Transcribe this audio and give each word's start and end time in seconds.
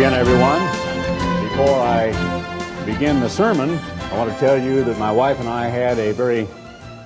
Again, 0.00 0.14
everyone. 0.14 0.60
Before 1.50 1.78
I 1.78 2.86
begin 2.86 3.20
the 3.20 3.28
sermon, 3.28 3.68
I 3.68 4.16
want 4.16 4.32
to 4.32 4.38
tell 4.38 4.56
you 4.56 4.82
that 4.84 4.98
my 4.98 5.12
wife 5.12 5.38
and 5.40 5.46
I 5.46 5.66
had 5.66 5.98
a 5.98 6.12
very 6.14 6.48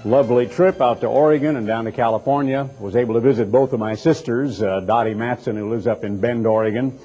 lovely 0.05 0.47
trip 0.47 0.81
out 0.81 1.01
to 1.01 1.09
Oregon 1.09 1.57
and 1.57 1.67
down 1.67 1.87
to 1.87 1.91
California. 1.91 2.71
Was 2.79 2.95
able 2.95 3.15
to 3.15 3.21
visit 3.21 3.51
both 3.51 3.73
of 3.73 3.81
my 3.81 3.97
sisters, 3.97 4.63
uh, 4.63 4.79
Dottie 4.79 5.15
Matson, 5.15 5.57
who 5.57 5.71
lives 5.71 5.89
up 5.89 6.05
in 6.05 6.21
Bend, 6.21 6.47
Oregon, 6.47 6.97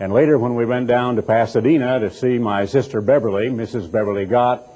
and 0.00 0.14
later 0.14 0.38
when 0.38 0.54
we 0.54 0.64
went 0.64 0.86
down 0.86 1.16
to 1.16 1.22
Pasadena 1.22 2.00
to 2.00 2.10
see 2.10 2.38
my 2.38 2.64
sister 2.64 3.02
Beverly, 3.02 3.50
Mrs. 3.50 3.92
Beverly 3.92 4.24
Gott, 4.24 4.66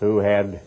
who 0.00 0.20
had 0.20 0.62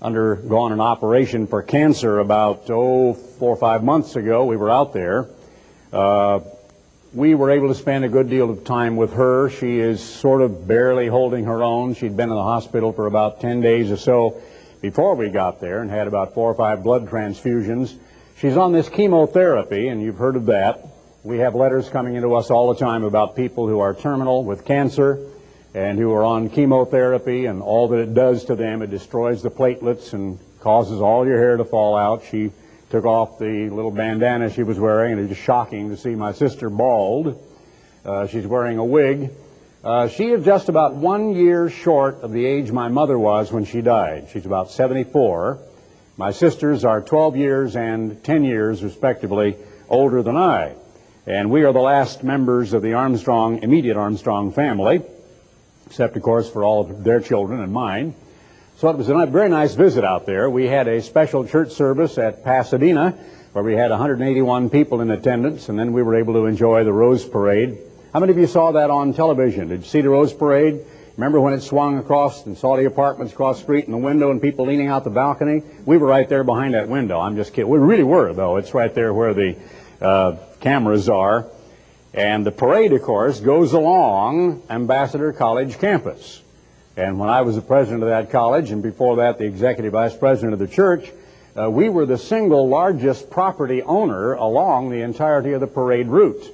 undergone 0.00 0.70
an 0.70 0.80
operation 0.80 1.48
for 1.48 1.62
cancer 1.62 2.20
about, 2.20 2.70
oh, 2.70 3.14
four 3.14 3.50
or 3.50 3.56
five 3.56 3.82
months 3.82 4.14
ago. 4.14 4.44
We 4.44 4.56
were 4.56 4.70
out 4.70 4.92
there. 4.92 5.26
Uh, 5.92 6.42
we 7.14 7.36
were 7.36 7.52
able 7.52 7.68
to 7.68 7.74
spend 7.76 8.04
a 8.04 8.08
good 8.08 8.28
deal 8.28 8.50
of 8.50 8.64
time 8.64 8.96
with 8.96 9.12
her. 9.12 9.48
She 9.48 9.78
is 9.78 10.02
sort 10.02 10.42
of 10.42 10.66
barely 10.66 11.06
holding 11.06 11.44
her 11.44 11.62
own. 11.62 11.94
She'd 11.94 12.16
been 12.16 12.28
in 12.28 12.34
the 12.34 12.42
hospital 12.42 12.92
for 12.92 13.06
about 13.06 13.40
10 13.40 13.60
days 13.60 13.92
or 13.92 13.96
so 13.96 14.42
before 14.80 15.14
we 15.14 15.30
got 15.30 15.60
there 15.60 15.80
and 15.80 15.88
had 15.88 16.08
about 16.08 16.34
four 16.34 16.50
or 16.50 16.54
five 16.54 16.82
blood 16.82 17.08
transfusions. 17.08 17.94
She's 18.36 18.56
on 18.56 18.72
this 18.72 18.88
chemotherapy, 18.88 19.86
and 19.88 20.02
you've 20.02 20.18
heard 20.18 20.34
of 20.34 20.46
that. 20.46 20.88
We 21.22 21.38
have 21.38 21.54
letters 21.54 21.88
coming 21.88 22.16
into 22.16 22.34
us 22.34 22.50
all 22.50 22.74
the 22.74 22.80
time 22.80 23.04
about 23.04 23.36
people 23.36 23.68
who 23.68 23.78
are 23.78 23.94
terminal 23.94 24.42
with 24.42 24.64
cancer 24.64 25.24
and 25.72 25.98
who 25.98 26.12
are 26.12 26.24
on 26.24 26.50
chemotherapy, 26.50 27.46
and 27.46 27.62
all 27.62 27.88
that 27.88 27.98
it 27.98 28.14
does 28.14 28.44
to 28.46 28.56
them, 28.56 28.82
it 28.82 28.90
destroys 28.90 29.40
the 29.40 29.50
platelets 29.50 30.14
and 30.14 30.40
causes 30.58 31.00
all 31.00 31.24
your 31.26 31.38
hair 31.38 31.56
to 31.56 31.64
fall 31.64 31.96
out. 31.96 32.24
She 32.28 32.50
took 32.94 33.06
off 33.06 33.40
the 33.40 33.68
little 33.70 33.90
bandana 33.90 34.48
she 34.48 34.62
was 34.62 34.78
wearing, 34.78 35.14
and 35.14 35.22
it's 35.22 35.30
just 35.30 35.44
shocking 35.44 35.90
to 35.90 35.96
see 35.96 36.14
my 36.14 36.30
sister 36.30 36.70
bald. 36.70 37.44
Uh, 38.04 38.28
she's 38.28 38.46
wearing 38.46 38.78
a 38.78 38.84
wig. 38.84 39.32
Uh, 39.82 40.06
she 40.06 40.26
is 40.26 40.44
just 40.44 40.68
about 40.68 40.94
one 40.94 41.34
year 41.34 41.68
short 41.68 42.20
of 42.22 42.30
the 42.30 42.46
age 42.46 42.70
my 42.70 42.86
mother 42.86 43.18
was 43.18 43.50
when 43.50 43.64
she 43.64 43.80
died. 43.80 44.28
She's 44.32 44.46
about 44.46 44.70
74. 44.70 45.58
My 46.16 46.30
sisters 46.30 46.84
are 46.84 47.00
12 47.00 47.36
years 47.36 47.74
and 47.74 48.22
10 48.22 48.44
years, 48.44 48.80
respectively, 48.80 49.56
older 49.88 50.22
than 50.22 50.36
I. 50.36 50.76
And 51.26 51.50
we 51.50 51.64
are 51.64 51.72
the 51.72 51.80
last 51.80 52.22
members 52.22 52.74
of 52.74 52.82
the 52.82 52.92
Armstrong, 52.92 53.64
immediate 53.64 53.96
Armstrong 53.96 54.52
family, 54.52 55.02
except, 55.88 56.16
of 56.16 56.22
course, 56.22 56.48
for 56.48 56.62
all 56.62 56.82
of 56.82 57.02
their 57.02 57.18
children 57.18 57.58
and 57.58 57.72
mine. 57.72 58.14
So 58.76 58.90
it 58.90 58.96
was 58.96 59.08
a 59.08 59.26
very 59.26 59.48
nice 59.48 59.74
visit 59.74 60.04
out 60.04 60.26
there. 60.26 60.50
We 60.50 60.66
had 60.66 60.88
a 60.88 61.00
special 61.00 61.46
church 61.46 61.70
service 61.70 62.18
at 62.18 62.42
Pasadena 62.42 63.12
where 63.52 63.62
we 63.62 63.74
had 63.74 63.90
181 63.90 64.68
people 64.68 65.00
in 65.00 65.12
attendance, 65.12 65.68
and 65.68 65.78
then 65.78 65.92
we 65.92 66.02
were 66.02 66.16
able 66.16 66.34
to 66.34 66.46
enjoy 66.46 66.82
the 66.82 66.92
Rose 66.92 67.24
Parade. 67.24 67.78
How 68.12 68.18
many 68.18 68.32
of 68.32 68.38
you 68.38 68.48
saw 68.48 68.72
that 68.72 68.90
on 68.90 69.14
television? 69.14 69.68
Did 69.68 69.82
you 69.82 69.86
see 69.86 70.00
the 70.00 70.08
Rose 70.08 70.32
Parade? 70.32 70.84
Remember 71.16 71.40
when 71.40 71.52
it 71.52 71.60
swung 71.60 71.98
across 71.98 72.46
and 72.46 72.58
saw 72.58 72.76
the 72.76 72.86
apartments 72.86 73.32
across 73.32 73.58
the 73.58 73.62
street 73.62 73.84
and 73.84 73.94
the 73.94 73.98
window 73.98 74.32
and 74.32 74.42
people 74.42 74.66
leaning 74.66 74.88
out 74.88 75.04
the 75.04 75.10
balcony? 75.10 75.62
We 75.86 75.96
were 75.96 76.08
right 76.08 76.28
there 76.28 76.42
behind 76.42 76.74
that 76.74 76.88
window. 76.88 77.20
I'm 77.20 77.36
just 77.36 77.52
kidding. 77.52 77.70
We 77.70 77.78
really 77.78 78.02
were, 78.02 78.32
though. 78.32 78.56
It's 78.56 78.74
right 78.74 78.92
there 78.92 79.14
where 79.14 79.34
the 79.34 79.56
uh, 80.00 80.36
cameras 80.58 81.08
are. 81.08 81.46
And 82.12 82.44
the 82.44 82.50
parade, 82.50 82.92
of 82.92 83.02
course, 83.02 83.38
goes 83.38 83.72
along 83.72 84.62
Ambassador 84.68 85.32
College 85.32 85.78
campus. 85.78 86.42
And 86.96 87.18
when 87.18 87.28
I 87.28 87.42
was 87.42 87.56
the 87.56 87.62
president 87.62 88.02
of 88.02 88.08
that 88.08 88.30
college, 88.30 88.70
and 88.70 88.82
before 88.82 89.16
that 89.16 89.38
the 89.38 89.44
executive 89.44 89.92
vice 89.92 90.16
president 90.16 90.52
of 90.52 90.60
the 90.60 90.68
church, 90.68 91.10
uh, 91.56 91.70
we 91.70 91.88
were 91.88 92.06
the 92.06 92.18
single 92.18 92.68
largest 92.68 93.30
property 93.30 93.82
owner 93.82 94.34
along 94.34 94.90
the 94.90 95.02
entirety 95.02 95.52
of 95.52 95.60
the 95.60 95.66
parade 95.66 96.06
route. 96.06 96.44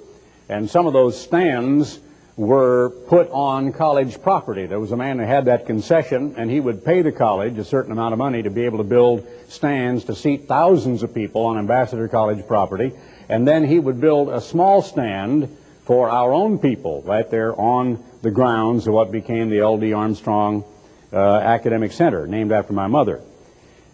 And 0.49 0.69
some 0.69 0.87
of 0.87 0.93
those 0.93 1.21
stands 1.21 2.01
were 2.37 2.91
put 3.07 3.31
on 3.31 3.73
college 3.73 4.23
property. 4.23 4.65
There 4.65 4.81
was 4.81 4.93
a 4.93 4.97
man 4.97 5.19
who 5.19 5.27
had 5.27 5.45
that 5.45 5.67
concession, 5.67 6.35
and 6.39 6.51
he 6.51 6.59
would 6.59 6.85
pay 6.85 7.03
the 7.03 7.13
college 7.13 7.59
a 7.59 7.65
certain 7.65 7.93
amount 7.93 8.15
of 8.15 8.19
money 8.19 8.43
to 8.43 8.51
be 8.51 8.65
able 8.65 8.79
to 8.79 8.85
build 8.85 9.27
stands 9.49 10.05
to 10.05 10.15
seat 10.15 10.49
thousands 10.49 11.03
of 11.03 11.15
people 11.15 11.43
on 11.43 11.59
Ambassador 11.59 12.09
College 12.09 12.47
property. 12.47 12.93
And 13.29 13.47
then 13.47 13.65
he 13.65 13.79
would 13.79 14.01
build 14.01 14.31
a 14.31 14.41
small 14.41 14.81
stand 14.81 15.55
for 15.85 16.09
our 16.09 16.33
own 16.33 16.59
people 16.59 17.03
right 17.03 17.31
there 17.31 17.59
on 17.61 18.03
the 18.23 18.31
grounds 18.31 18.87
of 18.87 18.95
what 18.95 19.11
became 19.11 19.49
the 19.51 19.61
L.D. 19.61 19.93
Armstrong 19.93 20.65
uh, 21.13 21.17
Academic 21.17 21.93
Center, 21.93 22.27
named 22.27 22.53
after 22.53 22.73
my 22.73 22.87
mother. 22.87 23.21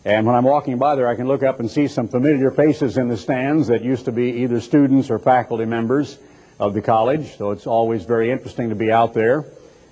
And 0.05 0.27
when 0.27 0.37
I'm 0.37 0.45
walking 0.45 0.79
by 0.79 0.95
there, 0.95 1.09
I 1.09 1.17
can 1.17 1.27
look 1.27 1.43
up 1.43 1.59
and 1.61 1.71
see 1.71 1.89
some 1.89 2.09
familiar 2.09 2.51
faces 2.51 2.97
in 2.97 3.09
the 3.09 3.17
stands 3.17 3.69
that 3.69 3.83
used 3.83 4.05
to 4.05 4.13
be 4.13 4.43
either 4.43 4.61
students 4.61 5.11
or 5.11 5.19
faculty 5.19 5.65
members 5.65 6.19
of 6.61 6.75
the 6.75 6.83
college. 6.83 7.37
So 7.37 7.51
it's 7.51 7.67
always 7.67 8.05
very 8.05 8.31
interesting 8.31 8.69
to 8.69 8.77
be 8.77 8.93
out 8.93 9.15
there. 9.15 9.45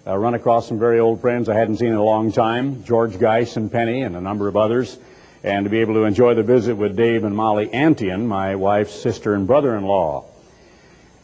Run 0.06 0.34
across 0.34 0.69
some 0.69 0.78
very 0.78 1.01
old 1.01 1.21
friends 1.21 1.49
I 1.49 1.55
hadn't 1.55 1.78
seen 1.78 1.89
in 1.89 1.95
a 1.95 2.05
long 2.05 2.31
time, 2.31 2.84
George 2.84 3.19
Geis 3.19 3.56
and 3.56 3.72
Penny 3.72 4.03
and 4.03 4.15
a 4.15 4.21
number 4.21 4.49
of 4.49 4.56
others, 4.56 4.99
and 5.43 5.65
to 5.65 5.71
be 5.71 5.78
able 5.78 5.95
to 5.95 6.05
enjoy 6.05 6.34
the 6.34 6.43
visit 6.43 6.77
with 6.77 6.95
Dave 6.95 7.25
and 7.25 7.34
Molly 7.34 7.69
Antion, 7.69 8.27
my 8.27 8.55
wife's 8.55 8.95
sister 8.95 9.34
and 9.34 9.47
brother-in-law. 9.47 10.27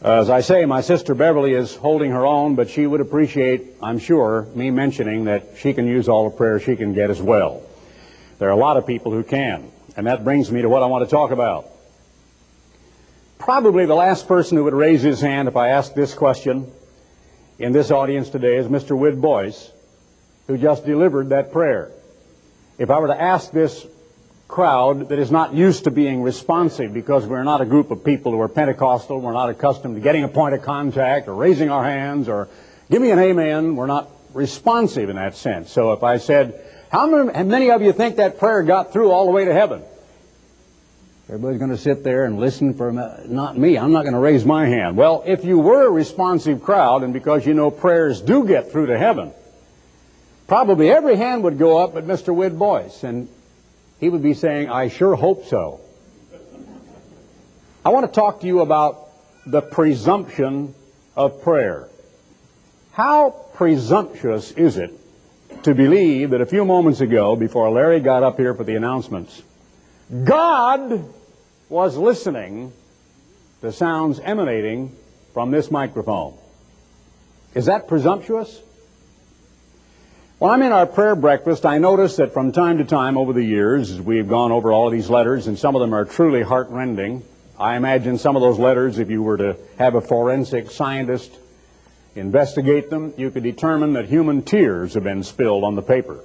As 0.03 0.31
I 0.31 0.41
say, 0.41 0.65
my 0.65 0.81
sister 0.81 1.13
Beverly 1.13 1.53
is 1.53 1.75
holding 1.75 2.09
her 2.09 2.25
own, 2.25 2.55
but 2.55 2.71
she 2.71 2.87
would 2.87 3.01
appreciate, 3.01 3.75
I'm 3.83 3.99
sure, 3.99 4.47
me 4.55 4.71
mentioning 4.71 5.25
that 5.25 5.49
she 5.59 5.73
can 5.73 5.85
use 5.85 6.09
all 6.09 6.27
the 6.27 6.35
prayer 6.35 6.59
she 6.59 6.75
can 6.75 6.93
get 6.93 7.11
as 7.11 7.21
well. 7.21 7.61
There 8.39 8.49
are 8.49 8.51
a 8.51 8.57
lot 8.57 8.77
of 8.77 8.87
people 8.87 9.11
who 9.11 9.21
can. 9.21 9.71
And 9.95 10.07
that 10.07 10.23
brings 10.23 10.51
me 10.51 10.63
to 10.63 10.69
what 10.69 10.81
I 10.81 10.87
want 10.87 11.07
to 11.07 11.11
talk 11.11 11.29
about. 11.29 11.69
Probably 13.37 13.85
the 13.85 13.93
last 13.93 14.27
person 14.27 14.57
who 14.57 14.63
would 14.63 14.73
raise 14.73 15.03
his 15.03 15.21
hand 15.21 15.47
if 15.47 15.55
I 15.55 15.67
asked 15.67 15.95
this 15.95 16.15
question 16.15 16.71
in 17.59 17.71
this 17.71 17.91
audience 17.91 18.29
today 18.29 18.57
is 18.57 18.65
Mr. 18.65 18.97
Wid 18.97 19.21
Boyce, 19.21 19.71
who 20.47 20.57
just 20.57 20.83
delivered 20.83 21.29
that 21.29 21.51
prayer. 21.51 21.91
If 22.79 22.89
I 22.89 22.97
were 22.97 23.07
to 23.07 23.21
ask 23.21 23.51
this 23.51 23.85
crowd 24.51 25.09
that 25.09 25.17
is 25.17 25.31
not 25.31 25.53
used 25.53 25.85
to 25.85 25.91
being 25.91 26.21
responsive 26.21 26.93
because 26.93 27.25
we're 27.25 27.43
not 27.43 27.61
a 27.61 27.65
group 27.65 27.89
of 27.89 28.03
people 28.03 28.31
who 28.33 28.41
are 28.41 28.49
Pentecostal. 28.49 29.19
We're 29.19 29.33
not 29.33 29.49
accustomed 29.49 29.95
to 29.95 30.01
getting 30.01 30.23
a 30.23 30.27
point 30.27 30.53
of 30.53 30.61
contact 30.61 31.27
or 31.27 31.33
raising 31.33 31.71
our 31.71 31.83
hands 31.83 32.27
or 32.27 32.49
give 32.91 33.01
me 33.01 33.09
an 33.11 33.17
amen. 33.17 33.75
We're 33.75 33.87
not 33.87 34.09
responsive 34.33 35.09
in 35.09 35.15
that 35.15 35.35
sense. 35.35 35.71
So 35.71 35.93
if 35.93 36.03
I 36.03 36.17
said, 36.17 36.63
how 36.91 37.07
many 37.07 37.71
of 37.71 37.81
you 37.81 37.93
think 37.93 38.17
that 38.17 38.37
prayer 38.37 38.61
got 38.61 38.91
through 38.93 39.09
all 39.09 39.25
the 39.25 39.31
way 39.31 39.45
to 39.45 39.53
heaven? 39.53 39.81
Everybody's 41.29 41.59
going 41.59 41.71
to 41.71 41.77
sit 41.77 42.03
there 42.03 42.25
and 42.25 42.37
listen 42.37 42.73
for 42.73 42.91
not 42.91 43.57
me. 43.57 43.77
I'm 43.77 43.93
not 43.93 44.01
going 44.01 44.15
to 44.15 44.19
raise 44.19 44.43
my 44.43 44.67
hand. 44.67 44.97
Well, 44.97 45.23
if 45.25 45.45
you 45.45 45.59
were 45.59 45.87
a 45.87 45.89
responsive 45.89 46.61
crowd, 46.61 47.03
and 47.03 47.13
because 47.13 47.45
you 47.45 47.53
know 47.53 47.71
prayers 47.71 48.19
do 48.19 48.45
get 48.45 48.69
through 48.69 48.87
to 48.87 48.97
heaven, 48.97 49.31
probably 50.47 50.91
every 50.91 51.15
hand 51.15 51.45
would 51.45 51.57
go 51.57 51.77
up 51.77 51.93
but 51.93 52.05
Mr. 52.05 52.35
Wid 52.35 52.59
Boyce. 52.59 53.05
And 53.05 53.29
he 54.01 54.09
would 54.09 54.23
be 54.23 54.33
saying, 54.33 54.69
I 54.69 54.89
sure 54.89 55.15
hope 55.15 55.45
so. 55.45 55.79
I 57.85 57.89
want 57.89 58.07
to 58.07 58.11
talk 58.11 58.41
to 58.41 58.47
you 58.47 58.59
about 58.59 59.07
the 59.45 59.61
presumption 59.61 60.73
of 61.15 61.41
prayer. 61.43 61.87
How 62.91 63.29
presumptuous 63.53 64.51
is 64.51 64.77
it 64.77 64.91
to 65.63 65.75
believe 65.75 66.31
that 66.31 66.41
a 66.41 66.45
few 66.47 66.65
moments 66.65 66.99
ago, 66.99 67.35
before 67.35 67.69
Larry 67.69 67.99
got 67.99 68.23
up 68.23 68.37
here 68.37 68.55
for 68.55 68.63
the 68.63 68.75
announcements, 68.75 69.43
God 70.23 71.05
was 71.69 71.95
listening 71.95 72.73
to 73.61 73.71
sounds 73.71 74.19
emanating 74.19 74.95
from 75.33 75.51
this 75.51 75.69
microphone? 75.69 76.33
Is 77.53 77.67
that 77.67 77.87
presumptuous? 77.87 78.61
When 80.41 80.49
I'm 80.49 80.63
in 80.63 80.71
our 80.71 80.87
prayer 80.87 81.15
breakfast, 81.15 81.67
I 81.67 81.77
notice 81.77 82.15
that 82.15 82.33
from 82.33 82.51
time 82.51 82.79
to 82.79 82.83
time 82.83 83.15
over 83.15 83.31
the 83.31 83.43
years, 83.43 83.91
as 83.91 84.01
we've 84.01 84.27
gone 84.27 84.51
over 84.51 84.71
all 84.71 84.87
of 84.87 84.91
these 84.91 85.07
letters, 85.07 85.45
and 85.45 85.55
some 85.55 85.75
of 85.75 85.81
them 85.81 85.93
are 85.93 86.03
truly 86.03 86.41
heartrending, 86.41 87.21
I 87.59 87.75
imagine 87.75 88.17
some 88.17 88.35
of 88.35 88.41
those 88.41 88.57
letters, 88.57 88.97
if 88.97 89.11
you 89.11 89.21
were 89.21 89.37
to 89.37 89.55
have 89.77 89.93
a 89.93 90.01
forensic 90.01 90.71
scientist 90.71 91.31
investigate 92.15 92.89
them, 92.89 93.13
you 93.17 93.29
could 93.29 93.43
determine 93.43 93.93
that 93.93 94.05
human 94.05 94.41
tears 94.41 94.95
have 94.95 95.03
been 95.03 95.21
spilled 95.21 95.63
on 95.63 95.75
the 95.75 95.83
paper. 95.83 96.21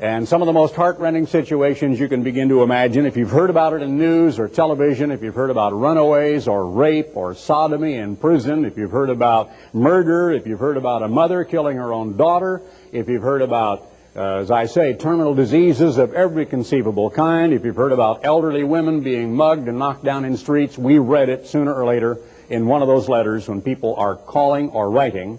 And 0.00 0.26
some 0.26 0.40
of 0.40 0.46
the 0.46 0.54
most 0.54 0.74
heartrending 0.76 1.26
situations 1.26 2.00
you 2.00 2.08
can 2.08 2.22
begin 2.22 2.48
to 2.48 2.62
imagine, 2.62 3.04
if 3.04 3.18
you've 3.18 3.30
heard 3.30 3.50
about 3.50 3.74
it 3.74 3.82
in 3.82 3.98
news 3.98 4.38
or 4.38 4.48
television, 4.48 5.10
if 5.10 5.22
you've 5.22 5.34
heard 5.34 5.50
about 5.50 5.74
runaways 5.74 6.48
or 6.48 6.64
rape 6.64 7.10
or 7.14 7.34
sodomy 7.34 7.96
in 7.96 8.16
prison, 8.16 8.64
if 8.64 8.78
you've 8.78 8.92
heard 8.92 9.10
about 9.10 9.50
murder, 9.74 10.30
if 10.30 10.46
you've 10.46 10.58
heard 10.58 10.78
about 10.78 11.02
a 11.02 11.08
mother 11.08 11.44
killing 11.44 11.76
her 11.76 11.92
own 11.92 12.16
daughter, 12.16 12.62
if 12.92 13.10
you've 13.10 13.22
heard 13.22 13.42
about, 13.42 13.90
uh, 14.16 14.36
as 14.36 14.50
I 14.50 14.64
say, 14.64 14.94
terminal 14.94 15.34
diseases 15.34 15.98
of 15.98 16.14
every 16.14 16.46
conceivable 16.46 17.10
kind, 17.10 17.52
if 17.52 17.66
you've 17.66 17.76
heard 17.76 17.92
about 17.92 18.24
elderly 18.24 18.64
women 18.64 19.02
being 19.02 19.36
mugged 19.36 19.68
and 19.68 19.78
knocked 19.78 20.02
down 20.02 20.24
in 20.24 20.38
streets, 20.38 20.78
we 20.78 20.98
read 20.98 21.28
it 21.28 21.46
sooner 21.46 21.74
or 21.74 21.84
later 21.84 22.16
in 22.48 22.64
one 22.64 22.80
of 22.80 22.88
those 22.88 23.10
letters 23.10 23.50
when 23.50 23.60
people 23.60 23.94
are 23.96 24.16
calling 24.16 24.70
or 24.70 24.90
writing 24.90 25.38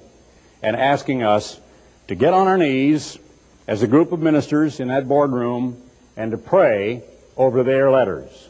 and 0.62 0.76
asking 0.76 1.24
us 1.24 1.60
to 2.10 2.14
get 2.14 2.36
on 2.36 2.48
our 2.48 2.60
knees 2.60 3.18
as 3.72 3.82
a 3.82 3.88
group 3.88 4.12
of 4.12 4.20
ministers 4.20 4.82
in 4.82 4.90
that 4.90 5.08
boardroom 5.08 5.82
and 6.18 6.32
to 6.32 6.38
pray 6.38 7.02
over 7.38 7.64
their 7.64 7.90
letters. 7.90 8.50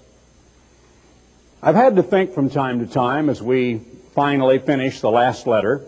I've 1.62 1.76
had 1.76 1.96
to 1.98 2.02
think 2.02 2.34
from 2.34 2.50
time 2.50 2.80
to 2.80 2.92
time 2.92 3.30
as 3.30 3.40
we 3.40 3.82
finally 4.16 4.58
finished 4.58 5.02
the 5.02 5.12
last 5.12 5.46
letter. 5.46 5.86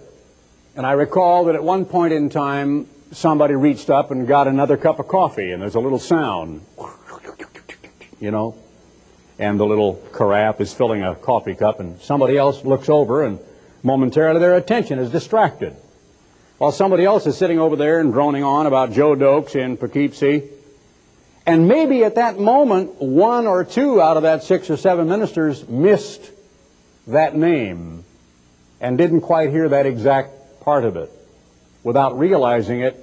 And 0.75 0.85
I 0.85 0.91
recall 0.91 1.45
that 1.45 1.55
at 1.55 1.63
one 1.63 1.85
point 1.85 2.13
in 2.13 2.29
time, 2.29 2.87
somebody 3.11 3.55
reached 3.55 3.89
up 3.89 4.11
and 4.11 4.27
got 4.27 4.47
another 4.47 4.77
cup 4.77 4.99
of 4.99 5.07
coffee, 5.07 5.51
and 5.51 5.59
there's 5.59 5.73
a 5.73 5.79
little 5.79 5.97
sound, 5.97 6.63
you 8.19 8.29
know, 8.29 8.55
and 9.39 9.59
the 9.59 9.65
little 9.65 9.95
carafe 10.13 10.61
is 10.61 10.75
filling 10.75 11.01
a 11.01 11.15
coffee 11.15 11.55
cup, 11.55 11.79
and 11.79 11.99
somebody 12.01 12.37
else 12.37 12.63
looks 12.63 12.87
over, 12.87 13.23
and 13.23 13.39
momentarily 13.81 14.39
their 14.39 14.55
attention 14.57 14.99
is 14.99 15.09
distracted. 15.09 15.75
While 16.63 16.71
somebody 16.71 17.03
else 17.03 17.27
is 17.27 17.37
sitting 17.37 17.59
over 17.59 17.75
there 17.75 17.99
and 17.99 18.13
droning 18.13 18.45
on 18.45 18.67
about 18.67 18.93
Joe 18.93 19.17
Doakes 19.17 19.53
in 19.53 19.75
Poughkeepsie. 19.75 20.43
And 21.45 21.67
maybe 21.67 22.05
at 22.05 22.15
that 22.15 22.39
moment, 22.39 23.01
one 23.01 23.47
or 23.47 23.65
two 23.65 24.01
out 24.01 24.15
of 24.15 24.23
that 24.23 24.43
six 24.43 24.69
or 24.69 24.77
seven 24.77 25.09
ministers 25.09 25.67
missed 25.67 26.21
that 27.07 27.35
name 27.35 28.05
and 28.79 28.97
didn't 28.97 29.19
quite 29.19 29.49
hear 29.49 29.67
that 29.67 29.85
exact 29.85 30.61
part 30.61 30.85
of 30.85 30.95
it. 30.95 31.11
Without 31.83 32.17
realizing 32.17 32.79
it, 32.79 32.95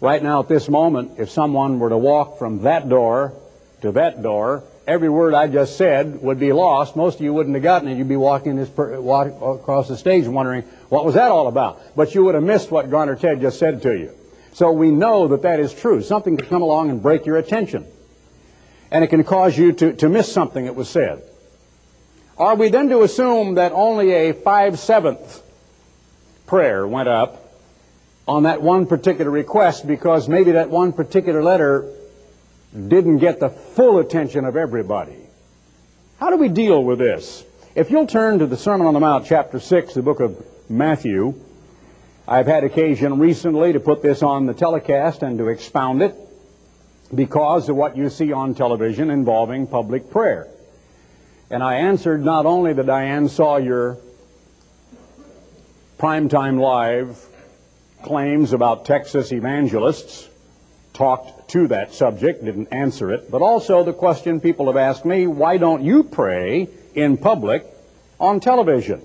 right 0.00 0.20
now 0.20 0.40
at 0.40 0.48
this 0.48 0.68
moment, 0.68 1.20
if 1.20 1.30
someone 1.30 1.78
were 1.78 1.90
to 1.90 1.98
walk 1.98 2.36
from 2.36 2.62
that 2.62 2.88
door 2.88 3.32
to 3.82 3.92
that 3.92 4.24
door, 4.24 4.64
every 4.88 5.08
word 5.08 5.34
I 5.34 5.46
just 5.46 5.76
said 5.76 6.20
would 6.20 6.40
be 6.40 6.52
lost. 6.52 6.96
Most 6.96 7.20
of 7.20 7.20
you 7.20 7.32
wouldn't 7.32 7.54
have 7.54 7.62
gotten 7.62 7.86
it. 7.86 7.96
You'd 7.96 8.08
be 8.08 8.16
walking 8.16 8.56
this 8.56 8.68
per, 8.68 9.00
walk 9.00 9.28
across 9.28 9.86
the 9.86 9.96
stage 9.96 10.26
wondering, 10.26 10.64
what 10.88 11.04
was 11.04 11.14
that 11.14 11.30
all 11.30 11.48
about? 11.48 11.80
But 11.94 12.14
you 12.14 12.24
would 12.24 12.34
have 12.34 12.44
missed 12.44 12.70
what 12.70 12.90
Garner 12.90 13.16
Ted 13.16 13.40
just 13.40 13.58
said 13.58 13.82
to 13.82 13.96
you. 13.96 14.12
So 14.52 14.72
we 14.72 14.90
know 14.90 15.28
that 15.28 15.42
that 15.42 15.60
is 15.60 15.72
true. 15.74 16.02
Something 16.02 16.36
can 16.36 16.48
come 16.48 16.62
along 16.62 16.90
and 16.90 17.02
break 17.02 17.26
your 17.26 17.36
attention. 17.36 17.86
And 18.90 19.04
it 19.04 19.08
can 19.08 19.22
cause 19.22 19.56
you 19.56 19.72
to, 19.72 19.92
to 19.94 20.08
miss 20.08 20.32
something 20.32 20.64
that 20.64 20.74
was 20.74 20.88
said. 20.88 21.22
Are 22.38 22.56
we 22.56 22.68
then 22.68 22.88
to 22.88 23.02
assume 23.02 23.54
that 23.54 23.72
only 23.72 24.12
a 24.12 24.32
five-seventh 24.32 25.42
prayer 26.46 26.86
went 26.86 27.08
up 27.08 27.52
on 28.26 28.44
that 28.44 28.62
one 28.62 28.86
particular 28.86 29.30
request 29.30 29.86
because 29.86 30.28
maybe 30.28 30.52
that 30.52 30.70
one 30.70 30.92
particular 30.92 31.42
letter 31.42 31.92
didn't 32.72 33.18
get 33.18 33.40
the 33.40 33.50
full 33.50 33.98
attention 33.98 34.44
of 34.44 34.56
everybody? 34.56 35.16
How 36.18 36.30
do 36.30 36.36
we 36.36 36.48
deal 36.48 36.82
with 36.82 36.98
this? 36.98 37.44
If 37.74 37.90
you'll 37.90 38.06
turn 38.06 38.38
to 38.38 38.46
the 38.46 38.56
Sermon 38.56 38.86
on 38.86 38.94
the 38.94 39.00
Mount, 39.00 39.26
chapter 39.26 39.60
6, 39.60 39.94
the 39.94 40.02
book 40.02 40.20
of 40.20 40.44
Matthew, 40.68 41.34
I've 42.26 42.46
had 42.46 42.62
occasion 42.62 43.18
recently 43.18 43.72
to 43.72 43.80
put 43.80 44.02
this 44.02 44.22
on 44.22 44.44
the 44.44 44.52
telecast 44.52 45.22
and 45.22 45.38
to 45.38 45.48
expound 45.48 46.02
it 46.02 46.14
because 47.14 47.70
of 47.70 47.76
what 47.76 47.96
you 47.96 48.10
see 48.10 48.32
on 48.32 48.54
television 48.54 49.10
involving 49.10 49.66
public 49.66 50.10
prayer. 50.10 50.46
And 51.48 51.62
I 51.62 51.76
answered 51.76 52.22
not 52.22 52.44
only 52.44 52.74
that 52.74 52.84
Diane 52.84 53.30
Sawyer 53.30 53.96
primetime 55.98 56.60
live 56.60 57.24
claims 58.02 58.52
about 58.52 58.84
Texas 58.84 59.32
evangelists, 59.32 60.28
talked 60.92 61.48
to 61.50 61.68
that 61.68 61.94
subject, 61.94 62.44
didn't 62.44 62.68
answer 62.72 63.10
it, 63.10 63.30
but 63.30 63.40
also 63.40 63.84
the 63.84 63.94
question 63.94 64.38
people 64.38 64.66
have 64.66 64.76
asked 64.76 65.06
me, 65.06 65.26
why 65.26 65.56
don't 65.56 65.82
you 65.82 66.02
pray 66.02 66.68
in 66.94 67.16
public 67.16 67.64
on 68.20 68.38
television? 68.38 69.00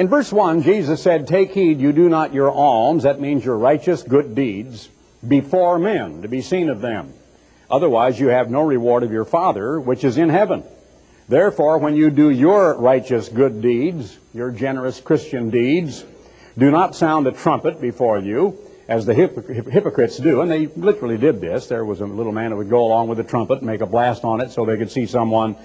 In 0.00 0.08
verse 0.08 0.32
1, 0.32 0.62
Jesus 0.62 1.02
said, 1.02 1.26
Take 1.26 1.52
heed 1.52 1.78
you 1.78 1.92
do 1.92 2.08
not 2.08 2.32
your 2.32 2.50
alms, 2.50 3.02
that 3.02 3.20
means 3.20 3.44
your 3.44 3.58
righteous 3.58 4.02
good 4.02 4.34
deeds, 4.34 4.88
before 5.28 5.78
men, 5.78 6.22
to 6.22 6.28
be 6.28 6.40
seen 6.40 6.70
of 6.70 6.80
them. 6.80 7.12
Otherwise 7.70 8.18
you 8.18 8.28
have 8.28 8.50
no 8.50 8.62
reward 8.62 9.02
of 9.02 9.12
your 9.12 9.26
Father, 9.26 9.78
which 9.78 10.02
is 10.02 10.16
in 10.16 10.30
heaven. 10.30 10.64
Therefore, 11.28 11.76
when 11.76 11.96
you 11.96 12.08
do 12.08 12.30
your 12.30 12.78
righteous 12.78 13.28
good 13.28 13.60
deeds, 13.60 14.16
your 14.32 14.50
generous 14.50 14.98
Christian 15.00 15.50
deeds, 15.50 16.02
do 16.56 16.70
not 16.70 16.96
sound 16.96 17.26
a 17.26 17.32
trumpet 17.32 17.78
before 17.78 18.20
you, 18.20 18.56
as 18.88 19.04
the 19.04 19.12
hypocrites 19.12 20.16
do, 20.16 20.40
and 20.40 20.50
they 20.50 20.68
literally 20.68 21.18
did 21.18 21.42
this. 21.42 21.66
There 21.66 21.84
was 21.84 22.00
a 22.00 22.06
little 22.06 22.32
man 22.32 22.52
that 22.52 22.56
would 22.56 22.70
go 22.70 22.86
along 22.86 23.08
with 23.08 23.20
a 23.20 23.24
trumpet 23.24 23.58
and 23.58 23.66
make 23.66 23.82
a 23.82 23.86
blast 23.86 24.24
on 24.24 24.40
it 24.40 24.50
so 24.50 24.64
they 24.64 24.78
could 24.78 24.90
see 24.90 25.04
someone 25.04 25.56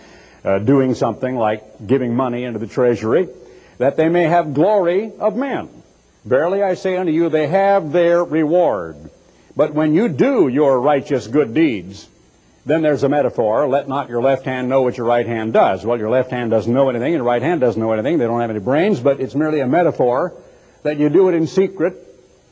uh, 0.43 0.59
doing 0.59 0.93
something 0.93 1.37
like 1.37 1.87
giving 1.87 2.13
money 2.13 2.43
into 2.43 2.59
the 2.59 2.67
treasury, 2.67 3.29
that 3.77 3.97
they 3.97 4.09
may 4.09 4.23
have 4.23 4.53
glory 4.53 5.11
of 5.19 5.35
men. 5.35 5.69
Verily 6.23 6.63
I 6.63 6.73
say 6.73 6.97
unto 6.97 7.11
you, 7.11 7.29
they 7.29 7.47
have 7.47 7.91
their 7.91 8.23
reward. 8.23 8.95
But 9.55 9.73
when 9.73 9.93
you 9.93 10.09
do 10.09 10.47
your 10.47 10.79
righteous 10.81 11.27
good 11.27 11.53
deeds, 11.53 12.09
then 12.65 12.81
there's 12.81 13.03
a 13.03 13.09
metaphor, 13.09 13.67
let 13.67 13.87
not 13.87 14.09
your 14.09 14.21
left 14.21 14.45
hand 14.45 14.67
know 14.67 14.81
what 14.81 14.97
your 14.97 15.05
right 15.05 15.27
hand 15.27 15.53
does. 15.53 15.85
Well, 15.85 15.99
your 15.99 16.09
left 16.09 16.31
hand 16.31 16.49
doesn't 16.49 16.73
know 16.73 16.89
anything, 16.89 17.13
your 17.13 17.23
right 17.23 17.41
hand 17.41 17.61
doesn't 17.61 17.79
know 17.79 17.91
anything. 17.91 18.17
They 18.17 18.25
don't 18.25 18.41
have 18.41 18.49
any 18.49 18.59
brains, 18.59 18.99
but 18.99 19.19
it's 19.19 19.35
merely 19.35 19.59
a 19.59 19.67
metaphor 19.67 20.33
that 20.81 20.97
you 20.97 21.09
do 21.09 21.29
it 21.29 21.35
in 21.35 21.45
secret. 21.45 22.01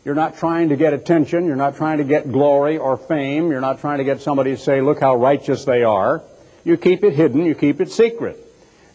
You're 0.05 0.15
not 0.15 0.37
trying 0.37 0.69
to 0.69 0.75
get 0.75 0.93
attention. 0.93 1.45
You're 1.45 1.55
not 1.55 1.77
trying 1.77 1.99
to 1.99 2.03
get 2.03 2.31
glory 2.31 2.77
or 2.77 2.97
fame. 2.97 3.51
You're 3.51 3.61
not 3.61 3.79
trying 3.79 3.99
to 3.99 4.03
get 4.03 4.21
somebody 4.21 4.51
to 4.51 4.57
say, 4.57 4.81
look 4.81 4.99
how 4.99 5.15
righteous 5.15 5.65
they 5.65 5.83
are. 5.83 6.21
You 6.65 6.77
keep 6.77 7.03
it 7.03 7.13
hidden. 7.13 7.45
You 7.45 7.55
keep 7.55 7.79
it 7.79 7.89
secret. 7.89 8.37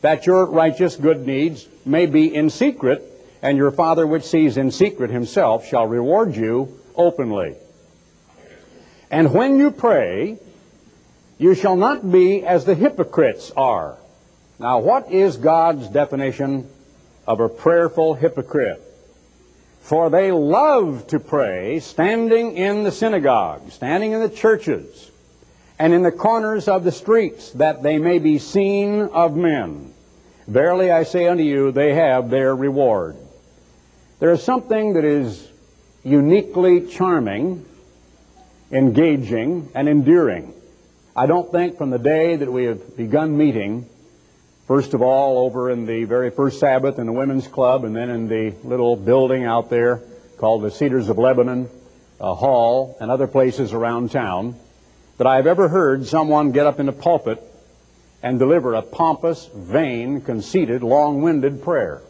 That 0.03 0.27
your 0.27 0.45
righteous 0.47 0.97
good 0.97 1.25
deeds 1.25 1.67
may 1.89 2.07
be 2.07 2.35
in 2.35 2.51
secret, 2.51 3.03
and 3.43 3.57
your 3.57 3.71
Father 3.71 4.07
which 4.07 4.25
sees 4.25 4.57
in 4.57 4.71
secret 4.71 5.11
himself 5.11 5.67
shall 5.67 5.87
reward 5.87 6.37
you 6.37 6.79
openly. 6.95 7.57
And 9.11 9.33
when 9.33 9.59
you 9.59 9.71
pray, 9.71 10.39
you 11.39 11.55
shall 11.55 11.77
not 11.77 12.11
be 12.11 12.45
as 12.45 12.65
the 12.65 12.75
hypocrites 12.75 13.51
are. 13.57 13.97
Now, 14.59 14.81
what 14.81 15.11
is 15.11 15.37
God's 15.37 15.89
definition 15.89 16.69
of 17.27 17.41
a 17.41 17.49
prayerful 17.49 18.15
hypocrite? 18.15 18.83
For 19.81 20.11
they 20.11 20.33
love 20.33 21.07
to 21.07 21.21
pray 21.21 21.81
standing 21.81 22.57
in 22.57 22.83
the 22.83 22.93
synagogues, 22.93 23.73
standing 23.73 24.13
in 24.13 24.21
the 24.21 24.29
churches, 24.29 25.11
and 25.79 25.95
in 25.95 26.03
the 26.03 26.13
corners 26.13 26.69
of 26.69 26.85
the 26.85 26.93
streets, 26.93 27.53
that 27.53 27.83
they 27.83 27.99
may 27.99 28.19
be 28.19 28.39
seen 28.39 29.01
of 29.01 29.37
men. 29.37 29.95
Verily 30.49 30.91
I 30.91 31.05
say 31.05 31.29
unto 31.29 31.45
you, 31.45 31.71
they 31.71 31.95
have 31.95 32.31
their 32.31 32.57
reward. 32.57 33.17
There 34.19 34.33
is 34.33 34.43
something 34.43 34.95
that 34.95 35.05
is 35.05 35.47
uniquely 36.03 36.89
charming, 36.89 37.65
engaging, 38.73 39.69
and 39.75 39.89
endearing 39.89 40.55
I 41.19 41.27
don't 41.27 41.51
think 41.51 41.79
from 41.79 41.91
the 41.91 41.99
day 41.99 42.37
that 42.37 42.53
we 42.53 42.67
have 42.67 42.97
begun 42.97 43.37
meeting, 43.37 43.89
first 44.69 44.95
of 44.95 45.03
all 45.03 45.45
over 45.45 45.69
in 45.69 45.85
the 45.85 46.05
very 46.05 46.31
first 46.31 46.61
Sabbath 46.61 47.01
in 47.01 47.07
the 47.07 47.13
Women's 47.13 47.49
Club, 47.49 47.83
and 47.83 47.97
then 47.97 48.09
in 48.09 48.29
the 48.29 48.55
little 48.63 48.95
building 48.95 49.45
out 49.45 49.69
there 49.69 50.01
called 50.37 50.63
the 50.63 50.71
Cedars 50.71 51.09
of 51.09 51.19
Lebanon 51.19 51.69
uh, 52.21 52.35
Hall, 52.35 52.97
and 53.01 53.11
other 53.11 53.27
places 53.27 53.73
around 53.73 54.13
town, 54.13 54.55
that 55.17 55.27
I 55.27 55.35
have 55.35 55.49
ever 55.49 55.67
heard 55.67 56.07
someone 56.07 56.53
get 56.53 56.69
up 56.69 56.79
in 56.79 56.89
a 56.89 56.93
pulpit 56.93 57.43
and 58.23 58.39
deliver 58.39 58.75
a 58.75 58.83
pompous, 58.83 59.49
vain, 59.55 60.21
conceited, 60.21 60.83
long-winded 60.83 61.63
prayer. 61.63 62.03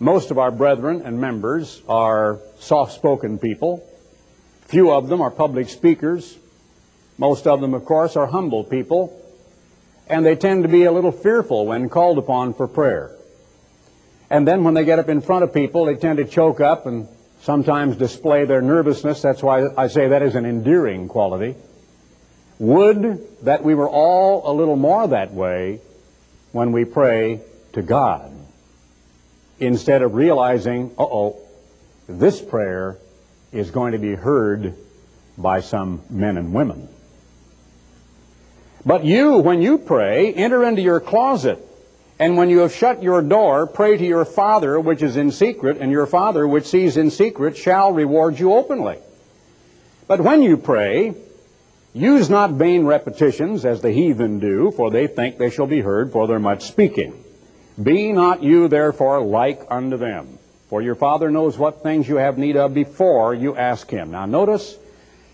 Most 0.00 0.30
of 0.30 0.38
our 0.38 0.52
brethren 0.52 1.02
and 1.04 1.20
members 1.20 1.82
are 1.88 2.38
soft-spoken 2.60 3.38
people. 3.38 3.84
Few 4.66 4.92
of 4.92 5.08
them 5.08 5.20
are 5.20 5.30
public 5.30 5.68
speakers. 5.68 6.38
Most 7.16 7.48
of 7.48 7.60
them, 7.60 7.74
of 7.74 7.84
course, 7.84 8.14
are 8.14 8.26
humble 8.26 8.62
people, 8.62 9.20
and 10.06 10.24
they 10.24 10.36
tend 10.36 10.62
to 10.62 10.68
be 10.68 10.84
a 10.84 10.92
little 10.92 11.10
fearful 11.10 11.66
when 11.66 11.88
called 11.88 12.18
upon 12.18 12.54
for 12.54 12.68
prayer. 12.68 13.10
And 14.30 14.46
then 14.46 14.62
when 14.62 14.74
they 14.74 14.84
get 14.84 15.00
up 15.00 15.08
in 15.08 15.20
front 15.20 15.42
of 15.42 15.52
people, 15.52 15.86
they 15.86 15.96
tend 15.96 16.18
to 16.18 16.24
choke 16.24 16.60
up 16.60 16.86
and 16.86 17.08
sometimes 17.42 17.96
display 17.96 18.44
their 18.44 18.62
nervousness. 18.62 19.22
That's 19.22 19.42
why 19.42 19.66
I 19.76 19.88
say 19.88 20.08
that 20.08 20.22
is 20.22 20.36
an 20.36 20.46
endearing 20.46 21.08
quality. 21.08 21.56
Would 22.58 23.44
that 23.44 23.62
we 23.62 23.74
were 23.74 23.88
all 23.88 24.50
a 24.50 24.52
little 24.52 24.76
more 24.76 25.06
that 25.08 25.32
way 25.32 25.80
when 26.52 26.72
we 26.72 26.84
pray 26.84 27.40
to 27.72 27.82
God 27.82 28.32
instead 29.60 30.02
of 30.02 30.14
realizing, 30.14 30.92
uh 30.98 31.02
oh, 31.04 31.36
this 32.08 32.40
prayer 32.40 32.96
is 33.52 33.70
going 33.70 33.92
to 33.92 33.98
be 33.98 34.14
heard 34.14 34.74
by 35.36 35.60
some 35.60 36.02
men 36.10 36.36
and 36.36 36.52
women. 36.52 36.88
But 38.84 39.04
you, 39.04 39.38
when 39.38 39.60
you 39.62 39.78
pray, 39.78 40.32
enter 40.32 40.64
into 40.64 40.82
your 40.82 41.00
closet, 41.00 41.64
and 42.18 42.36
when 42.36 42.50
you 42.50 42.58
have 42.60 42.74
shut 42.74 43.02
your 43.02 43.22
door, 43.22 43.66
pray 43.66 43.96
to 43.96 44.04
your 44.04 44.24
Father 44.24 44.80
which 44.80 45.02
is 45.02 45.16
in 45.16 45.30
secret, 45.30 45.78
and 45.78 45.92
your 45.92 46.06
Father 46.06 46.46
which 46.48 46.66
sees 46.66 46.96
in 46.96 47.10
secret 47.10 47.56
shall 47.56 47.92
reward 47.92 48.38
you 48.38 48.54
openly. 48.54 48.98
But 50.06 50.20
when 50.20 50.42
you 50.42 50.56
pray, 50.56 51.14
use 51.92 52.28
not 52.30 52.52
vain 52.52 52.84
repetitions 52.84 53.64
as 53.64 53.80
the 53.80 53.90
heathen 53.90 54.38
do, 54.38 54.70
for 54.72 54.90
they 54.90 55.06
think 55.06 55.38
they 55.38 55.50
shall 55.50 55.66
be 55.66 55.80
heard 55.80 56.12
for 56.12 56.26
their 56.26 56.38
much 56.38 56.62
speaking. 56.64 57.24
Be 57.82 58.12
not 58.12 58.42
you 58.42 58.68
therefore 58.68 59.20
like 59.22 59.66
unto 59.70 59.96
them, 59.96 60.38
for 60.68 60.82
your 60.82 60.94
Father 60.94 61.30
knows 61.30 61.56
what 61.56 61.82
things 61.82 62.08
you 62.08 62.16
have 62.16 62.38
need 62.38 62.56
of 62.56 62.74
before 62.74 63.34
you 63.34 63.56
ask 63.56 63.88
him. 63.90 64.10
Now 64.10 64.26
notice 64.26 64.76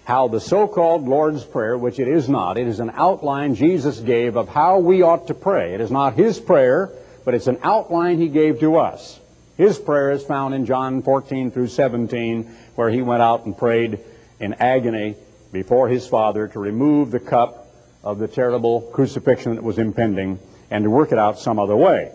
how 0.04 0.28
the 0.28 0.40
so-called 0.40 1.08
Lord's 1.08 1.44
Prayer, 1.44 1.78
which 1.78 1.98
it 1.98 2.08
is 2.08 2.28
not, 2.28 2.58
it 2.58 2.66
is 2.66 2.80
an 2.80 2.90
outline 2.94 3.54
Jesus 3.54 4.00
gave 4.00 4.36
of 4.36 4.48
how 4.48 4.78
we 4.78 5.02
ought 5.02 5.28
to 5.28 5.34
pray. 5.34 5.74
It 5.74 5.80
is 5.80 5.90
not 5.90 6.14
His 6.14 6.38
prayer 6.38 6.92
but 7.24 7.34
it's 7.34 7.46
an 7.46 7.58
outline 7.62 8.18
he 8.18 8.28
gave 8.28 8.60
to 8.60 8.76
us. 8.76 9.18
His 9.56 9.78
prayer 9.78 10.10
is 10.10 10.22
found 10.22 10.54
in 10.54 10.66
John 10.66 11.02
14 11.02 11.50
through 11.50 11.68
17, 11.68 12.54
where 12.74 12.90
he 12.90 13.02
went 13.02 13.22
out 13.22 13.46
and 13.46 13.56
prayed 13.56 14.00
in 14.40 14.54
agony 14.54 15.16
before 15.54 15.88
his 15.88 16.06
Father 16.06 16.48
to 16.48 16.58
remove 16.58 17.10
the 17.10 17.20
cup 17.20 17.72
of 18.02 18.18
the 18.18 18.28
terrible 18.28 18.82
crucifixion 18.92 19.54
that 19.54 19.64
was 19.64 19.78
impending 19.78 20.38
and 20.70 20.84
to 20.84 20.90
work 20.90 21.12
it 21.12 21.18
out 21.18 21.38
some 21.38 21.58
other 21.58 21.76
way. 21.76 22.12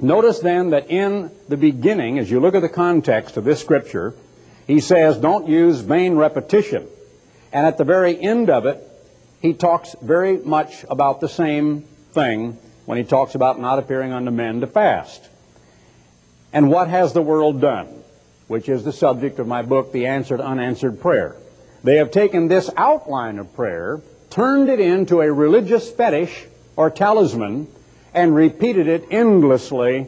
Notice 0.00 0.40
then 0.40 0.70
that 0.70 0.90
in 0.90 1.30
the 1.48 1.56
beginning, 1.56 2.18
as 2.18 2.30
you 2.30 2.40
look 2.40 2.54
at 2.54 2.62
the 2.62 2.68
context 2.68 3.36
of 3.36 3.44
this 3.44 3.60
scripture, 3.60 4.14
he 4.66 4.80
says, 4.80 5.18
don't 5.18 5.46
use 5.46 5.80
vain 5.80 6.16
repetition. 6.16 6.88
And 7.52 7.66
at 7.66 7.78
the 7.78 7.84
very 7.84 8.18
end 8.20 8.50
of 8.50 8.66
it, 8.66 8.82
he 9.40 9.54
talks 9.54 9.94
very 10.00 10.38
much 10.38 10.84
about 10.90 11.20
the 11.20 11.28
same 11.28 11.82
thing 12.12 12.58
when 12.86 12.98
he 12.98 13.04
talks 13.04 13.34
about 13.34 13.60
not 13.60 13.78
appearing 13.78 14.12
unto 14.12 14.30
men 14.30 14.60
to 14.62 14.66
fast. 14.66 15.28
And 16.52 16.70
what 16.70 16.88
has 16.88 17.12
the 17.12 17.22
world 17.22 17.60
done? 17.60 17.88
Which 18.46 18.68
is 18.68 18.84
the 18.84 18.92
subject 18.92 19.38
of 19.38 19.46
my 19.46 19.62
book, 19.62 19.92
The 19.92 20.06
Answered 20.06 20.40
Unanswered 20.40 21.00
Prayer. 21.00 21.36
They 21.84 21.96
have 21.96 22.10
taken 22.10 22.48
this 22.48 22.70
outline 22.76 23.38
of 23.38 23.54
prayer, 23.54 24.00
turned 24.30 24.68
it 24.68 24.80
into 24.80 25.20
a 25.20 25.32
religious 25.32 25.90
fetish 25.90 26.46
or 26.76 26.90
talisman, 26.90 27.68
and 28.14 28.34
repeated 28.34 28.88
it 28.88 29.06
endlessly 29.10 30.06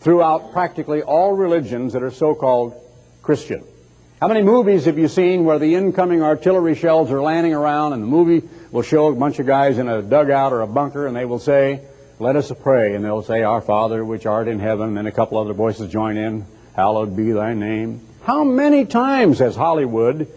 throughout 0.00 0.52
practically 0.52 1.02
all 1.02 1.32
religions 1.32 1.92
that 1.92 2.02
are 2.02 2.10
so-called 2.10 2.74
Christian. 3.22 3.64
How 4.20 4.28
many 4.28 4.42
movies 4.42 4.84
have 4.84 4.98
you 4.98 5.08
seen 5.08 5.44
where 5.44 5.58
the 5.58 5.74
incoming 5.74 6.22
artillery 6.22 6.74
shells 6.74 7.10
are 7.10 7.22
landing 7.22 7.54
around 7.54 7.94
and 7.94 8.02
the 8.02 8.06
movie 8.06 8.46
will 8.70 8.82
show 8.82 9.06
a 9.08 9.14
bunch 9.14 9.38
of 9.38 9.46
guys 9.46 9.78
in 9.78 9.88
a 9.88 10.02
dugout 10.02 10.52
or 10.52 10.60
a 10.60 10.66
bunker 10.66 11.06
and 11.06 11.16
they 11.16 11.24
will 11.24 11.38
say, 11.38 11.80
let 12.20 12.36
us 12.36 12.52
pray. 12.62 12.94
And 12.94 13.04
they'll 13.04 13.22
say, 13.22 13.42
Our 13.42 13.62
Father 13.62 14.04
which 14.04 14.26
art 14.26 14.46
in 14.46 14.60
heaven. 14.60 14.98
And 14.98 15.08
a 15.08 15.12
couple 15.12 15.38
other 15.38 15.54
voices 15.54 15.90
join 15.90 16.18
in, 16.18 16.46
Hallowed 16.76 17.16
be 17.16 17.32
thy 17.32 17.54
name. 17.54 18.06
How 18.22 18.44
many 18.44 18.84
times 18.84 19.38
has 19.38 19.56
Hollywood 19.56 20.30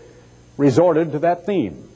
resorted 0.58 1.12
to 1.12 1.20
that 1.20 1.46
theme? 1.46 1.90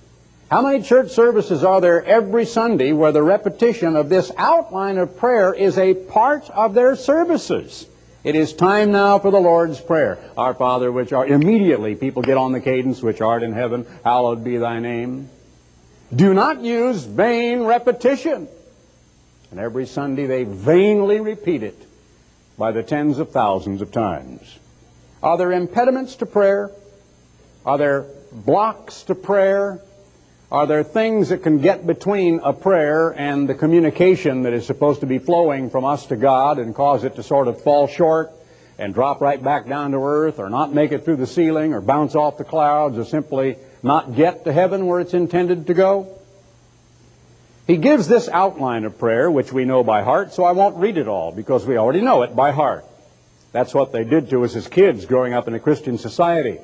How 0.49 0.61
many 0.61 0.81
church 0.81 1.11
services 1.11 1.63
are 1.63 1.81
there 1.81 2.03
every 2.05 2.45
Sunday 2.45 2.93
where 2.93 3.11
the 3.11 3.21
repetition 3.21 3.97
of 3.97 4.07
this 4.07 4.31
outline 4.37 4.97
of 4.97 5.17
prayer 5.17 5.53
is 5.53 5.77
a 5.77 5.93
part 5.93 6.49
of 6.49 6.73
their 6.73 6.95
services? 6.95 7.85
It 8.23 8.35
is 8.35 8.53
time 8.53 8.91
now 8.91 9.19
for 9.19 9.29
the 9.29 9.39
Lord's 9.39 9.79
Prayer. 9.79 10.17
Our 10.37 10.53
Father 10.53 10.91
which 10.91 11.13
art... 11.13 11.29
Immediately 11.29 11.95
people 11.95 12.21
get 12.21 12.37
on 12.37 12.51
the 12.51 12.61
cadence, 12.61 13.01
which 13.01 13.21
art 13.21 13.43
in 13.43 13.53
heaven, 13.53 13.85
hallowed 14.03 14.43
be 14.43 14.57
thy 14.57 14.79
name. 14.79 15.29
Do 16.15 16.33
not 16.33 16.61
use 16.61 17.03
vain 17.03 17.63
repetition. 17.63 18.47
And 19.51 19.59
every 19.59 19.85
Sunday 19.85 20.25
they 20.25 20.43
vainly 20.43 21.19
repeat 21.19 21.63
it 21.63 21.81
by 22.57 22.71
the 22.71 22.83
tens 22.83 23.19
of 23.19 23.31
thousands 23.31 23.81
of 23.81 23.91
times. 23.91 24.59
Are 25.21 25.37
there 25.37 25.51
impediments 25.51 26.15
to 26.17 26.25
prayer? 26.25 26.71
Are 27.65 27.77
there 27.77 28.05
blocks 28.31 29.03
to 29.03 29.15
prayer? 29.15 29.81
Are 30.51 30.65
there 30.65 30.83
things 30.83 31.29
that 31.29 31.43
can 31.43 31.59
get 31.59 31.85
between 31.85 32.39
a 32.43 32.53
prayer 32.53 33.09
and 33.09 33.49
the 33.49 33.53
communication 33.53 34.43
that 34.43 34.53
is 34.53 34.65
supposed 34.65 35.01
to 35.01 35.05
be 35.05 35.19
flowing 35.19 35.69
from 35.69 35.83
us 35.83 36.05
to 36.05 36.15
God 36.15 36.57
and 36.57 36.73
cause 36.73 37.03
it 37.03 37.15
to 37.15 37.23
sort 37.23 37.49
of 37.49 37.61
fall 37.61 37.87
short 37.87 38.31
and 38.79 38.93
drop 38.93 39.19
right 39.19 39.41
back 39.43 39.67
down 39.67 39.91
to 39.91 39.97
earth 39.97 40.39
or 40.39 40.49
not 40.49 40.73
make 40.73 40.91
it 40.91 41.03
through 41.03 41.17
the 41.17 41.27
ceiling 41.27 41.73
or 41.73 41.81
bounce 41.81 42.15
off 42.15 42.37
the 42.37 42.45
clouds 42.45 42.97
or 42.97 43.03
simply 43.03 43.57
not 43.83 44.15
get 44.15 44.45
to 44.45 44.53
heaven 44.53 44.85
where 44.85 45.01
it's 45.01 45.13
intended 45.13 45.67
to 45.67 45.73
go? 45.73 46.17
He 47.67 47.75
gives 47.75 48.07
this 48.07 48.29
outline 48.29 48.85
of 48.85 48.97
prayer, 48.97 49.29
which 49.29 49.51
we 49.51 49.65
know 49.65 49.83
by 49.83 50.01
heart, 50.01 50.33
so 50.33 50.45
I 50.45 50.53
won't 50.53 50.77
read 50.77 50.97
it 50.97 51.09
all 51.09 51.33
because 51.33 51.65
we 51.65 51.77
already 51.77 51.99
know 51.99 52.21
it 52.21 52.33
by 52.33 52.51
heart. 52.51 52.85
That's 53.51 53.73
what 53.73 53.91
they 53.91 54.05
did 54.05 54.29
to 54.29 54.45
us 54.45 54.55
as 54.55 54.69
kids 54.69 55.05
growing 55.05 55.33
up 55.33 55.49
in 55.49 55.53
a 55.53 55.59
Christian 55.59 55.97
society. 55.97 56.59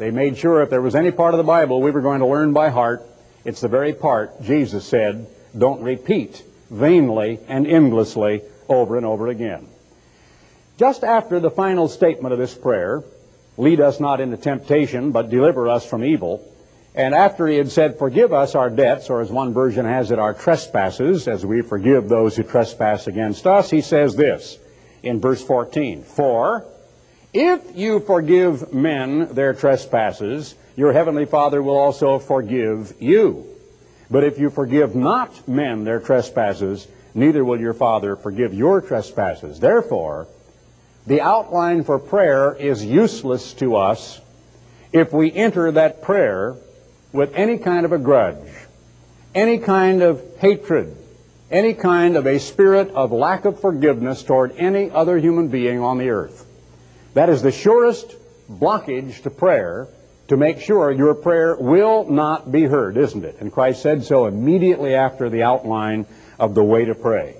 They 0.00 0.10
made 0.10 0.38
sure 0.38 0.62
if 0.62 0.70
there 0.70 0.80
was 0.80 0.94
any 0.94 1.10
part 1.10 1.34
of 1.34 1.38
the 1.38 1.44
Bible 1.44 1.82
we 1.82 1.90
were 1.90 2.00
going 2.00 2.20
to 2.20 2.26
learn 2.26 2.54
by 2.54 2.70
heart, 2.70 3.02
it's 3.44 3.60
the 3.60 3.68
very 3.68 3.92
part 3.92 4.40
Jesus 4.40 4.86
said, 4.86 5.26
don't 5.56 5.82
repeat 5.82 6.42
vainly 6.70 7.38
and 7.48 7.66
endlessly 7.66 8.40
over 8.66 8.96
and 8.96 9.04
over 9.04 9.28
again. 9.28 9.68
Just 10.78 11.04
after 11.04 11.38
the 11.38 11.50
final 11.50 11.86
statement 11.86 12.32
of 12.32 12.38
this 12.38 12.54
prayer, 12.54 13.04
lead 13.58 13.78
us 13.78 14.00
not 14.00 14.22
into 14.22 14.38
temptation, 14.38 15.12
but 15.12 15.28
deliver 15.28 15.68
us 15.68 15.84
from 15.84 16.02
evil, 16.02 16.50
and 16.94 17.14
after 17.14 17.46
he 17.46 17.58
had 17.58 17.70
said, 17.70 17.98
Forgive 17.98 18.32
us 18.32 18.54
our 18.54 18.70
debts, 18.70 19.10
or 19.10 19.20
as 19.20 19.30
one 19.30 19.52
version 19.52 19.84
has 19.84 20.10
it, 20.10 20.18
our 20.18 20.32
trespasses, 20.32 21.28
as 21.28 21.44
we 21.44 21.60
forgive 21.60 22.08
those 22.08 22.36
who 22.36 22.42
trespass 22.42 23.06
against 23.06 23.46
us, 23.46 23.68
he 23.68 23.82
says 23.82 24.16
this 24.16 24.56
in 25.02 25.20
verse 25.20 25.44
14 25.44 26.04
For 26.04 26.64
if 27.32 27.76
you 27.76 28.00
forgive 28.00 28.72
men 28.74 29.32
their 29.34 29.54
trespasses, 29.54 30.54
your 30.76 30.92
heavenly 30.92 31.26
Father 31.26 31.62
will 31.62 31.76
also 31.76 32.18
forgive 32.18 32.94
you. 33.00 33.46
But 34.10 34.24
if 34.24 34.38
you 34.38 34.50
forgive 34.50 34.96
not 34.96 35.46
men 35.48 35.84
their 35.84 36.00
trespasses, 36.00 36.88
neither 37.14 37.44
will 37.44 37.60
your 37.60 37.74
Father 37.74 38.16
forgive 38.16 38.52
your 38.52 38.80
trespasses. 38.80 39.60
Therefore, 39.60 40.26
the 41.06 41.20
outline 41.20 41.84
for 41.84 41.98
prayer 41.98 42.54
is 42.54 42.84
useless 42.84 43.52
to 43.54 43.76
us 43.76 44.20
if 44.92 45.12
we 45.12 45.32
enter 45.32 45.70
that 45.72 46.02
prayer 46.02 46.56
with 47.12 47.34
any 47.34 47.58
kind 47.58 47.84
of 47.84 47.92
a 47.92 47.98
grudge, 47.98 48.52
any 49.34 49.58
kind 49.58 50.02
of 50.02 50.22
hatred, 50.38 50.96
any 51.50 51.74
kind 51.74 52.16
of 52.16 52.26
a 52.26 52.38
spirit 52.38 52.90
of 52.90 53.12
lack 53.12 53.44
of 53.44 53.60
forgiveness 53.60 54.22
toward 54.22 54.56
any 54.56 54.90
other 54.90 55.18
human 55.18 55.48
being 55.48 55.80
on 55.80 55.98
the 55.98 56.10
earth. 56.10 56.46
That 57.14 57.28
is 57.28 57.42
the 57.42 57.52
surest 57.52 58.14
blockage 58.50 59.22
to 59.22 59.30
prayer 59.30 59.88
to 60.28 60.36
make 60.36 60.60
sure 60.60 60.92
your 60.92 61.14
prayer 61.14 61.56
will 61.56 62.08
not 62.08 62.52
be 62.52 62.62
heard, 62.62 62.96
isn't 62.96 63.24
it? 63.24 63.38
And 63.40 63.52
Christ 63.52 63.82
said 63.82 64.04
so 64.04 64.26
immediately 64.26 64.94
after 64.94 65.28
the 65.28 65.42
outline 65.42 66.06
of 66.38 66.54
the 66.54 66.62
way 66.62 66.84
to 66.84 66.94
pray. 66.94 67.34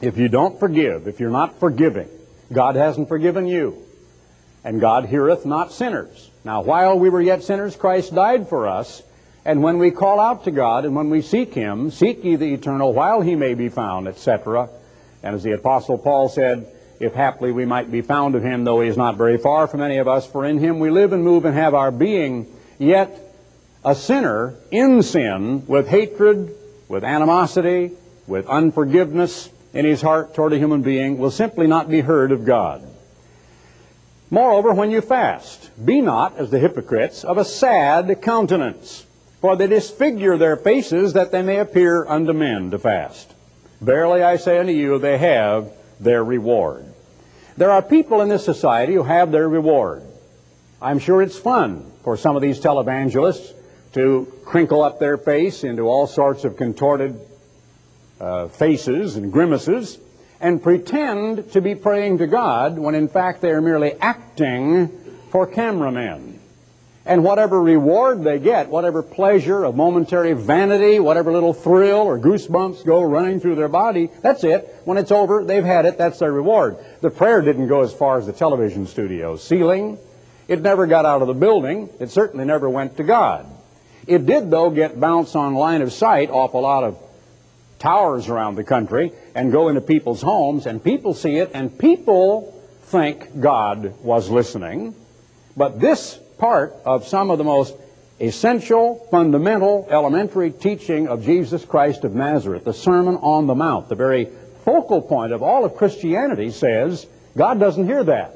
If 0.00 0.16
you 0.16 0.28
don't 0.28 0.60
forgive, 0.60 1.08
if 1.08 1.18
you're 1.18 1.30
not 1.30 1.58
forgiving, 1.58 2.08
God 2.52 2.76
hasn't 2.76 3.08
forgiven 3.08 3.48
you. 3.48 3.82
And 4.62 4.80
God 4.80 5.06
heareth 5.06 5.44
not 5.44 5.72
sinners. 5.72 6.30
Now, 6.44 6.62
while 6.62 6.98
we 6.98 7.10
were 7.10 7.20
yet 7.20 7.42
sinners, 7.42 7.74
Christ 7.74 8.14
died 8.14 8.48
for 8.48 8.68
us. 8.68 9.02
And 9.44 9.62
when 9.62 9.78
we 9.78 9.90
call 9.90 10.20
out 10.20 10.44
to 10.44 10.50
God 10.50 10.84
and 10.84 10.94
when 10.94 11.10
we 11.10 11.22
seek 11.22 11.52
Him, 11.52 11.90
seek 11.90 12.22
ye 12.22 12.36
the 12.36 12.54
eternal 12.54 12.92
while 12.92 13.22
He 13.22 13.34
may 13.34 13.54
be 13.54 13.68
found, 13.68 14.06
etc. 14.06 14.68
And 15.22 15.34
as 15.34 15.42
the 15.42 15.52
Apostle 15.52 15.98
Paul 15.98 16.28
said, 16.28 16.70
if 17.00 17.14
haply 17.14 17.52
we 17.52 17.64
might 17.64 17.90
be 17.90 18.02
found 18.02 18.34
of 18.34 18.42
Him, 18.42 18.64
though 18.64 18.80
He 18.80 18.88
is 18.88 18.96
not 18.96 19.16
very 19.16 19.38
far 19.38 19.66
from 19.66 19.82
any 19.82 19.98
of 19.98 20.08
us, 20.08 20.26
for 20.26 20.44
in 20.44 20.58
Him 20.58 20.78
we 20.78 20.90
live 20.90 21.12
and 21.12 21.24
move 21.24 21.44
and 21.44 21.54
have 21.54 21.74
our 21.74 21.90
being, 21.90 22.46
yet 22.78 23.28
a 23.84 23.94
sinner 23.94 24.54
in 24.70 25.02
sin 25.02 25.64
with 25.66 25.88
hatred, 25.88 26.54
with 26.88 27.04
animosity, 27.04 27.92
with 28.26 28.46
unforgiveness 28.46 29.50
in 29.72 29.84
his 29.84 30.02
heart 30.02 30.34
toward 30.34 30.52
a 30.52 30.58
human 30.58 30.82
being 30.82 31.18
will 31.18 31.30
simply 31.30 31.66
not 31.66 31.88
be 31.88 32.00
heard 32.00 32.32
of 32.32 32.44
God. 32.44 32.82
Moreover, 34.30 34.74
when 34.74 34.90
you 34.90 35.00
fast, 35.00 35.70
be 35.82 36.00
not, 36.00 36.36
as 36.36 36.50
the 36.50 36.58
hypocrites, 36.58 37.24
of 37.24 37.38
a 37.38 37.44
sad 37.44 38.20
countenance, 38.20 39.06
for 39.40 39.56
they 39.56 39.66
disfigure 39.66 40.36
their 40.36 40.56
faces 40.56 41.14
that 41.14 41.32
they 41.32 41.42
may 41.42 41.58
appear 41.58 42.04
unto 42.06 42.32
men 42.32 42.70
to 42.70 42.78
fast. 42.78 43.32
Verily 43.80 44.22
I 44.22 44.36
say 44.36 44.58
unto 44.58 44.72
you, 44.72 44.98
they 44.98 45.16
have 45.16 45.72
their 46.00 46.22
reward. 46.22 46.84
There 47.56 47.70
are 47.70 47.82
people 47.82 48.20
in 48.20 48.28
this 48.28 48.44
society 48.44 48.94
who 48.94 49.02
have 49.02 49.32
their 49.32 49.48
reward. 49.48 50.02
I'm 50.80 50.98
sure 50.98 51.22
it's 51.22 51.38
fun 51.38 51.90
for 52.04 52.16
some 52.16 52.36
of 52.36 52.42
these 52.42 52.60
televangelists 52.60 53.52
to 53.94 54.32
crinkle 54.44 54.82
up 54.82 55.00
their 55.00 55.16
face 55.16 55.64
into 55.64 55.82
all 55.82 56.06
sorts 56.06 56.44
of 56.44 56.56
contorted 56.56 57.20
uh, 58.20 58.48
faces 58.48 59.16
and 59.16 59.32
grimaces 59.32 59.98
and 60.40 60.62
pretend 60.62 61.50
to 61.52 61.60
be 61.60 61.74
praying 61.74 62.18
to 62.18 62.26
God 62.26 62.78
when 62.78 62.94
in 62.94 63.08
fact 63.08 63.40
they 63.40 63.50
are 63.50 63.60
merely 63.60 63.94
acting 63.94 64.88
for 65.30 65.46
cameramen. 65.46 66.37
And 67.08 67.24
whatever 67.24 67.62
reward 67.62 68.22
they 68.22 68.38
get, 68.38 68.68
whatever 68.68 69.02
pleasure 69.02 69.64
of 69.64 69.74
momentary 69.74 70.34
vanity, 70.34 71.00
whatever 71.00 71.32
little 71.32 71.54
thrill 71.54 72.00
or 72.00 72.18
goosebumps 72.18 72.84
go 72.84 73.02
running 73.02 73.40
through 73.40 73.54
their 73.54 73.68
body, 73.68 74.10
that's 74.20 74.44
it. 74.44 74.82
When 74.84 74.98
it's 74.98 75.10
over, 75.10 75.42
they've 75.42 75.64
had 75.64 75.86
it, 75.86 75.96
that's 75.96 76.18
their 76.18 76.30
reward. 76.30 76.76
The 77.00 77.08
prayer 77.08 77.40
didn't 77.40 77.68
go 77.68 77.80
as 77.80 77.94
far 77.94 78.18
as 78.18 78.26
the 78.26 78.34
television 78.34 78.86
studio 78.86 79.38
ceiling. 79.38 79.96
It 80.48 80.60
never 80.60 80.86
got 80.86 81.06
out 81.06 81.22
of 81.22 81.28
the 81.28 81.34
building. 81.34 81.88
It 81.98 82.10
certainly 82.10 82.44
never 82.44 82.68
went 82.68 82.98
to 82.98 83.04
God. 83.04 83.46
It 84.06 84.26
did, 84.26 84.50
though, 84.50 84.68
get 84.68 85.00
bounced 85.00 85.34
on 85.34 85.54
line 85.54 85.80
of 85.80 85.94
sight 85.94 86.28
off 86.28 86.52
a 86.52 86.58
lot 86.58 86.84
of 86.84 86.98
towers 87.78 88.28
around 88.28 88.56
the 88.56 88.64
country 88.64 89.12
and 89.34 89.50
go 89.50 89.68
into 89.68 89.80
people's 89.80 90.20
homes, 90.20 90.66
and 90.66 90.84
people 90.84 91.14
see 91.14 91.36
it, 91.36 91.52
and 91.54 91.78
people 91.78 92.54
think 92.82 93.40
God 93.40 93.94
was 94.02 94.28
listening. 94.28 94.94
But 95.56 95.80
this 95.80 96.18
part 96.38 96.74
of 96.84 97.06
some 97.06 97.30
of 97.30 97.38
the 97.38 97.44
most 97.44 97.74
essential, 98.20 99.06
fundamental, 99.10 99.86
elementary 99.90 100.50
teaching 100.50 101.08
of 101.08 101.24
Jesus 101.24 101.64
Christ 101.64 102.04
of 102.04 102.14
Nazareth, 102.14 102.64
the 102.64 102.72
Sermon 102.72 103.16
on 103.16 103.46
the 103.46 103.54
Mount, 103.54 103.88
the 103.88 103.94
very 103.94 104.28
focal 104.64 105.00
point 105.00 105.32
of 105.32 105.42
all 105.42 105.64
of 105.64 105.76
Christianity 105.76 106.50
says 106.50 107.06
God 107.36 107.60
doesn't 107.60 107.86
hear 107.86 108.04
that. 108.04 108.34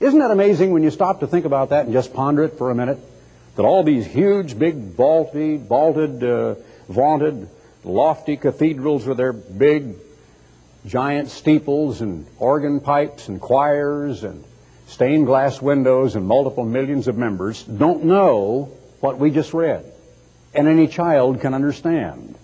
Isn't 0.00 0.18
that 0.18 0.30
amazing 0.30 0.72
when 0.72 0.82
you 0.82 0.90
stop 0.90 1.20
to 1.20 1.26
think 1.26 1.44
about 1.44 1.70
that 1.70 1.84
and 1.84 1.92
just 1.92 2.14
ponder 2.14 2.44
it 2.44 2.56
for 2.56 2.70
a 2.70 2.74
minute? 2.74 2.98
That 3.56 3.64
all 3.64 3.82
these 3.82 4.06
huge, 4.06 4.58
big, 4.58 4.76
vaulted, 4.76 5.66
vaulted, 5.66 6.24
uh, 6.24 6.54
vaunted, 6.88 7.48
lofty 7.84 8.36
cathedrals 8.36 9.06
with 9.06 9.18
their 9.18 9.32
big, 9.32 9.94
giant 10.86 11.28
steeples 11.28 12.00
and 12.00 12.26
organ 12.38 12.80
pipes 12.80 13.28
and 13.28 13.40
choirs 13.40 14.24
and 14.24 14.42
stained 14.90 15.24
glass 15.24 15.62
windows 15.62 16.16
and 16.16 16.26
multiple 16.26 16.64
millions 16.64 17.06
of 17.06 17.16
members 17.16 17.62
don't 17.62 18.04
know 18.04 18.72
what 18.98 19.18
we 19.18 19.30
just 19.30 19.54
read. 19.54 19.84
And 20.52 20.66
any 20.66 20.88
child 20.88 21.40
can 21.40 21.54
understand 21.54 22.34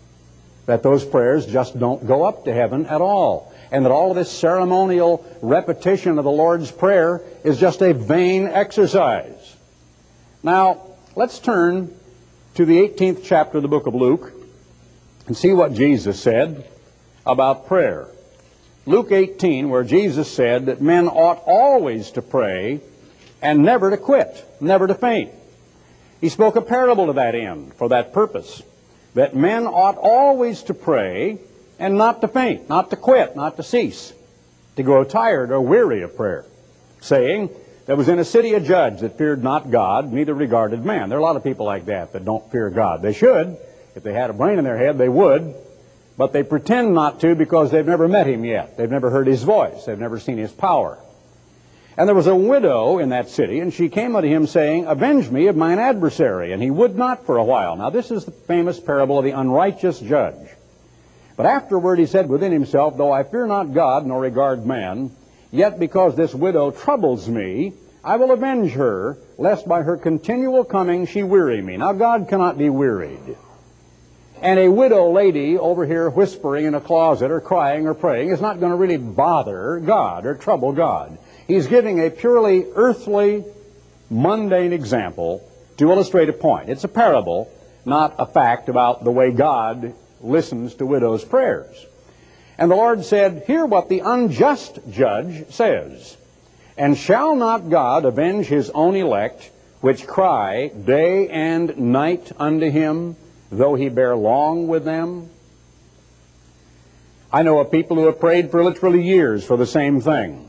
that 0.67 0.85
those 0.85 1.05
prayers 1.05 1.45
just 1.45 1.77
don't 1.79 2.07
go 2.07 2.23
up 2.23 2.45
to 2.45 2.55
heaven 2.55 2.87
at 2.87 3.01
all. 3.01 3.53
And 3.73 3.85
that 3.85 3.91
all 3.91 4.11
of 4.11 4.17
this 4.17 4.31
ceremonial 4.31 5.27
repetition 5.43 6.19
of 6.19 6.25
the 6.25 6.31
Lord's 6.31 6.71
Prayer 6.71 7.21
is 7.43 7.59
just 7.59 7.83
a 7.83 7.93
vain 7.93 8.47
exercise. 8.47 9.57
Now, 10.45 10.83
let's 11.17 11.41
turn 11.41 11.93
to 12.55 12.65
the 12.65 12.79
18th 12.79 13.25
chapter 13.25 13.59
of 13.59 13.63
the 13.63 13.69
book 13.69 13.89
of 13.89 13.95
Luke 13.97 14.33
and 15.27 15.37
see 15.37 15.53
what 15.53 15.75
Jesus 15.75 16.21
said 16.21 16.65
about 17.27 17.67
prayer. 17.67 18.07
Luke 18.89 19.11
18, 19.11 19.69
where 19.69 19.83
Jesus 19.83 20.31
said 20.31 20.67
that 20.67 20.81
men 20.81 21.09
ought 21.09 21.43
always 21.45 22.13
to 22.13 22.23
pray 22.23 22.81
and 23.43 23.65
never 23.65 23.91
to 23.91 23.97
quit, 23.97 24.45
never 24.61 24.87
to 24.87 24.95
faint. 24.95 25.33
He 26.21 26.29
spoke 26.29 26.55
a 26.55 26.63
parable 26.63 27.07
to 27.07 27.15
that 27.15 27.35
end, 27.35 27.75
for 27.75 27.89
that 27.89 28.13
purpose, 28.13 28.63
that 29.15 29.35
men 29.35 29.67
ought 29.67 29.97
always 29.97 30.63
to 30.65 30.75
pray 30.75 31.39
and 31.81 31.99
not 31.99 32.21
to 32.21 32.29
faint, 32.29 32.69
not 32.69 32.91
to 32.91 32.97
quit, 32.97 33.35
not 33.35 33.57
to 33.57 33.65
cease, 33.65 34.13
to 34.77 34.85
grow 34.85 35.03
tired 35.03 35.51
or 35.51 35.61
weary 35.61 36.03
of 36.03 36.17
prayer, 36.17 36.45
saying, 37.01 37.51
there 37.87 37.97
was 37.97 38.09
in 38.09 38.21
a 38.21 38.25
city 38.25 38.55
a 38.55 38.61
judge 38.61 39.01
that 39.01 39.19
feared 39.19 39.43
not 39.43 39.71
God, 39.71 40.13
neither 40.13 40.35
regarded 40.35 40.85
man. 40.85 41.09
There 41.09 41.19
are 41.19 41.21
a 41.21 41.25
lot 41.25 41.37
of 41.37 41.43
people 41.45 41.67
like 41.67 41.87
that 41.87 42.13
that 42.13 42.25
don't 42.25 42.51
fear 42.53 42.71
God. 42.71 43.03
They 43.03 43.13
should. 43.13 43.57
If 43.95 44.03
they 44.03 44.13
had 44.13 44.31
a 44.31 44.33
brain 44.33 44.59
in 44.59 44.65
their 44.65 44.79
head, 44.79 44.97
they 44.97 45.09
would. 45.09 45.55
But 46.17 46.33
they 46.33 46.43
pretend 46.43 46.95
not 46.95 47.21
to 47.21 47.35
because 47.35 47.71
they've 47.71 47.87
never 47.87 48.09
met 48.09 48.27
him 48.27 48.45
yet. 48.45 48.77
They've 48.77 48.91
never 48.91 49.11
heard 49.11 49.27
his 49.27 49.43
voice. 49.43 49.85
They've 49.85 49.99
never 49.99 50.19
seen 50.19 50.39
his 50.39 50.53
power. 50.53 50.99
And 51.99 52.09
there 52.09 52.15
was 52.15 52.27
a 52.27 52.35
widow 52.35 52.99
in 52.99 53.11
that 53.11 53.31
city, 53.31 53.61
and 53.61 53.73
she 53.73 53.89
came 53.89 54.17
unto 54.17 54.29
him 54.29 54.47
saying, 54.47 54.87
Avenge 54.87 55.31
me 55.31 55.47
of 55.47 55.57
mine 55.57 55.79
adversary. 55.79 56.53
And 56.53 56.63
he 56.63 56.71
would 56.71 56.97
not 56.97 57.25
for 57.25 57.39
a 57.39 57.45
while. 57.45 57.77
Now 57.77 57.91
this 57.91 58.11
is 58.11 58.25
the 58.25 58.31
famous 58.31 58.79
parable 58.79 59.19
of 59.19 59.25
the 59.25 59.31
unrighteous 59.31 60.01
judge. 60.01 60.49
But 61.37 61.47
afterward 61.47 61.99
he 61.99 62.07
said 62.07 62.29
within 62.29 62.53
himself, 62.53 62.97
Though 62.97 63.13
I 63.13 63.23
fear 63.23 63.47
not 63.47 63.75
God, 63.75 64.07
nor 64.07 64.21
regard 64.21 64.67
man, 64.67 65.11
yet 65.51 65.79
because 65.79 66.17
this 66.17 66.35
widow 66.35 66.71
troubles 66.71 67.29
me, 67.29 67.75
I 68.05 68.17
will 68.17 68.31
avenge 68.31 68.73
her, 68.73 69.19
lest 69.37 69.67
by 69.67 69.83
her 69.83 69.97
continual 69.97 70.65
coming 70.65 71.07
she 71.07 71.23
weary 71.23 71.61
me. 71.61 71.77
Now 71.77 71.93
God 71.93 72.29
cannot 72.29 72.57
be 72.57 72.71
wearied. 72.71 73.37
And 74.43 74.59
a 74.59 74.69
widow 74.69 75.11
lady 75.13 75.57
over 75.57 75.87
here 75.87 76.11
whispering 76.11 76.67
in 76.67 76.75
a 76.75 76.81
closet 76.81 77.31
or 77.31 77.41
crying 77.41 77.87
or 77.87 77.95
praying 77.95 78.31
is 78.31 78.41
not 78.41 78.61
going 78.61 78.71
to 78.71 78.77
really 78.77 78.99
bother 78.99 79.81
God 79.81 80.27
or 80.27 80.35
trouble 80.35 80.73
God. 80.73 81.17
He's 81.47 81.67
giving 81.67 82.05
a 82.05 82.11
purely 82.11 82.67
earthly, 82.75 83.45
mundane 84.11 84.73
example 84.73 85.49
to 85.79 85.91
illustrate 85.91 86.29
a 86.29 86.33
point. 86.33 86.69
It's 86.69 86.85
a 86.85 86.89
parable, 86.89 87.51
not 87.85 88.15
a 88.19 88.27
fact 88.27 88.69
about 88.69 89.05
the 89.05 89.11
way 89.11 89.31
God 89.31 89.95
listens 90.21 90.75
to 90.75 90.87
widows' 90.87 91.25
prayers. 91.25 91.87
And 92.59 92.71
the 92.71 92.77
Lord 92.77 93.05
said, 93.05 93.45
Hear 93.47 93.65
what 93.65 93.89
the 93.89 94.01
unjust 94.01 94.79
judge 94.91 95.51
says. 95.51 96.17
And 96.77 96.97
shall 96.97 97.37
not 97.37 97.71
God 97.71 98.05
avenge 98.05 98.47
his 98.47 98.71
own 98.71 98.97
elect, 98.97 99.51
which 99.81 100.07
cry 100.07 100.69
day 100.69 101.29
and 101.29 101.77
night 101.79 102.33
unto 102.39 102.71
him? 102.71 103.17
Though 103.51 103.75
he 103.75 103.89
bear 103.89 104.17
long 104.17 104.69
with 104.69 104.85
them? 104.85 105.31
I 107.33 107.43
know 107.43 107.59
of 107.59 107.71
people 107.71 107.97
who 107.97 108.07
have 108.07 108.21
prayed 108.21 108.51
for 108.51 108.65
literally 108.65 109.03
years 109.03 109.45
for 109.45 109.57
the 109.57 109.67
same 109.67 110.01
thing. 110.01 110.49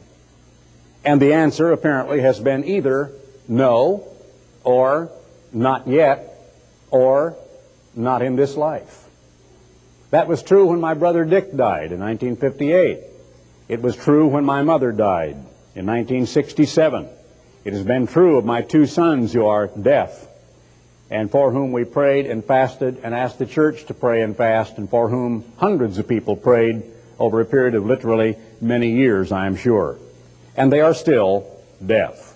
And 1.04 1.22
the 1.22 1.34
answer 1.34 1.72
apparently 1.72 2.22
has 2.22 2.40
been 2.40 2.66
either 2.66 3.12
no, 3.48 4.08
or 4.64 5.12
not 5.54 5.88
yet, 5.88 6.34
or 6.92 7.36
not 7.96 8.22
in 8.22 8.36
this 8.36 8.56
life. 8.56 9.06
That 10.12 10.28
was 10.28 10.44
true 10.44 10.68
when 10.68 10.80
my 10.80 10.94
brother 10.94 11.26
Dick 11.26 11.56
died 11.56 11.92
in 11.92 12.00
1958. 12.00 13.00
It 13.68 13.82
was 13.82 13.96
true 13.96 14.28
when 14.28 14.46
my 14.46 14.62
mother 14.62 14.92
died 14.92 15.36
in 15.76 15.86
1967. 15.86 17.10
It 17.66 17.74
has 17.74 17.84
been 17.84 18.08
true 18.08 18.38
of 18.38 18.46
my 18.46 18.62
two 18.62 18.86
sons 18.86 19.34
who 19.34 19.46
are 19.46 19.68
deaf 19.68 20.28
and 21.10 21.32
for 21.32 21.52
whom 21.52 21.72
we 21.72 21.84
prayed 21.84 22.26
and 22.26 22.44
fasted 22.44 23.00
and 23.04 23.16
asked 23.16 23.40
the 23.40 23.46
church 23.46 23.86
to 23.86 23.94
pray 23.94 24.22
and 24.22 24.36
fast, 24.36 24.78
and 24.78 24.90
for 24.90 25.10
whom 25.10 25.46
hundreds 25.58 25.98
of 25.98 26.08
people 26.08 26.36
prayed 26.36 26.84
over 27.20 27.42
a 27.42 27.46
period 27.46 27.76
of 27.76 27.86
literally 27.86 28.38
many 28.62 28.92
years, 28.92 29.32
I 29.32 29.48
am 29.48 29.56
sure. 29.56 29.98
And 30.56 30.72
they 30.72 30.82
are 30.82 30.94
still 30.94 31.48
deaf. 31.86 32.36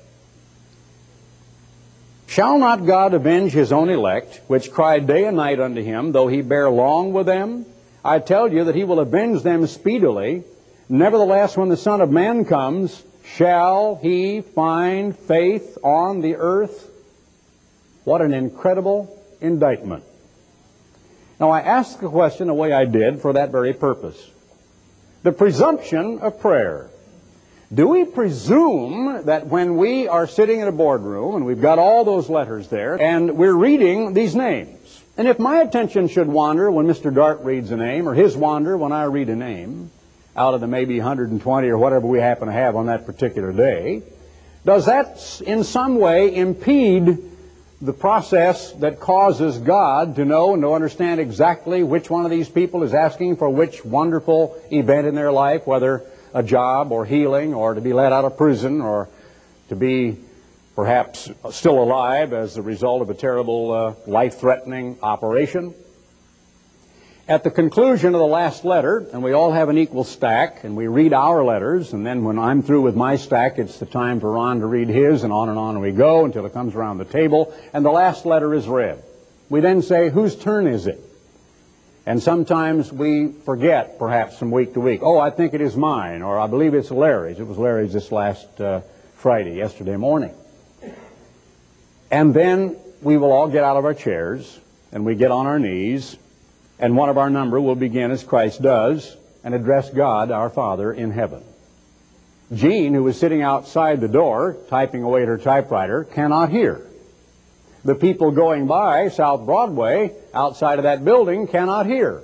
Shall 2.28 2.60
not 2.60 2.86
God 2.86 3.14
avenge 3.14 3.52
his 3.52 3.74
own 3.74 3.90
elect, 3.90 4.40
which 4.48 4.72
cry 4.72 5.00
day 5.00 5.26
and 5.26 5.36
night 5.36 5.60
unto 5.60 5.84
him, 5.84 6.14
though 6.14 6.30
he 6.30 6.42
bear 6.42 6.70
long 6.70 7.12
with 7.12 7.26
them? 7.26 7.66
I 8.06 8.20
tell 8.20 8.52
you 8.52 8.64
that 8.64 8.76
he 8.76 8.86
will 8.86 9.02
avenge 9.02 9.44
them 9.44 9.68
speedily. 9.68 10.44
Nevertheless, 10.88 11.58
when 11.58 11.70
the 11.70 11.78
Son 11.78 12.00
of 12.00 12.10
Man 12.10 12.46
comes, 12.46 13.04
shall 13.26 14.00
he 14.02 14.42
find 14.42 15.18
faith 15.18 15.78
on 15.84 16.22
the 16.22 16.36
earth? 16.38 16.91
What 18.04 18.22
an 18.22 18.34
incredible 18.34 19.20
indictment. 19.40 20.04
Now, 21.40 21.50
I 21.50 21.62
ask 21.62 22.00
the 22.00 22.10
question 22.10 22.48
the 22.48 22.54
way 22.54 22.72
I 22.72 22.86
did 22.86 23.20
for 23.20 23.34
that 23.34 23.52
very 23.52 23.74
purpose. 23.74 24.30
The 25.24 25.32
presumption 25.32 26.20
of 26.20 26.40
prayer. 26.40 26.90
Do 27.74 27.88
we 27.88 28.06
presume 28.06 29.26
that 29.26 29.48
when 29.48 29.78
we 29.78 30.08
are 30.08 30.28
sitting 30.28 30.60
in 30.60 30.68
a 30.68 30.72
boardroom 30.72 31.36
and 31.36 31.46
we've 31.46 31.62
got 31.62 31.80
all 31.80 32.04
those 32.04 32.30
letters 32.30 32.68
there 32.68 33.00
and 33.02 33.38
we're 33.38 33.56
reading 33.56 34.14
these 34.14 34.36
names, 34.36 35.02
and 35.18 35.28
if 35.28 35.40
my 35.40 35.62
attention 35.62 36.08
should 36.08 36.28
wander 36.28 36.70
when 36.70 36.86
Mr. 36.86 37.14
Dart 37.14 37.42
reads 37.42 37.72
a 37.72 37.78
name 37.78 38.10
or 38.10 38.14
his 38.14 38.36
wander 38.36 38.78
when 38.78 38.92
I 38.92 39.06
read 39.06 39.30
a 39.30 39.36
name 39.36 39.90
out 40.36 40.54
of 40.54 40.62
the 40.62 40.68
maybe 40.68 40.98
120 40.98 41.70
or 41.70 41.78
whatever 41.78 42.08
we 42.08 42.20
happen 42.20 42.48
to 42.48 42.54
have 42.54 42.76
on 42.76 42.88
that 42.88 43.06
particular 43.06 43.52
day, 43.52 44.04
does 44.66 44.86
that 44.86 45.42
in 45.46 45.64
some 45.64 45.98
way 45.98 46.36
impede 46.36 47.31
the 47.82 47.94
process 47.94 48.72
that 48.74 49.00
causes 49.00 49.58
God 49.58 50.16
to 50.18 50.26
know 50.26 50.54
and 50.54 50.62
to 50.62 50.74
understand 50.74 51.20
exactly 51.20 51.82
which 51.82 52.12
one 52.12 52.26
of 52.26 52.32
these 52.32 52.48
people 52.48 52.84
is 52.84 52.94
asking 52.94 53.38
for 53.38 53.50
which 53.50 53.84
wonderful 53.84 54.56
event 54.72 55.08
in 55.08 55.16
their 55.16 55.32
life, 55.32 55.66
whether 55.66 56.04
a 56.34 56.44
job 56.44 56.92
or 56.92 57.06
healing 57.06 57.56
or 57.56 57.74
to 57.74 57.82
be 57.82 57.92
let 57.92 58.14
out 58.14 58.24
of 58.24 58.38
prison 58.38 58.82
or 58.82 59.10
to 59.70 59.76
be 59.76 60.18
perhaps 60.76 61.30
still 61.50 61.82
alive 61.82 62.34
as 62.34 62.58
a 62.58 62.62
result 62.62 63.02
of 63.02 63.10
a 63.10 63.16
terrible 63.16 63.72
uh, 63.72 63.94
life-threatening 64.06 64.98
operation. 65.02 65.74
At 67.32 67.46
the 67.46 67.50
conclusion 67.50 68.14
of 68.14 68.20
the 68.20 68.28
last 68.28 68.66
letter, 68.66 69.08
and 69.14 69.24
we 69.24 69.32
all 69.32 69.54
have 69.54 69.70
an 69.70 69.78
equal 69.78 70.04
stack, 70.04 70.66
and 70.66 70.76
we 70.76 70.88
read 70.88 71.14
our 71.14 71.46
letters, 71.46 71.94
and 71.94 72.06
then 72.06 72.26
when 72.26 72.38
I'm 72.38 72.62
through 72.62 72.82
with 72.82 72.94
my 72.94 73.16
stack, 73.16 73.58
it's 73.58 73.80
the 73.80 73.86
time 73.86 74.20
for 74.20 74.34
Ron 74.34 74.60
to 74.60 74.66
read 74.66 74.90
his, 74.90 75.24
and 75.24 75.32
on 75.32 75.48
and 75.48 75.58
on 75.58 75.80
we 75.80 75.94
go 75.94 76.26
until 76.26 76.46
it 76.46 76.52
comes 76.52 76.76
around 76.76 76.98
the 76.98 77.06
table, 77.06 77.56
and 77.72 77.86
the 77.86 77.90
last 77.90 78.26
letter 78.26 78.54
is 78.54 78.68
read. 78.68 79.02
We 79.48 79.62
then 79.62 79.82
say, 79.82 80.10
whose 80.10 80.36
turn 80.36 80.68
is 80.68 80.88
it? 80.88 81.00
And 82.06 82.22
sometimes 82.22 82.92
we 82.92 83.30
forget, 83.32 83.98
perhaps 83.98 84.38
from 84.38 84.52
week 84.52 84.74
to 84.74 84.82
week, 84.82 85.00
oh, 85.02 85.18
I 85.18 85.30
think 85.30 85.54
it 85.54 85.62
is 85.62 85.78
mine, 85.78 86.24
or 86.24 86.38
I 86.38 86.48
believe 86.48 86.74
it's 86.74 86.92
Larry's. 86.92 87.40
It 87.40 87.48
was 87.48 87.58
Larry's 87.58 87.94
this 87.94 88.12
last 88.12 88.60
uh, 88.60 88.82
Friday, 89.16 89.56
yesterday 89.56 89.96
morning. 89.96 90.34
And 92.12 92.34
then 92.34 92.76
we 93.02 93.16
will 93.16 93.32
all 93.32 93.48
get 93.48 93.64
out 93.64 93.78
of 93.78 93.86
our 93.86 93.94
chairs, 93.94 94.60
and 94.92 95.06
we 95.06 95.16
get 95.16 95.32
on 95.32 95.48
our 95.48 95.60
knees, 95.60 96.18
and 96.82 96.98
one 96.98 97.10
of 97.10 97.18
our 97.18 97.30
number 97.30 97.62
will 97.62 97.76
begin 97.76 98.10
as 98.10 98.24
Christ 98.24 98.62
does 98.62 99.16
and 99.44 99.54
address 99.54 99.92
God, 99.92 100.32
our 100.32 100.50
Father, 100.50 100.92
in 100.92 101.12
heaven. 101.12 101.44
Jean, 102.54 102.94
who 102.94 103.04
was 103.04 103.18
sitting 103.18 103.44
outside 103.44 104.02
the 104.02 104.08
door 104.08 104.58
typing 104.68 105.04
away 105.04 105.22
at 105.22 105.28
her 105.28 105.38
typewriter, 105.38 106.04
cannot 106.04 106.50
hear. 106.50 106.82
The 107.86 107.96
people 107.96 108.32
going 108.32 108.68
by 108.68 109.10
South 109.10 109.46
Broadway 109.46 110.12
outside 110.34 110.80
of 110.80 110.84
that 110.84 111.06
building 111.06 111.48
cannot 111.48 111.86
hear. 111.86 112.22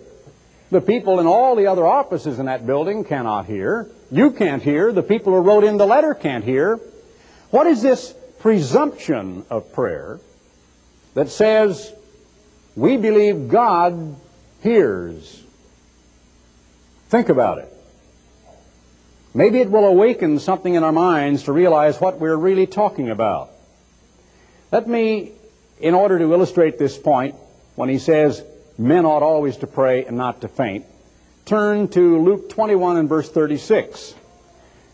The 0.69 0.81
people 0.81 1.19
in 1.19 1.27
all 1.27 1.55
the 1.55 1.67
other 1.67 1.85
offices 1.85 2.39
in 2.39 2.47
that 2.47 2.67
building 2.67 3.05
cannot 3.05 3.45
hear. 3.45 3.89
You 4.11 4.31
can't 4.31 4.61
hear. 4.61 4.91
The 4.91 5.03
people 5.03 5.33
who 5.33 5.39
wrote 5.39 5.63
in 5.63 5.77
the 5.77 5.87
letter 5.87 6.13
can't 6.13 6.43
hear. 6.43 6.79
What 7.51 7.67
is 7.67 7.81
this 7.81 8.13
presumption 8.39 9.45
of 9.49 9.71
prayer 9.71 10.19
that 11.13 11.29
says 11.29 11.93
we 12.75 12.97
believe 12.97 13.49
God 13.49 14.15
hears. 14.61 15.43
Think 17.09 17.29
about 17.29 17.59
it. 17.59 17.73
Maybe 19.33 19.59
it 19.59 19.69
will 19.69 19.85
awaken 19.85 20.39
something 20.39 20.73
in 20.73 20.83
our 20.83 20.91
minds 20.91 21.43
to 21.43 21.51
realize 21.51 22.01
what 22.01 22.19
we're 22.19 22.35
really 22.35 22.65
talking 22.65 23.09
about. 23.09 23.51
Let 24.71 24.87
me, 24.87 25.31
in 25.79 25.93
order 25.93 26.17
to 26.17 26.33
illustrate 26.33 26.79
this 26.79 26.97
point, 26.97 27.35
when 27.75 27.87
he 27.87 27.99
says 27.99 28.43
men 28.77 29.05
ought 29.05 29.23
always 29.23 29.57
to 29.57 29.67
pray 29.67 30.05
and 30.05 30.17
not 30.17 30.41
to 30.41 30.47
faint, 30.47 30.85
turn 31.45 31.87
to 31.89 32.21
Luke 32.21 32.49
21 32.49 32.97
and 32.97 33.07
verse 33.07 33.29
36. 33.29 34.15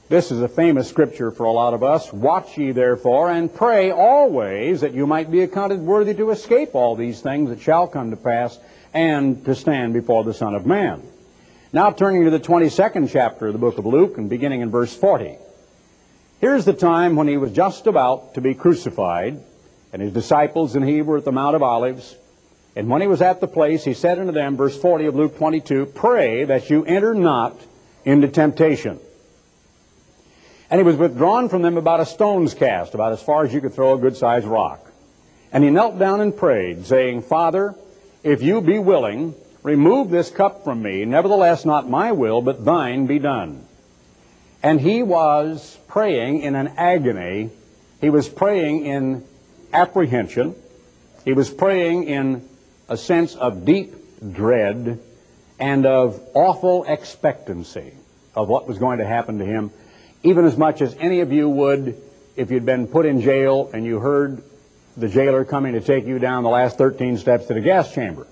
This 0.10 0.30
is 0.32 0.42
a 0.42 0.50
famous 0.50 0.90
scripture 0.90 1.32
for 1.32 1.46
a 1.46 1.52
lot 1.52 1.74
of 1.74 1.82
us. 1.82 2.12
Watch 2.12 2.58
ye 2.58 2.72
therefore 2.72 3.32
and 3.32 3.52
pray 3.52 3.92
always 3.92 4.82
that 4.82 4.94
you 4.94 5.08
might 5.08 5.32
be 5.32 5.42
accounted 5.42 5.80
worthy 5.80 6.14
to 6.16 6.32
escape 6.32 6.76
all 6.76 6.96
these 6.96 7.22
things 7.22 7.50
that 7.50 7.62
shall 7.62 7.88
come 7.88 8.12
to 8.12 8.18
pass 8.18 8.60
and 8.94 9.44
to 9.46 9.56
stand 9.56 9.94
before 9.94 10.24
the 10.24 10.34
Son 10.34 10.56
of 10.56 10.66
Man. 10.66 11.02
Now 11.72 11.92
turning 11.92 12.26
to 12.26 12.30
the 12.30 12.40
22nd 12.40 13.10
chapter 13.12 13.48
of 13.48 13.54
the 13.54 13.60
book 13.60 13.78
of 13.78 13.86
Luke 13.86 14.18
and 14.18 14.30
beginning 14.30 14.62
in 14.62 14.70
verse 14.70 14.96
40. 14.96 15.38
Here's 16.40 16.66
the 16.66 16.74
time 16.74 17.16
when 17.16 17.28
he 17.28 17.38
was 17.38 17.52
just 17.52 17.88
about 17.88 18.36
to 18.36 18.42
be 18.42 18.54
crucified, 18.54 19.42
and 19.92 20.02
his 20.02 20.14
disciples 20.14 20.76
and 20.76 20.88
he 20.88 21.02
were 21.02 21.18
at 21.18 21.26
the 21.26 21.32
Mount 21.32 21.56
of 21.56 21.64
Olives. 21.64 22.16
And 22.76 22.90
when 22.90 23.02
he 23.02 23.08
was 23.08 23.22
at 23.22 23.40
the 23.40 23.48
place, 23.48 23.84
he 23.84 23.94
said 23.94 24.20
unto 24.20 24.32
them, 24.32 24.58
verse 24.58 24.78
40 24.78 25.06
of 25.06 25.16
Luke 25.16 25.38
22, 25.38 25.88
Pray 25.88 26.44
that 26.44 26.70
you 26.70 26.84
enter 26.86 27.14
not 27.14 27.60
into 28.04 28.28
temptation. 28.28 29.00
And 30.70 30.80
he 30.80 30.84
was 30.84 30.96
withdrawn 30.96 31.50
from 31.50 31.62
them 31.62 31.78
about 31.78 32.00
a 32.00 32.06
stone's 32.06 32.54
cast, 32.54 32.94
about 32.94 33.14
as 33.14 33.22
far 33.22 33.46
as 33.46 33.54
you 33.54 33.62
could 33.62 33.74
throw 33.74 33.94
a 33.94 33.98
good-sized 33.98 34.46
rock. 34.46 34.92
And 35.52 35.64
he 35.64 35.70
knelt 35.70 36.00
down 36.00 36.20
and 36.20 36.36
prayed, 36.36 36.86
saying, 36.86 37.22
Father, 37.22 37.76
if 38.24 38.42
you 38.42 38.62
be 38.62 38.80
willing, 38.80 39.36
Remove 39.64 40.10
this 40.10 40.30
cup 40.30 40.66
from 40.66 40.84
me. 40.84 41.06
Nevertheless, 41.06 41.64
not 41.64 41.90
my 41.90 42.12
will, 42.12 42.42
but 42.42 42.66
thine 42.66 43.06
be 43.08 43.18
done. 43.18 43.66
And 44.62 44.80
he 44.80 45.02
was 45.02 45.80
praying 45.88 46.42
in 46.42 46.56
an 46.56 46.74
agony. 46.78 47.50
He 48.02 48.10
was 48.10 48.28
praying 48.28 48.86
in 48.86 49.24
apprehension. 49.72 50.54
He 51.24 51.32
was 51.32 51.50
praying 51.50 52.04
in 52.04 52.48
a 52.90 52.98
sense 52.98 53.36
of 53.36 53.64
deep 53.64 53.96
dread 54.34 55.00
and 55.60 55.86
of 55.86 56.22
awful 56.34 56.84
expectancy 56.84 57.94
of 58.36 58.50
what 58.50 58.68
was 58.68 58.78
going 58.78 58.98
to 58.98 59.06
happen 59.06 59.40
to 59.40 59.46
him, 59.46 59.72
even 60.24 60.44
as 60.44 60.58
much 60.58 60.82
as 60.82 60.94
any 61.00 61.22
of 61.22 61.32
you 61.32 61.50
would 61.50 62.02
if 62.36 62.52
you'd 62.52 62.66
been 62.66 62.88
put 62.88 63.06
in 63.06 63.22
jail 63.22 63.70
and 63.74 63.86
you 63.86 64.00
heard 64.00 64.44
the 64.98 65.08
jailer 65.08 65.46
coming 65.46 65.74
to 65.74 65.82
take 65.82 66.06
you 66.06 66.20
down 66.20 66.44
the 66.44 66.50
last 66.50 66.78
13 66.78 67.18
steps 67.18 67.48
to 67.48 67.54
the 67.54 67.62
gas 67.62 67.94
chamber 67.94 68.28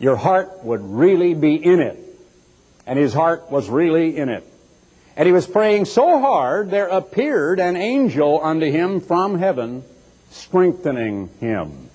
your 0.00 0.16
heart 0.16 0.64
would 0.64 0.80
really 0.82 1.34
be 1.34 1.54
in 1.54 1.78
it. 1.78 1.98
And 2.86 2.98
his 2.98 3.12
heart 3.12 3.50
was 3.50 3.68
really 3.68 4.16
in 4.16 4.28
it. 4.30 4.44
And 5.14 5.26
he 5.26 5.32
was 5.32 5.46
praying 5.46 5.84
so 5.84 6.18
hard, 6.18 6.70
there 6.70 6.88
appeared 6.88 7.60
an 7.60 7.76
angel 7.76 8.40
unto 8.42 8.66
him 8.66 9.00
from 9.00 9.38
heaven, 9.38 9.84
strengthening 10.30 11.28
him. 11.38 11.90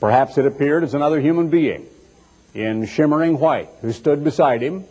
Perhaps 0.00 0.36
it 0.36 0.46
appeared 0.46 0.82
as 0.82 0.94
another 0.94 1.20
human 1.20 1.48
being 1.48 1.86
in 2.52 2.86
shimmering 2.86 3.38
white 3.38 3.70
who 3.80 3.92
stood 3.92 4.24
beside 4.24 4.60
him. 4.60 4.84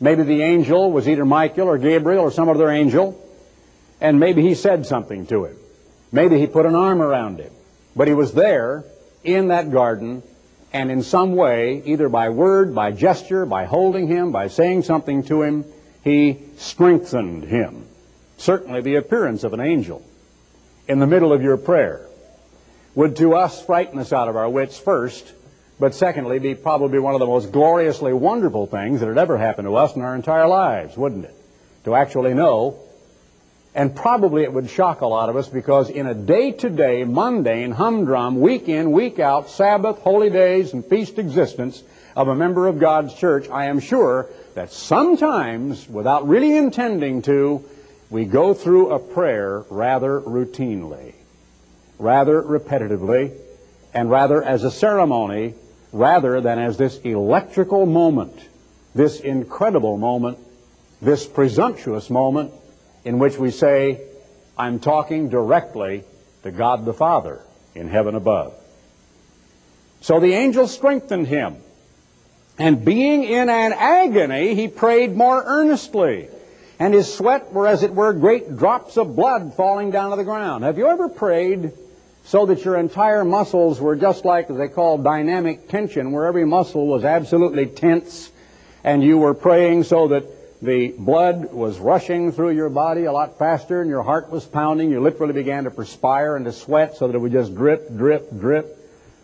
Maybe 0.00 0.22
the 0.22 0.42
angel 0.42 0.90
was 0.90 1.06
either 1.06 1.26
Michael 1.26 1.68
or 1.68 1.76
Gabriel 1.76 2.22
or 2.22 2.30
some 2.30 2.48
other 2.48 2.70
angel, 2.70 3.20
and 4.00 4.18
maybe 4.18 4.40
he 4.40 4.54
said 4.54 4.86
something 4.86 5.26
to 5.26 5.44
him. 5.44 5.56
Maybe 6.12 6.38
he 6.38 6.46
put 6.46 6.66
an 6.66 6.74
arm 6.74 7.00
around 7.00 7.38
him. 7.38 7.52
But 7.94 8.08
he 8.08 8.14
was 8.14 8.32
there 8.32 8.84
in 9.24 9.48
that 9.48 9.70
garden 9.70 10.22
and 10.72 10.90
in 10.90 11.02
some 11.02 11.34
way, 11.34 11.82
either 11.84 12.08
by 12.08 12.28
word, 12.28 12.74
by 12.74 12.92
gesture, 12.92 13.44
by 13.44 13.64
holding 13.64 14.06
him, 14.06 14.30
by 14.30 14.48
saying 14.48 14.84
something 14.84 15.24
to 15.24 15.42
him, 15.42 15.64
he 16.04 16.38
strengthened 16.56 17.44
him. 17.44 17.86
Certainly 18.36 18.82
the 18.82 18.94
appearance 18.96 19.42
of 19.42 19.52
an 19.52 19.60
angel 19.60 20.02
in 20.86 20.98
the 20.98 21.06
middle 21.06 21.32
of 21.32 21.42
your 21.42 21.56
prayer 21.56 22.06
would 22.94 23.16
to 23.16 23.34
us 23.34 23.64
frighten 23.64 23.98
us 23.98 24.12
out 24.12 24.28
of 24.28 24.36
our 24.36 24.48
wits 24.48 24.78
first, 24.78 25.32
but 25.78 25.94
secondly 25.94 26.38
be 26.38 26.54
probably 26.54 26.98
one 26.98 27.14
of 27.14 27.20
the 27.20 27.26
most 27.26 27.52
gloriously 27.52 28.12
wonderful 28.12 28.66
things 28.66 29.00
that 29.00 29.08
had 29.08 29.18
ever 29.18 29.38
happened 29.38 29.66
to 29.66 29.76
us 29.76 29.96
in 29.96 30.02
our 30.02 30.14
entire 30.14 30.46
lives, 30.46 30.96
wouldn't 30.96 31.24
it? 31.24 31.34
To 31.84 31.94
actually 31.94 32.34
know 32.34 32.78
and 33.74 33.94
probably 33.94 34.42
it 34.42 34.52
would 34.52 34.68
shock 34.68 35.00
a 35.00 35.06
lot 35.06 35.28
of 35.28 35.36
us 35.36 35.48
because 35.48 35.90
in 35.90 36.06
a 36.06 36.14
day-to-day, 36.14 37.04
mundane, 37.04 37.70
humdrum, 37.70 38.40
week 38.40 38.68
in, 38.68 38.90
week 38.90 39.18
out, 39.18 39.48
Sabbath, 39.48 39.98
holy 39.98 40.30
days, 40.30 40.72
and 40.72 40.84
feast 40.84 41.18
existence 41.18 41.82
of 42.16 42.28
a 42.28 42.34
member 42.34 42.66
of 42.66 42.80
God's 42.80 43.14
church, 43.14 43.48
I 43.48 43.66
am 43.66 43.78
sure 43.78 44.28
that 44.54 44.72
sometimes, 44.72 45.88
without 45.88 46.26
really 46.26 46.56
intending 46.56 47.22
to, 47.22 47.64
we 48.10 48.24
go 48.24 48.54
through 48.54 48.90
a 48.90 48.98
prayer 48.98 49.64
rather 49.70 50.20
routinely, 50.20 51.14
rather 51.98 52.42
repetitively, 52.42 53.32
and 53.94 54.10
rather 54.10 54.42
as 54.42 54.64
a 54.64 54.70
ceremony, 54.70 55.54
rather 55.92 56.40
than 56.40 56.58
as 56.58 56.76
this 56.76 56.98
electrical 56.98 57.86
moment, 57.86 58.34
this 58.96 59.20
incredible 59.20 59.96
moment, 59.96 60.38
this 61.00 61.24
presumptuous 61.24 62.10
moment 62.10 62.52
in 63.04 63.18
which 63.18 63.38
we 63.38 63.50
say, 63.50 64.00
I'm 64.56 64.80
talking 64.80 65.28
directly 65.28 66.04
to 66.42 66.50
God 66.50 66.84
the 66.84 66.92
Father 66.92 67.40
in 67.74 67.88
heaven 67.88 68.14
above. 68.14 68.54
So 70.00 70.20
the 70.20 70.32
angel 70.32 70.66
strengthened 70.66 71.26
him. 71.26 71.56
And 72.58 72.84
being 72.84 73.24
in 73.24 73.48
an 73.48 73.72
agony, 73.72 74.54
he 74.54 74.68
prayed 74.68 75.16
more 75.16 75.42
earnestly. 75.44 76.28
And 76.78 76.94
his 76.94 77.12
sweat 77.12 77.52
were, 77.52 77.66
as 77.66 77.82
it 77.82 77.92
were, 77.92 78.12
great 78.12 78.56
drops 78.56 78.96
of 78.96 79.16
blood 79.16 79.54
falling 79.54 79.90
down 79.90 80.10
to 80.10 80.16
the 80.16 80.24
ground. 80.24 80.64
Have 80.64 80.78
you 80.78 80.88
ever 80.88 81.08
prayed 81.08 81.72
so 82.24 82.46
that 82.46 82.64
your 82.64 82.76
entire 82.76 83.24
muscles 83.24 83.80
were 83.80 83.96
just 83.96 84.24
like, 84.24 84.48
they 84.48 84.68
call 84.68 84.98
dynamic 84.98 85.68
tension, 85.68 86.12
where 86.12 86.26
every 86.26 86.44
muscle 86.44 86.86
was 86.86 87.04
absolutely 87.04 87.66
tense, 87.66 88.30
and 88.84 89.02
you 89.02 89.18
were 89.18 89.34
praying 89.34 89.84
so 89.84 90.08
that 90.08 90.24
the 90.62 90.88
blood 90.98 91.52
was 91.52 91.78
rushing 91.78 92.32
through 92.32 92.50
your 92.50 92.68
body 92.68 93.04
a 93.04 93.12
lot 93.12 93.38
faster 93.38 93.80
and 93.80 93.88
your 93.88 94.02
heart 94.02 94.30
was 94.30 94.44
pounding. 94.44 94.90
You 94.90 95.00
literally 95.00 95.32
began 95.32 95.64
to 95.64 95.70
perspire 95.70 96.36
and 96.36 96.44
to 96.44 96.52
sweat 96.52 96.96
so 96.96 97.06
that 97.06 97.14
it 97.14 97.18
would 97.18 97.32
just 97.32 97.54
drip, 97.54 97.88
drip, 97.96 98.30
drip 98.38 98.76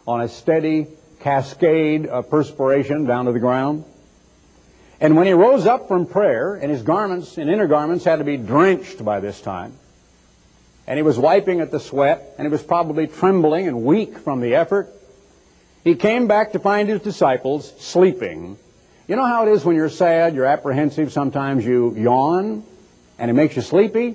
on 0.07 0.23
a 0.23 0.29
steady 0.29 0.87
cascade 1.21 2.07
of 2.07 2.31
perspiration 2.31 3.05
down 3.05 3.27
to 3.27 3.33
the 3.33 3.39
ground. 3.39 3.85
And 4.99 5.15
when 5.15 5.27
he 5.27 5.35
rose 5.35 5.67
up 5.67 5.89
from 5.89 6.07
prayer, 6.07 6.55
and 6.55 6.71
his 6.71 6.83
garments 6.83 7.37
and 7.37 7.51
inner 7.51 7.67
garments 7.67 8.05
had 8.05 8.17
to 8.17 8.25
be 8.25 8.39
drenched 8.39 9.05
by 9.05 9.21
this 9.21 9.43
time, 9.43 9.75
and 10.87 10.97
he 10.97 11.03
was 11.03 11.19
wiping 11.19 11.61
at 11.61 11.71
the 11.71 11.81
sweat, 11.81 12.35
and 12.39 12.47
he 12.47 12.51
was 12.51 12.63
probably 12.63 13.07
trembling 13.07 13.69
and 13.69 13.85
weak 13.85 14.17
from 14.19 14.41
the 14.41 14.55
effort, 14.55 14.89
he 15.85 15.97
came 15.97 16.29
back 16.29 16.53
to 16.53 16.59
find 16.59 16.89
his 16.89 17.03
disciples 17.03 17.75
sleeping 17.79 18.57
you 19.09 19.17
know 19.17 19.27
how 19.27 19.47
it 19.47 19.53
is 19.53 19.65
when 19.65 19.77
you're 19.77 19.89
sad, 19.89 20.35
you're 20.35 20.47
apprehensive, 20.47 21.13
sometimes 21.13 21.65
you 21.65 21.95
yawn 21.97 22.65
and 23.19 23.31
it 23.31 23.35
makes 23.35 23.57
you 23.57 23.63
sleepy? 23.63 24.15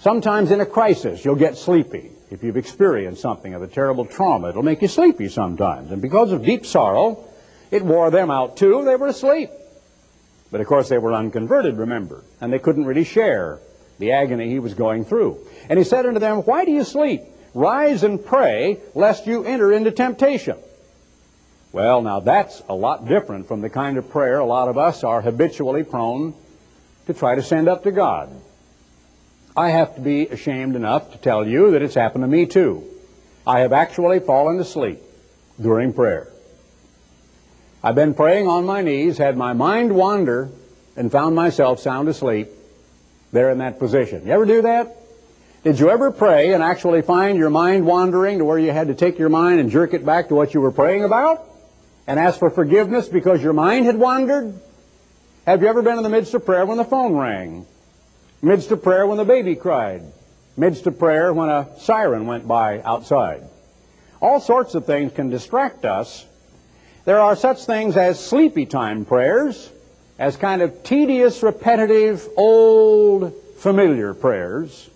Sometimes 0.00 0.50
in 0.50 0.60
a 0.60 0.66
crisis 0.66 1.24
you'll 1.24 1.36
get 1.36 1.56
sleepy. 1.56 2.10
If 2.30 2.42
you've 2.42 2.56
experienced 2.56 3.20
something 3.20 3.54
of 3.54 3.62
a 3.62 3.68
terrible 3.68 4.06
trauma, 4.06 4.48
it'll 4.48 4.62
make 4.62 4.82
you 4.82 4.88
sleepy 4.88 5.28
sometimes. 5.28 5.92
And 5.92 6.02
because 6.02 6.32
of 6.32 6.44
deep 6.44 6.66
sorrow, 6.66 7.24
it 7.70 7.84
wore 7.84 8.10
them 8.10 8.30
out 8.30 8.56
too. 8.56 8.84
They 8.84 8.96
were 8.96 9.08
asleep. 9.08 9.50
But 10.50 10.60
of 10.60 10.66
course 10.66 10.88
they 10.88 10.98
were 10.98 11.14
unconverted, 11.14 11.76
remember, 11.76 12.24
and 12.40 12.52
they 12.52 12.58
couldn't 12.58 12.84
really 12.84 13.04
share 13.04 13.60
the 13.98 14.12
agony 14.12 14.48
he 14.48 14.58
was 14.58 14.74
going 14.74 15.04
through. 15.04 15.46
And 15.68 15.78
he 15.78 15.84
said 15.84 16.06
unto 16.06 16.18
them, 16.18 16.38
Why 16.38 16.64
do 16.64 16.72
you 16.72 16.84
sleep? 16.84 17.22
Rise 17.54 18.02
and 18.02 18.24
pray, 18.24 18.80
lest 18.94 19.26
you 19.26 19.44
enter 19.44 19.72
into 19.72 19.90
temptation. 19.90 20.56
Well, 21.72 22.02
now 22.02 22.20
that's 22.20 22.62
a 22.68 22.74
lot 22.74 23.08
different 23.08 23.48
from 23.48 23.62
the 23.62 23.70
kind 23.70 23.96
of 23.96 24.10
prayer 24.10 24.38
a 24.38 24.44
lot 24.44 24.68
of 24.68 24.76
us 24.76 25.02
are 25.04 25.22
habitually 25.22 25.84
prone 25.84 26.34
to 27.06 27.14
try 27.14 27.34
to 27.34 27.42
send 27.42 27.66
up 27.66 27.84
to 27.84 27.90
God. 27.90 28.30
I 29.56 29.70
have 29.70 29.94
to 29.94 30.02
be 30.02 30.26
ashamed 30.28 30.76
enough 30.76 31.12
to 31.12 31.18
tell 31.18 31.46
you 31.46 31.70
that 31.70 31.82
it's 31.82 31.94
happened 31.94 32.24
to 32.24 32.28
me 32.28 32.44
too. 32.44 32.84
I 33.46 33.60
have 33.60 33.72
actually 33.72 34.20
fallen 34.20 34.60
asleep 34.60 35.00
during 35.60 35.94
prayer. 35.94 36.28
I've 37.82 37.94
been 37.94 38.14
praying 38.14 38.46
on 38.48 38.66
my 38.66 38.82
knees, 38.82 39.16
had 39.16 39.36
my 39.36 39.54
mind 39.54 39.94
wander, 39.94 40.50
and 40.94 41.10
found 41.10 41.34
myself 41.34 41.80
sound 41.80 42.08
asleep 42.08 42.48
there 43.32 43.50
in 43.50 43.58
that 43.58 43.78
position. 43.78 44.26
You 44.26 44.32
ever 44.32 44.46
do 44.46 44.62
that? 44.62 44.98
Did 45.64 45.78
you 45.78 45.90
ever 45.90 46.10
pray 46.10 46.52
and 46.52 46.62
actually 46.62 47.02
find 47.02 47.38
your 47.38 47.50
mind 47.50 47.86
wandering 47.86 48.38
to 48.38 48.44
where 48.44 48.58
you 48.58 48.72
had 48.72 48.88
to 48.88 48.94
take 48.94 49.18
your 49.18 49.30
mind 49.30 49.58
and 49.58 49.70
jerk 49.70 49.94
it 49.94 50.04
back 50.04 50.28
to 50.28 50.34
what 50.34 50.52
you 50.54 50.60
were 50.60 50.70
praying 50.70 51.04
about? 51.04 51.48
And 52.06 52.18
ask 52.18 52.38
for 52.38 52.50
forgiveness 52.50 53.08
because 53.08 53.42
your 53.42 53.52
mind 53.52 53.86
had 53.86 53.96
wandered? 53.96 54.54
Have 55.46 55.62
you 55.62 55.68
ever 55.68 55.82
been 55.82 55.96
in 55.96 56.02
the 56.02 56.08
midst 56.08 56.34
of 56.34 56.44
prayer 56.44 56.64
when 56.64 56.78
the 56.78 56.84
phone 56.84 57.16
rang? 57.16 57.66
Midst 58.40 58.70
of 58.70 58.82
prayer 58.82 59.06
when 59.06 59.18
the 59.18 59.24
baby 59.24 59.54
cried? 59.54 60.02
Midst 60.56 60.86
of 60.86 60.98
prayer 60.98 61.32
when 61.32 61.48
a 61.48 61.68
siren 61.80 62.26
went 62.26 62.46
by 62.46 62.80
outside? 62.82 63.42
All 64.20 64.40
sorts 64.40 64.74
of 64.74 64.86
things 64.86 65.12
can 65.12 65.30
distract 65.30 65.84
us. 65.84 66.26
There 67.04 67.20
are 67.20 67.34
such 67.34 67.64
things 67.64 67.96
as 67.96 68.24
sleepy 68.24 68.66
time 68.66 69.04
prayers, 69.04 69.70
as 70.18 70.36
kind 70.36 70.62
of 70.62 70.84
tedious, 70.84 71.42
repetitive, 71.42 72.28
old, 72.36 73.32
familiar 73.56 74.14
prayers. 74.14 74.88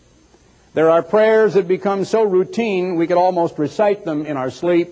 There 0.74 0.90
are 0.90 1.02
prayers 1.02 1.54
that 1.54 1.66
become 1.66 2.04
so 2.04 2.22
routine 2.22 2.96
we 2.96 3.06
could 3.06 3.16
almost 3.16 3.58
recite 3.58 4.04
them 4.04 4.26
in 4.26 4.36
our 4.36 4.50
sleep. 4.50 4.90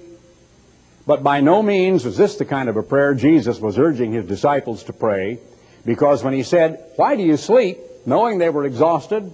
But 1.06 1.22
by 1.22 1.40
no 1.40 1.62
means 1.62 2.04
was 2.04 2.16
this 2.16 2.36
the 2.36 2.44
kind 2.44 2.68
of 2.68 2.76
a 2.76 2.82
prayer 2.82 3.14
Jesus 3.14 3.60
was 3.60 3.78
urging 3.78 4.12
his 4.12 4.24
disciples 4.24 4.84
to 4.84 4.92
pray, 4.92 5.38
because 5.84 6.22
when 6.22 6.34
he 6.34 6.42
said, 6.42 6.82
Why 6.96 7.16
do 7.16 7.22
you 7.22 7.36
sleep? 7.36 7.78
knowing 8.06 8.38
they 8.38 8.50
were 8.50 8.64
exhausted 8.64 9.32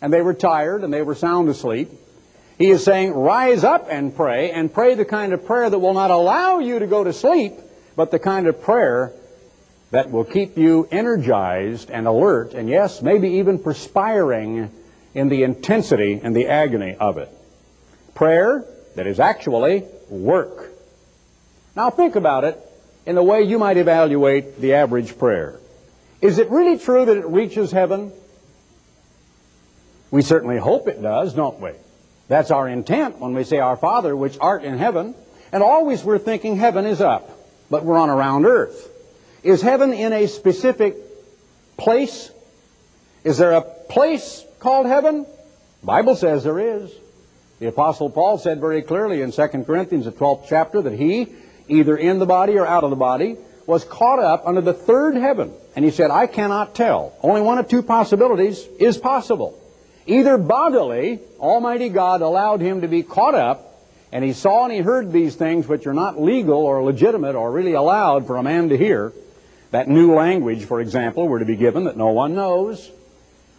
and 0.00 0.12
they 0.12 0.22
were 0.22 0.34
tired 0.34 0.84
and 0.84 0.92
they 0.92 1.02
were 1.02 1.14
sound 1.14 1.48
asleep, 1.48 1.90
he 2.58 2.70
is 2.70 2.84
saying, 2.84 3.12
Rise 3.12 3.64
up 3.64 3.86
and 3.90 4.14
pray, 4.14 4.50
and 4.50 4.72
pray 4.72 4.94
the 4.94 5.04
kind 5.04 5.32
of 5.32 5.46
prayer 5.46 5.70
that 5.70 5.78
will 5.78 5.94
not 5.94 6.10
allow 6.10 6.58
you 6.58 6.78
to 6.78 6.86
go 6.86 7.04
to 7.04 7.12
sleep, 7.12 7.54
but 7.96 8.10
the 8.10 8.18
kind 8.18 8.46
of 8.46 8.60
prayer 8.60 9.12
that 9.90 10.10
will 10.10 10.24
keep 10.24 10.58
you 10.58 10.86
energized 10.90 11.90
and 11.90 12.06
alert, 12.06 12.54
and 12.54 12.68
yes, 12.68 13.00
maybe 13.00 13.34
even 13.34 13.58
perspiring 13.58 14.70
in 15.14 15.28
the 15.28 15.44
intensity 15.44 16.20
and 16.22 16.34
the 16.34 16.48
agony 16.48 16.94
of 16.96 17.16
it. 17.18 17.30
Prayer 18.14 18.64
that 18.96 19.06
is 19.06 19.20
actually 19.20 19.84
work. 20.08 20.72
Now 21.78 21.90
think 21.90 22.16
about 22.16 22.42
it 22.42 22.58
in 23.06 23.14
the 23.14 23.22
way 23.22 23.44
you 23.44 23.56
might 23.56 23.76
evaluate 23.76 24.60
the 24.60 24.74
average 24.74 25.16
prayer. 25.16 25.60
Is 26.20 26.38
it 26.38 26.50
really 26.50 26.76
true 26.76 27.04
that 27.04 27.16
it 27.16 27.24
reaches 27.24 27.70
heaven? 27.70 28.10
We 30.10 30.22
certainly 30.22 30.58
hope 30.58 30.88
it 30.88 31.00
does, 31.00 31.34
don't 31.34 31.60
we? 31.60 31.70
That's 32.26 32.50
our 32.50 32.68
intent 32.68 33.20
when 33.20 33.32
we 33.32 33.44
say, 33.44 33.58
Our 33.58 33.76
Father, 33.76 34.16
which 34.16 34.36
art 34.40 34.64
in 34.64 34.76
heaven. 34.76 35.14
And 35.52 35.62
always 35.62 36.02
we're 36.02 36.18
thinking 36.18 36.56
heaven 36.56 36.84
is 36.84 37.00
up, 37.00 37.30
but 37.70 37.84
we're 37.84 37.96
on 37.96 38.10
a 38.10 38.16
round 38.16 38.44
earth. 38.44 38.90
Is 39.44 39.62
heaven 39.62 39.92
in 39.92 40.12
a 40.12 40.26
specific 40.26 40.96
place? 41.76 42.32
Is 43.22 43.38
there 43.38 43.52
a 43.52 43.62
place 43.62 44.44
called 44.58 44.86
heaven? 44.86 45.26
The 45.82 45.86
Bible 45.86 46.16
says 46.16 46.42
there 46.42 46.58
is. 46.58 46.92
The 47.60 47.68
Apostle 47.68 48.10
Paul 48.10 48.38
said 48.38 48.58
very 48.58 48.82
clearly 48.82 49.22
in 49.22 49.30
2 49.30 49.46
Corinthians, 49.64 50.06
the 50.06 50.12
12th 50.12 50.46
chapter, 50.48 50.82
that 50.82 50.94
he, 50.94 51.28
either 51.68 51.96
in 51.96 52.18
the 52.18 52.26
body 52.26 52.58
or 52.58 52.66
out 52.66 52.84
of 52.84 52.90
the 52.90 52.96
body, 52.96 53.36
was 53.66 53.84
caught 53.84 54.18
up 54.18 54.46
under 54.46 54.60
the 54.60 54.72
third 54.72 55.14
heaven. 55.14 55.52
And 55.76 55.84
he 55.84 55.90
said, 55.90 56.10
I 56.10 56.26
cannot 56.26 56.74
tell. 56.74 57.14
Only 57.22 57.42
one 57.42 57.58
of 57.58 57.68
two 57.68 57.82
possibilities 57.82 58.66
is 58.78 58.96
possible. 58.98 59.60
Either 60.06 60.38
bodily, 60.38 61.20
Almighty 61.38 61.90
God 61.90 62.22
allowed 62.22 62.62
him 62.62 62.80
to 62.80 62.88
be 62.88 63.02
caught 63.02 63.34
up, 63.34 63.84
and 64.10 64.24
he 64.24 64.32
saw 64.32 64.64
and 64.64 64.72
he 64.72 64.78
heard 64.78 65.12
these 65.12 65.36
things 65.36 65.68
which 65.68 65.86
are 65.86 65.92
not 65.92 66.20
legal 66.20 66.64
or 66.64 66.82
legitimate 66.82 67.34
or 67.34 67.52
really 67.52 67.74
allowed 67.74 68.26
for 68.26 68.38
a 68.38 68.42
man 68.42 68.70
to 68.70 68.78
hear. 68.78 69.12
That 69.70 69.86
new 69.86 70.14
language, 70.14 70.64
for 70.64 70.80
example, 70.80 71.28
were 71.28 71.40
to 71.40 71.44
be 71.44 71.56
given 71.56 71.84
that 71.84 71.96
no 71.98 72.08
one 72.08 72.34
knows. 72.34 72.90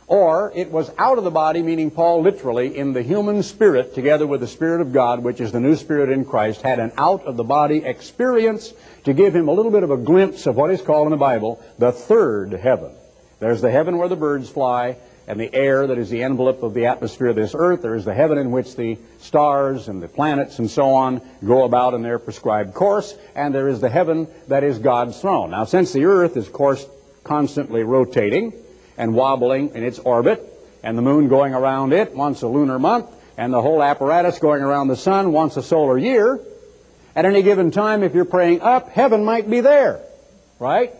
Or 0.09 0.51
it 0.55 0.71
was 0.71 0.91
out 0.97 1.19
of 1.19 1.23
the 1.23 1.29
body, 1.29 1.61
meaning 1.61 1.91
Paul 1.91 2.23
literally, 2.23 2.75
in 2.75 2.93
the 2.93 3.03
human 3.03 3.43
spirit, 3.43 3.93
together 3.93 4.25
with 4.25 4.41
the 4.41 4.47
Spirit 4.47 4.81
of 4.81 4.91
God, 4.91 5.23
which 5.23 5.39
is 5.39 5.51
the 5.51 5.59
new 5.59 5.75
Spirit 5.75 6.09
in 6.09 6.25
Christ, 6.25 6.63
had 6.63 6.79
an 6.79 6.91
out 6.97 7.23
of 7.25 7.37
the 7.37 7.43
body 7.43 7.83
experience 7.85 8.73
to 9.03 9.13
give 9.13 9.35
him 9.35 9.47
a 9.47 9.53
little 9.53 9.71
bit 9.71 9.83
of 9.83 9.91
a 9.91 9.97
glimpse 9.97 10.47
of 10.47 10.55
what 10.55 10.71
is 10.71 10.81
called 10.81 11.05
in 11.05 11.11
the 11.11 11.17
Bible 11.17 11.63
the 11.77 11.91
third 11.91 12.53
heaven. 12.53 12.91
There's 13.39 13.61
the 13.61 13.69
heaven 13.69 13.99
where 13.99 14.07
the 14.07 14.15
birds 14.15 14.49
fly, 14.49 14.97
and 15.27 15.39
the 15.39 15.53
air 15.53 15.85
that 15.85 15.99
is 15.99 16.09
the 16.09 16.23
envelope 16.23 16.63
of 16.63 16.73
the 16.73 16.87
atmosphere 16.87 17.27
of 17.27 17.35
this 17.35 17.53
earth. 17.55 17.83
There 17.83 17.93
is 17.93 18.03
the 18.03 18.15
heaven 18.15 18.39
in 18.39 18.49
which 18.49 18.75
the 18.75 18.97
stars 19.19 19.87
and 19.87 20.01
the 20.01 20.07
planets 20.07 20.57
and 20.57 20.67
so 20.67 20.89
on 20.89 21.21
go 21.45 21.65
about 21.65 21.93
in 21.93 22.01
their 22.01 22.17
prescribed 22.17 22.73
course. 22.73 23.15
And 23.35 23.53
there 23.53 23.67
is 23.67 23.79
the 23.79 23.89
heaven 23.89 24.27
that 24.47 24.63
is 24.63 24.79
God's 24.79 25.21
throne. 25.21 25.51
Now, 25.51 25.65
since 25.65 25.93
the 25.93 26.05
earth 26.05 26.35
is, 26.35 26.47
of 26.47 26.53
course, 26.53 26.83
constantly 27.23 27.83
rotating 27.83 28.53
and 28.99 29.15
wobbling 29.15 29.73
in 29.73 29.83
its 29.83 29.97
orbit, 29.97 30.45
and 30.83 30.95
the 30.95 31.01
moon 31.01 31.29
going 31.29 31.55
around 31.55 31.93
it 31.93 32.13
once 32.13 32.43
a 32.43 32.47
lunar 32.47 32.77
month, 32.77 33.07
and 33.37 33.51
the 33.51 33.61
whole 33.61 33.81
apparatus 33.81 34.37
going 34.37 34.61
around 34.61 34.89
the 34.89 34.97
sun 34.97 35.31
once 35.31 35.57
a 35.57 35.63
solar 35.63 35.97
year, 35.97 36.39
at 37.15 37.25
any 37.25 37.41
given 37.41 37.71
time, 37.71 38.03
if 38.03 38.13
you're 38.13 38.25
praying 38.25 38.61
up, 38.61 38.89
heaven 38.89 39.25
might 39.25 39.49
be 39.49 39.61
there, 39.61 40.01
right? 40.59 40.93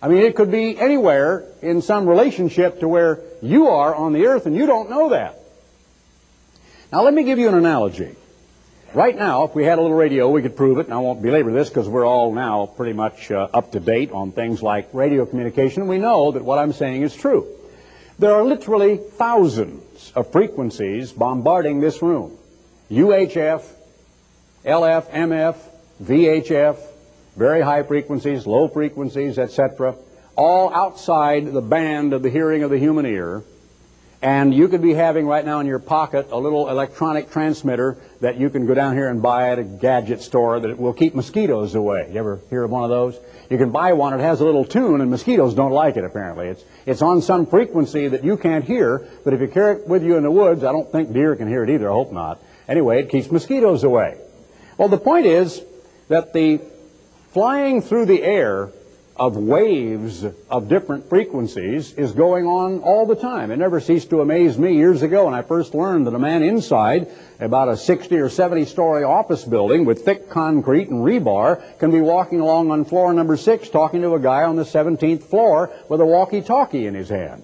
I 0.00 0.08
mean, 0.08 0.22
it 0.22 0.36
could 0.36 0.50
be 0.50 0.78
anywhere 0.78 1.44
in 1.62 1.82
some 1.82 2.08
relationship 2.08 2.80
to 2.80 2.88
where 2.88 3.20
you 3.42 3.68
are 3.68 3.94
on 3.94 4.12
the 4.12 4.26
earth 4.26 4.46
and 4.46 4.54
you 4.54 4.66
don't 4.66 4.88
know 4.88 5.10
that. 5.10 5.40
Now, 6.92 7.02
let 7.02 7.12
me 7.12 7.24
give 7.24 7.38
you 7.38 7.48
an 7.48 7.54
analogy. 7.54 8.14
Right 8.96 9.14
now, 9.14 9.44
if 9.44 9.54
we 9.54 9.64
had 9.64 9.78
a 9.78 9.82
little 9.82 9.94
radio, 9.94 10.30
we 10.30 10.40
could 10.40 10.56
prove 10.56 10.78
it, 10.78 10.86
and 10.86 10.94
I 10.94 10.96
won't 10.96 11.20
belabor 11.20 11.52
this 11.52 11.68
because 11.68 11.86
we're 11.86 12.06
all 12.06 12.32
now 12.32 12.64
pretty 12.64 12.94
much 12.94 13.30
uh, 13.30 13.46
up 13.52 13.72
to 13.72 13.78
date 13.78 14.10
on 14.10 14.32
things 14.32 14.62
like 14.62 14.88
radio 14.94 15.26
communication. 15.26 15.86
We 15.86 15.98
know 15.98 16.32
that 16.32 16.42
what 16.42 16.58
I'm 16.58 16.72
saying 16.72 17.02
is 17.02 17.14
true. 17.14 17.46
There 18.18 18.32
are 18.32 18.42
literally 18.42 18.96
thousands 18.96 20.12
of 20.16 20.32
frequencies 20.32 21.12
bombarding 21.12 21.82
this 21.82 22.00
room. 22.00 22.38
UHF, 22.90 23.66
LF, 24.64 25.10
MF, 25.10 25.56
VHF, 26.02 26.78
very 27.36 27.60
high 27.60 27.82
frequencies, 27.82 28.46
low 28.46 28.66
frequencies, 28.66 29.38
etc., 29.38 29.94
all 30.36 30.72
outside 30.72 31.52
the 31.52 31.60
band 31.60 32.14
of 32.14 32.22
the 32.22 32.30
hearing 32.30 32.62
of 32.62 32.70
the 32.70 32.78
human 32.78 33.04
ear. 33.04 33.42
And 34.22 34.54
you 34.54 34.68
could 34.68 34.80
be 34.80 34.94
having 34.94 35.26
right 35.26 35.44
now 35.44 35.60
in 35.60 35.66
your 35.66 35.78
pocket 35.78 36.28
a 36.30 36.38
little 36.38 36.68
electronic 36.68 37.30
transmitter 37.30 37.98
that 38.20 38.38
you 38.38 38.48
can 38.48 38.66
go 38.66 38.74
down 38.74 38.94
here 38.94 39.08
and 39.08 39.20
buy 39.20 39.50
at 39.50 39.58
a 39.58 39.62
gadget 39.62 40.22
store 40.22 40.58
that 40.58 40.78
will 40.78 40.94
keep 40.94 41.14
mosquitoes 41.14 41.74
away. 41.74 42.08
You 42.12 42.18
ever 42.18 42.40
hear 42.48 42.64
of 42.64 42.70
one 42.70 42.82
of 42.82 42.90
those? 42.90 43.18
You 43.50 43.58
can 43.58 43.70
buy 43.70 43.92
one, 43.92 44.14
it 44.14 44.22
has 44.22 44.40
a 44.40 44.44
little 44.44 44.64
tune, 44.64 45.00
and 45.00 45.10
mosquitoes 45.10 45.54
don't 45.54 45.70
like 45.70 45.96
it 45.96 46.04
apparently. 46.04 46.48
It's, 46.48 46.64
it's 46.86 47.02
on 47.02 47.20
some 47.20 47.46
frequency 47.46 48.08
that 48.08 48.24
you 48.24 48.36
can't 48.36 48.64
hear, 48.64 49.06
but 49.22 49.34
if 49.34 49.40
you 49.40 49.48
carry 49.48 49.76
it 49.76 49.86
with 49.86 50.02
you 50.02 50.16
in 50.16 50.22
the 50.22 50.30
woods, 50.30 50.64
I 50.64 50.72
don't 50.72 50.90
think 50.90 51.12
deer 51.12 51.36
can 51.36 51.46
hear 51.46 51.62
it 51.62 51.70
either, 51.70 51.88
I 51.88 51.92
hope 51.92 52.10
not. 52.10 52.42
Anyway, 52.66 53.00
it 53.00 53.10
keeps 53.10 53.30
mosquitoes 53.30 53.84
away. 53.84 54.16
Well, 54.78 54.88
the 54.88 54.98
point 54.98 55.26
is 55.26 55.62
that 56.08 56.32
the 56.32 56.60
flying 57.32 57.82
through 57.82 58.06
the 58.06 58.22
air 58.22 58.70
of 59.18 59.36
waves 59.36 60.24
of 60.50 60.68
different 60.68 61.08
frequencies 61.08 61.92
is 61.94 62.12
going 62.12 62.46
on 62.46 62.80
all 62.80 63.06
the 63.06 63.16
time. 63.16 63.50
It 63.50 63.56
never 63.56 63.80
ceased 63.80 64.10
to 64.10 64.20
amaze 64.20 64.58
me 64.58 64.76
years 64.76 65.02
ago 65.02 65.24
when 65.24 65.34
I 65.34 65.42
first 65.42 65.74
learned 65.74 66.06
that 66.06 66.14
a 66.14 66.18
man 66.18 66.42
inside 66.42 67.08
about 67.40 67.68
a 67.68 67.76
60 67.76 68.14
or 68.16 68.28
70 68.28 68.66
story 68.66 69.04
office 69.04 69.44
building 69.44 69.84
with 69.84 70.04
thick 70.04 70.28
concrete 70.28 70.88
and 70.88 71.04
rebar 71.04 71.62
can 71.78 71.90
be 71.90 72.00
walking 72.00 72.40
along 72.40 72.70
on 72.70 72.84
floor 72.84 73.12
number 73.12 73.36
six 73.36 73.68
talking 73.68 74.02
to 74.02 74.14
a 74.14 74.20
guy 74.20 74.42
on 74.42 74.56
the 74.56 74.64
17th 74.64 75.24
floor 75.24 75.70
with 75.88 76.00
a 76.00 76.06
walkie-talkie 76.06 76.86
in 76.86 76.94
his 76.94 77.08
hand. 77.08 77.42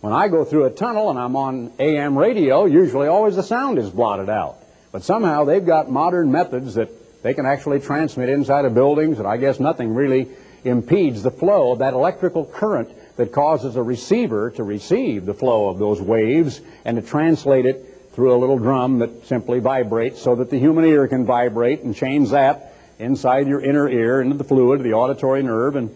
When 0.00 0.12
I 0.12 0.28
go 0.28 0.44
through 0.44 0.64
a 0.64 0.70
tunnel 0.70 1.10
and 1.10 1.18
I'm 1.18 1.36
on 1.36 1.72
AM 1.78 2.16
radio, 2.18 2.64
usually 2.64 3.06
always 3.06 3.36
the 3.36 3.42
sound 3.42 3.78
is 3.78 3.90
blotted 3.90 4.28
out. 4.28 4.56
But 4.90 5.04
somehow 5.04 5.44
they've 5.44 5.64
got 5.64 5.90
modern 5.90 6.32
methods 6.32 6.74
that 6.74 6.90
they 7.22 7.34
can 7.34 7.46
actually 7.46 7.80
transmit 7.80 8.28
inside 8.28 8.64
of 8.64 8.74
buildings, 8.74 9.18
and 9.18 9.28
I 9.28 9.36
guess 9.36 9.60
nothing 9.60 9.94
really 9.94 10.28
impedes 10.64 11.22
the 11.22 11.30
flow 11.30 11.72
of 11.72 11.80
that 11.80 11.94
electrical 11.94 12.44
current 12.44 12.88
that 13.16 13.32
causes 13.32 13.76
a 13.76 13.82
receiver 13.82 14.50
to 14.50 14.62
receive 14.62 15.26
the 15.26 15.34
flow 15.34 15.68
of 15.68 15.78
those 15.78 16.00
waves 16.00 16.60
and 16.84 16.96
to 16.96 17.02
translate 17.02 17.66
it 17.66 18.10
through 18.12 18.34
a 18.34 18.38
little 18.38 18.58
drum 18.58 18.98
that 18.98 19.26
simply 19.26 19.58
vibrates 19.58 20.20
so 20.20 20.34
that 20.36 20.50
the 20.50 20.58
human 20.58 20.84
ear 20.84 21.08
can 21.08 21.24
vibrate 21.24 21.82
and 21.82 21.96
change 21.96 22.30
that 22.30 22.74
inside 22.98 23.48
your 23.48 23.60
inner 23.60 23.88
ear 23.88 24.20
into 24.20 24.36
the 24.36 24.44
fluid, 24.44 24.80
of 24.80 24.84
the 24.84 24.92
auditory 24.92 25.42
nerve, 25.42 25.76
and 25.76 25.94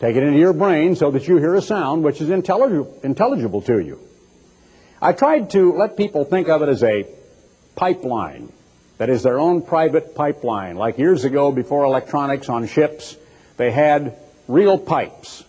take 0.00 0.16
it 0.16 0.22
into 0.22 0.38
your 0.38 0.52
brain 0.52 0.96
so 0.96 1.10
that 1.10 1.28
you 1.28 1.36
hear 1.36 1.54
a 1.54 1.62
sound 1.62 2.02
which 2.02 2.20
is 2.20 2.30
intelligible, 2.30 2.98
intelligible 3.02 3.62
to 3.62 3.78
you. 3.78 4.00
I 5.00 5.12
tried 5.12 5.50
to 5.50 5.72
let 5.74 5.96
people 5.96 6.24
think 6.24 6.48
of 6.48 6.62
it 6.62 6.68
as 6.68 6.82
a 6.82 7.06
pipeline 7.76 8.50
that 8.98 9.10
is 9.10 9.22
their 9.22 9.38
own 9.38 9.60
private 9.62 10.14
pipeline. 10.14 10.76
Like 10.76 10.98
years 10.98 11.24
ago, 11.24 11.52
before 11.52 11.84
electronics 11.84 12.48
on 12.48 12.66
ships, 12.66 13.16
they 13.56 13.70
had 13.70 14.16
real 14.48 14.78
pipes. 14.78 15.44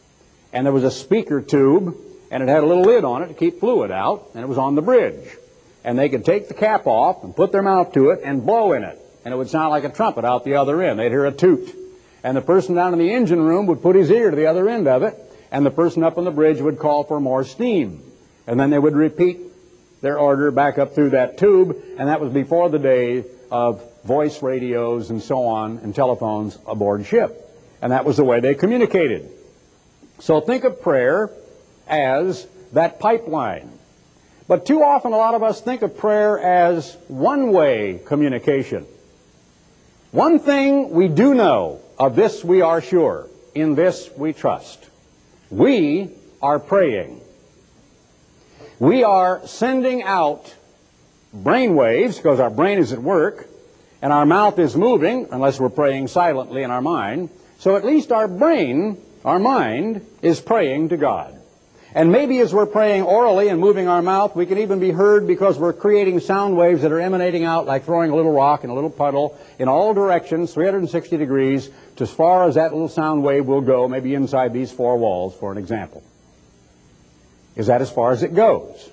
And 0.54 0.66
there 0.66 0.74
was 0.74 0.84
a 0.84 0.92
speaker 0.92 1.42
tube, 1.42 1.96
and 2.32 2.42
it 2.42 2.50
had 2.50 2.64
a 2.64 2.66
little 2.66 2.84
lid 2.84 3.04
on 3.04 3.24
it 3.24 3.28
to 3.28 3.34
keep 3.34 3.60
fluid 3.60 3.92
out, 3.92 4.30
and 4.34 4.44
it 4.44 4.48
was 4.48 4.58
on 4.58 4.76
the 4.76 4.82
bridge. 4.82 5.30
And 5.84 5.98
they 5.98 6.10
could 6.10 6.26
take 6.26 6.48
the 6.48 6.54
cap 6.54 6.88
off 6.88 7.24
and 7.24 7.36
put 7.36 7.52
their 7.52 7.62
mouth 7.62 7.94
to 7.94 8.10
it 8.10 8.22
and 8.24 8.46
blow 8.46 8.74
in 8.74 8.84
it. 8.84 9.00
And 9.24 9.34
it 9.34 9.38
would 9.38 9.50
sound 9.50 9.70
like 9.70 9.84
a 9.84 9.90
trumpet 9.90 10.26
out 10.26 10.46
the 10.46 10.56
other 10.56 10.82
end. 10.82 11.00
They'd 11.00 11.12
hear 11.12 11.26
a 11.26 11.32
toot. 11.32 11.76
And 12.24 12.36
the 12.36 12.42
person 12.42 12.76
down 12.76 12.94
in 12.94 13.00
the 13.00 13.14
engine 13.14 13.42
room 13.42 13.68
would 13.68 13.82
put 13.82 13.96
his 13.96 14.10
ear 14.10 14.30
to 14.30 14.36
the 14.36 14.48
other 14.48 14.68
end 14.68 14.88
of 14.88 15.04
it, 15.04 15.16
and 15.52 15.66
the 15.66 15.72
person 15.72 16.04
up 16.04 16.18
on 16.18 16.26
the 16.26 16.32
bridge 16.32 16.60
would 16.60 16.80
call 16.80 17.04
for 17.04 17.20
more 17.20 17.44
steam. 17.44 18.04
And 18.48 18.60
then 18.60 18.70
they 18.70 18.80
would 18.80 18.96
repeat 18.96 19.40
their 20.02 20.20
order 20.20 20.52
back 20.52 20.78
up 20.78 20.96
through 20.96 21.12
that 21.12 21.38
tube, 21.38 21.78
and 21.98 22.10
that 22.10 22.20
was 22.20 22.32
before 22.32 22.70
the 22.70 22.80
day 22.80 23.26
of 23.52 23.82
voice 24.04 24.42
radios 24.42 25.10
and 25.10 25.22
so 25.22 25.46
on 25.46 25.80
and 25.80 25.94
telephones 25.94 26.58
aboard 26.66 27.06
ship. 27.06 27.47
And 27.82 27.92
that 27.92 28.06
was 28.06 28.18
the 28.18 28.24
way 28.24 28.40
they 28.40 28.56
communicated. 28.56 29.30
So 30.20 30.42
think 30.42 30.64
of 30.64 30.82
prayer 30.82 31.30
as 31.88 32.48
that 32.74 33.00
pipeline. 33.00 33.72
But 34.48 34.66
too 34.66 34.82
often 34.82 35.14
a 35.14 35.18
lot 35.18 35.36
of 35.36 35.44
us 35.44 35.62
think 35.62 35.82
of 35.82 35.98
prayer 35.98 36.40
as 36.40 36.98
one-way 37.08 38.00
communication. 38.06 38.86
One 40.12 40.40
thing 40.40 40.92
we 40.92 41.10
do 41.10 41.34
know, 41.34 41.82
of 42.00 42.16
this 42.16 42.44
we 42.44 42.62
are 42.62 42.82
sure, 42.82 43.28
in 43.54 43.76
this 43.76 44.10
we 44.16 44.34
trust. 44.34 44.90
We 45.50 46.12
are 46.42 46.60
praying. 46.60 47.22
We 48.80 49.04
are 49.04 49.46
sending 49.48 50.04
out 50.04 50.54
brain 51.34 51.76
waves 51.76 52.18
because 52.18 52.40
our 52.40 52.50
brain 52.50 52.78
is 52.78 52.94
at 52.94 53.00
work 53.00 53.48
and 54.02 54.14
our 54.14 54.26
mouth 54.26 54.60
is 54.60 54.76
moving 54.76 55.28
unless 55.32 55.60
we're 55.60 55.70
praying 55.70 56.08
silently 56.08 56.64
in 56.64 56.72
our 56.72 56.82
mind. 56.82 57.30
So 57.60 57.76
at 57.76 57.86
least 57.86 58.12
our 58.12 58.28
brain, 58.28 58.98
our 59.26 59.40
mind, 59.40 60.06
is 60.22 60.40
praying 60.40 60.90
to 60.90 60.98
God. 60.98 61.34
And 61.96 62.12
maybe 62.12 62.40
as 62.40 62.54
we're 62.54 62.68
praying 62.68 63.04
orally 63.04 63.48
and 63.48 63.60
moving 63.60 63.88
our 63.88 64.04
mouth, 64.04 64.36
we 64.36 64.46
can 64.46 64.60
even 64.60 64.80
be 64.80 64.92
heard 64.92 65.26
because 65.26 65.58
we're 65.58 65.74
creating 65.74 66.20
sound 66.20 66.56
waves 66.56 66.84
that 66.84 66.92
are 66.92 67.00
emanating 67.00 67.44
out 67.44 67.66
like 67.66 67.86
throwing 67.86 68.12
a 68.12 68.16
little 68.16 68.34
rock 68.34 68.64
in 68.64 68.70
a 68.70 68.74
little 68.76 68.90
puddle 68.92 69.36
in 69.58 69.68
all 69.68 69.96
directions, 69.96 70.54
360 70.54 71.18
degrees, 71.18 71.72
to 71.96 72.04
as 72.04 72.12
far 72.12 72.48
as 72.48 72.56
that 72.56 72.72
little 72.74 72.90
sound 72.90 73.24
wave 73.24 73.48
will 73.48 73.62
go, 73.62 73.88
maybe 73.88 74.14
inside 74.14 74.54
these 74.54 74.72
four 74.72 74.98
walls, 74.98 75.34
for 75.36 75.52
an 75.52 75.58
example. 75.58 76.04
Is 77.56 77.66
that 77.68 77.82
as 77.82 77.90
far 77.90 78.12
as 78.12 78.22
it 78.22 78.36
goes? 78.36 78.92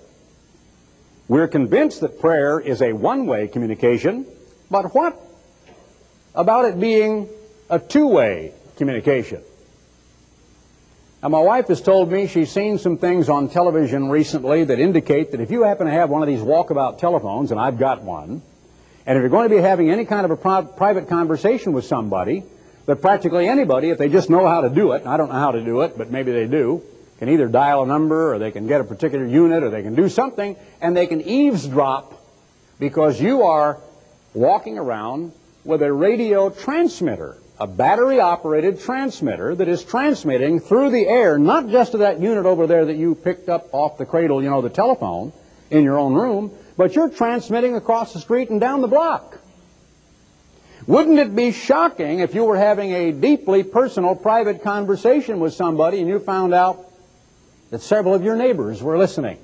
We're 1.29 1.49
convinced 1.49 2.01
that 2.01 2.21
prayer 2.21 2.59
is 2.59 2.81
a 2.81 2.95
one-way 2.95 3.49
communication, 3.49 4.25
but 4.71 4.95
what 4.95 5.21
about 6.35 6.65
it 6.65 6.81
being 6.81 7.29
a 7.69 7.79
two-way 7.79 8.53
communication? 8.77 9.43
Now, 11.23 11.31
my 11.31 11.41
wife 11.41 11.69
has 11.69 11.81
told 11.81 12.13
me 12.13 12.27
she's 12.27 12.51
seen 12.51 12.77
some 12.77 12.99
things 12.99 13.31
on 13.31 13.49
television 13.49 14.11
recently 14.11 14.65
that 14.65 14.79
indicate 14.79 15.31
that 15.31 15.41
if 15.41 15.51
you 15.51 15.63
happen 15.63 15.87
to 15.87 15.93
have 15.93 16.11
one 16.11 16.21
of 16.23 16.29
these 16.29 16.41
walkabout 16.41 16.99
telephones, 16.99 17.51
and 17.51 17.59
I've 17.59 17.79
got 17.79 18.03
one, 18.03 18.43
and 19.07 19.17
if 19.17 19.23
you're 19.23 19.31
going 19.31 19.49
to 19.49 19.55
be 19.55 19.61
having 19.61 19.91
any 19.91 20.05
kind 20.05 20.27
of 20.27 20.31
a 20.31 20.37
pri 20.37 20.63
private 20.63 21.09
conversation 21.09 21.73
with 21.73 21.87
somebody, 21.87 22.43
that 22.85 22.97
practically 22.97 23.49
anybody, 23.49 23.89
if 23.89 23.97
they 23.97 24.11
just 24.11 24.29
know 24.29 24.47
how 24.47 24.61
to 24.61 24.69
do 24.69 24.93
it, 24.93 25.01
and 25.01 25.09
I 25.09 25.17
don't 25.17 25.29
know 25.29 25.39
how 25.39 25.53
to 25.53 25.65
do 25.65 25.81
it, 25.81 25.97
but 25.97 26.11
maybe 26.11 26.33
they 26.33 26.47
do, 26.47 26.83
can 27.19 27.31
either 27.31 27.49
dial 27.49 27.83
a 27.83 27.87
number 27.87 28.35
or 28.35 28.39
they 28.39 28.51
can 28.51 28.67
get 28.67 28.83
a 28.83 28.85
particular 28.85 29.25
unit 29.25 29.63
or 29.63 29.71
they 29.71 29.83
can 29.83 29.95
do 29.95 30.11
something, 30.11 30.57
and 30.83 30.95
they 30.95 31.07
can 31.07 31.23
eavesdrop 31.23 32.23
because 32.79 33.19
you 33.19 33.45
are 33.45 33.81
walking 34.35 34.77
around 34.77 35.33
with 35.65 35.81
a 35.81 35.91
radio 35.91 36.51
transmitter 36.51 37.39
a 37.59 37.67
battery 37.67 38.19
operated 38.19 38.81
transmitter 38.81 39.55
that 39.55 39.69
is 39.69 39.85
transmitting 39.85 40.59
through 40.59 40.91
the 40.91 41.07
air, 41.07 41.39
not 41.39 41.69
just 41.69 41.93
to 41.93 41.99
that 41.99 42.21
unit 42.21 42.47
over 42.47 42.67
there 42.67 42.85
that 42.87 42.97
you 42.97 43.15
picked 43.15 43.49
up 43.49 43.69
off 43.73 43.97
the 43.97 44.07
cradle, 44.07 44.43
you 44.43 44.51
know, 44.51 44.61
the 44.61 44.71
telephone 44.71 45.33
in 45.71 45.85
your 45.85 45.99
own 45.99 46.15
room, 46.15 46.51
but 46.77 46.95
you're 46.95 47.09
transmitting 47.09 47.77
across 47.77 48.13
the 48.13 48.21
street 48.21 48.51
and 48.51 48.61
down 48.61 48.81
the 48.81 48.89
block. 48.89 49.39
Wouldn't 50.87 51.19
it 51.19 51.35
be 51.35 51.53
shocking 51.53 52.19
if 52.19 52.35
you 52.35 52.45
were 52.45 52.59
having 52.59 52.93
a 52.93 53.13
deeply 53.13 53.63
personal 53.63 54.15
private 54.15 54.63
conversation 54.63 55.41
with 55.41 55.55
somebody 55.55 56.01
and 56.01 56.09
you 56.09 56.19
found 56.19 56.53
out 56.53 56.91
that 57.71 57.81
several 57.81 58.15
of 58.15 58.23
your 58.23 58.37
neighbors 58.37 58.83
were 58.83 58.99
listening? 58.99 59.39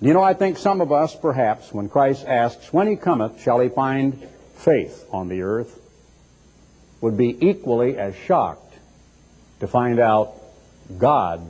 You 0.00 0.14
know, 0.14 0.22
I 0.22 0.34
think 0.34 0.58
some 0.58 0.80
of 0.80 0.92
us, 0.92 1.14
perhaps, 1.14 1.72
when 1.72 1.88
Christ 1.88 2.24
asks, 2.26 2.72
When 2.72 2.86
he 2.86 2.96
cometh, 2.96 3.42
shall 3.42 3.60
he 3.60 3.68
find 3.68 4.26
faith 4.54 5.06
on 5.12 5.28
the 5.28 5.42
earth? 5.42 5.81
Would 7.02 7.18
be 7.18 7.36
equally 7.46 7.98
as 7.98 8.14
shocked 8.16 8.74
to 9.60 9.66
find 9.66 9.98
out 9.98 10.32
God 10.98 11.42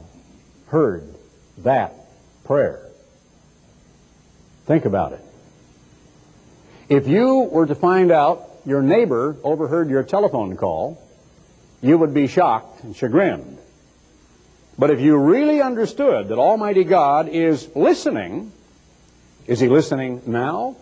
heard 0.66 1.14
that 1.58 1.94
prayer. 2.44 2.80
Think 4.66 4.86
about 4.86 5.12
it. 5.12 5.20
If 6.88 7.06
you 7.06 7.48
were 7.50 7.66
to 7.66 7.74
find 7.74 8.10
out 8.10 8.48
your 8.64 8.82
neighbor 8.82 9.36
overheard 9.44 9.90
your 9.90 10.02
telephone 10.02 10.56
call, 10.56 11.00
you 11.80 11.98
would 11.98 12.14
be 12.14 12.26
shocked 12.26 12.82
and 12.84 12.96
chagrined. 12.96 13.58
But 14.78 14.90
if 14.90 15.00
you 15.00 15.16
really 15.16 15.60
understood 15.60 16.28
that 16.28 16.38
Almighty 16.38 16.84
God 16.84 17.28
is 17.28 17.68
listening, 17.74 18.52
is 19.46 19.60
He 19.60 19.68
listening 19.68 20.22
now? 20.26 20.76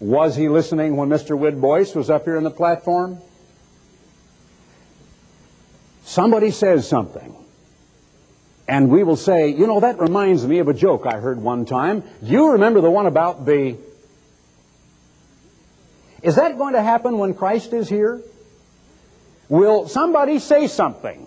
Was 0.00 0.34
he 0.34 0.48
listening 0.48 0.96
when 0.96 1.10
Mr. 1.10 1.60
Boyce 1.60 1.94
was 1.94 2.08
up 2.08 2.24
here 2.24 2.38
on 2.38 2.42
the 2.42 2.50
platform? 2.50 3.18
Somebody 6.04 6.50
says 6.50 6.88
something. 6.88 7.36
And 8.66 8.88
we 8.88 9.02
will 9.02 9.16
say, 9.16 9.50
you 9.50 9.66
know, 9.66 9.80
that 9.80 9.98
reminds 9.98 10.46
me 10.46 10.60
of 10.60 10.68
a 10.68 10.74
joke 10.74 11.04
I 11.04 11.18
heard 11.18 11.42
one 11.42 11.66
time. 11.66 12.00
Do 12.00 12.30
you 12.30 12.52
remember 12.52 12.80
the 12.80 12.90
one 12.90 13.06
about 13.06 13.44
the. 13.44 13.76
Is 16.22 16.36
that 16.36 16.56
going 16.56 16.74
to 16.74 16.82
happen 16.82 17.18
when 17.18 17.34
Christ 17.34 17.72
is 17.72 17.88
here? 17.88 18.22
Will 19.48 19.88
somebody 19.88 20.38
say 20.38 20.66
something? 20.66 21.26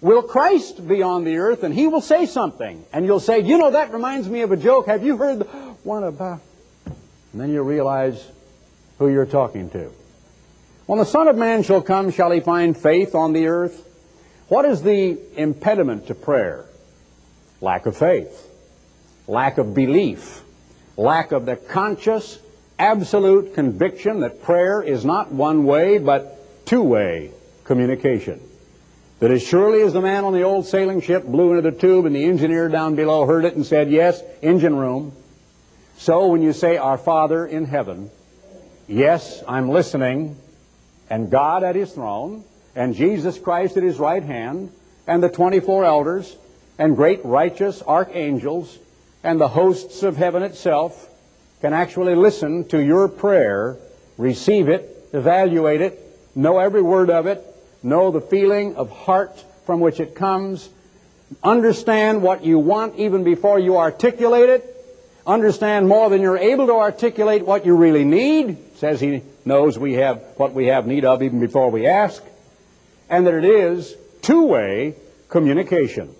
Will 0.00 0.22
Christ 0.22 0.86
be 0.86 1.02
on 1.02 1.24
the 1.24 1.36
earth 1.36 1.62
and 1.62 1.74
he 1.74 1.86
will 1.86 2.00
say 2.00 2.24
something? 2.24 2.84
And 2.92 3.04
you'll 3.04 3.20
say, 3.20 3.40
you 3.40 3.58
know, 3.58 3.72
that 3.72 3.92
reminds 3.92 4.28
me 4.28 4.40
of 4.40 4.50
a 4.50 4.56
joke. 4.56 4.86
Have 4.86 5.04
you 5.04 5.16
heard 5.18 5.40
the 5.40 5.44
one 5.84 6.04
about. 6.04 6.40
And 7.32 7.40
then 7.40 7.50
you 7.50 7.62
realize 7.62 8.26
who 8.98 9.08
you're 9.08 9.26
talking 9.26 9.70
to. 9.70 9.90
When 10.86 10.98
the 10.98 11.04
Son 11.04 11.28
of 11.28 11.36
Man 11.36 11.62
shall 11.62 11.82
come, 11.82 12.10
shall 12.10 12.30
he 12.32 12.40
find 12.40 12.76
faith 12.76 13.14
on 13.14 13.32
the 13.32 13.46
earth? 13.46 13.86
What 14.48 14.64
is 14.64 14.82
the 14.82 15.18
impediment 15.36 16.08
to 16.08 16.14
prayer? 16.14 16.64
Lack 17.60 17.86
of 17.86 17.96
faith, 17.96 18.48
lack 19.28 19.58
of 19.58 19.74
belief, 19.74 20.42
lack 20.96 21.30
of 21.30 21.46
the 21.46 21.54
conscious, 21.54 22.40
absolute 22.78 23.54
conviction 23.54 24.20
that 24.20 24.42
prayer 24.42 24.82
is 24.82 25.04
not 25.04 25.30
one 25.30 25.64
way, 25.64 25.98
but 25.98 26.66
two 26.66 26.82
way 26.82 27.30
communication. 27.64 28.40
That 29.20 29.30
as 29.30 29.42
surely 29.42 29.82
as 29.82 29.92
the 29.92 30.00
man 30.00 30.24
on 30.24 30.32
the 30.32 30.42
old 30.42 30.66
sailing 30.66 31.00
ship 31.00 31.24
blew 31.24 31.50
into 31.50 31.70
the 31.70 31.76
tube 31.76 32.06
and 32.06 32.16
the 32.16 32.24
engineer 32.24 32.68
down 32.68 32.96
below 32.96 33.26
heard 33.26 33.44
it 33.44 33.54
and 33.54 33.64
said, 33.64 33.90
Yes, 33.90 34.20
engine 34.42 34.74
room, 34.74 35.12
so 36.00 36.28
when 36.28 36.40
you 36.40 36.54
say, 36.54 36.78
Our 36.78 36.96
Father 36.96 37.46
in 37.46 37.66
heaven, 37.66 38.10
yes, 38.88 39.44
I'm 39.46 39.68
listening, 39.68 40.34
and 41.10 41.30
God 41.30 41.62
at 41.62 41.76
his 41.76 41.92
throne, 41.92 42.42
and 42.74 42.94
Jesus 42.94 43.38
Christ 43.38 43.76
at 43.76 43.82
his 43.82 43.98
right 43.98 44.22
hand, 44.22 44.72
and 45.06 45.22
the 45.22 45.28
24 45.28 45.84
elders, 45.84 46.34
and 46.78 46.96
great 46.96 47.22
righteous 47.22 47.82
archangels, 47.82 48.78
and 49.22 49.38
the 49.38 49.48
hosts 49.48 50.02
of 50.02 50.16
heaven 50.16 50.42
itself 50.42 51.06
can 51.60 51.74
actually 51.74 52.14
listen 52.14 52.66
to 52.68 52.82
your 52.82 53.06
prayer, 53.06 53.76
receive 54.16 54.70
it, 54.70 55.10
evaluate 55.12 55.82
it, 55.82 56.00
know 56.34 56.60
every 56.60 56.80
word 56.80 57.10
of 57.10 57.26
it, 57.26 57.44
know 57.82 58.10
the 58.10 58.22
feeling 58.22 58.74
of 58.76 58.90
heart 58.90 59.44
from 59.66 59.80
which 59.80 60.00
it 60.00 60.14
comes, 60.14 60.66
understand 61.42 62.22
what 62.22 62.42
you 62.42 62.58
want 62.58 62.96
even 62.96 63.22
before 63.22 63.58
you 63.58 63.76
articulate 63.76 64.48
it, 64.48 64.79
understand 65.30 65.88
more 65.88 66.10
than 66.10 66.20
you're 66.20 66.38
able 66.38 66.66
to 66.66 66.74
articulate 66.74 67.44
what 67.44 67.64
you 67.64 67.76
really 67.76 68.04
need, 68.04 68.58
says 68.76 69.00
he 69.00 69.22
knows 69.44 69.78
we 69.78 69.94
have 69.94 70.22
what 70.36 70.52
we 70.52 70.66
have 70.66 70.86
need 70.86 71.04
of 71.04 71.22
even 71.22 71.40
before 71.40 71.70
we 71.70 71.86
ask, 71.86 72.22
and 73.08 73.26
that 73.26 73.34
it 73.34 73.44
is 73.44 73.96
two-way 74.22 74.94
communication. 75.28 76.14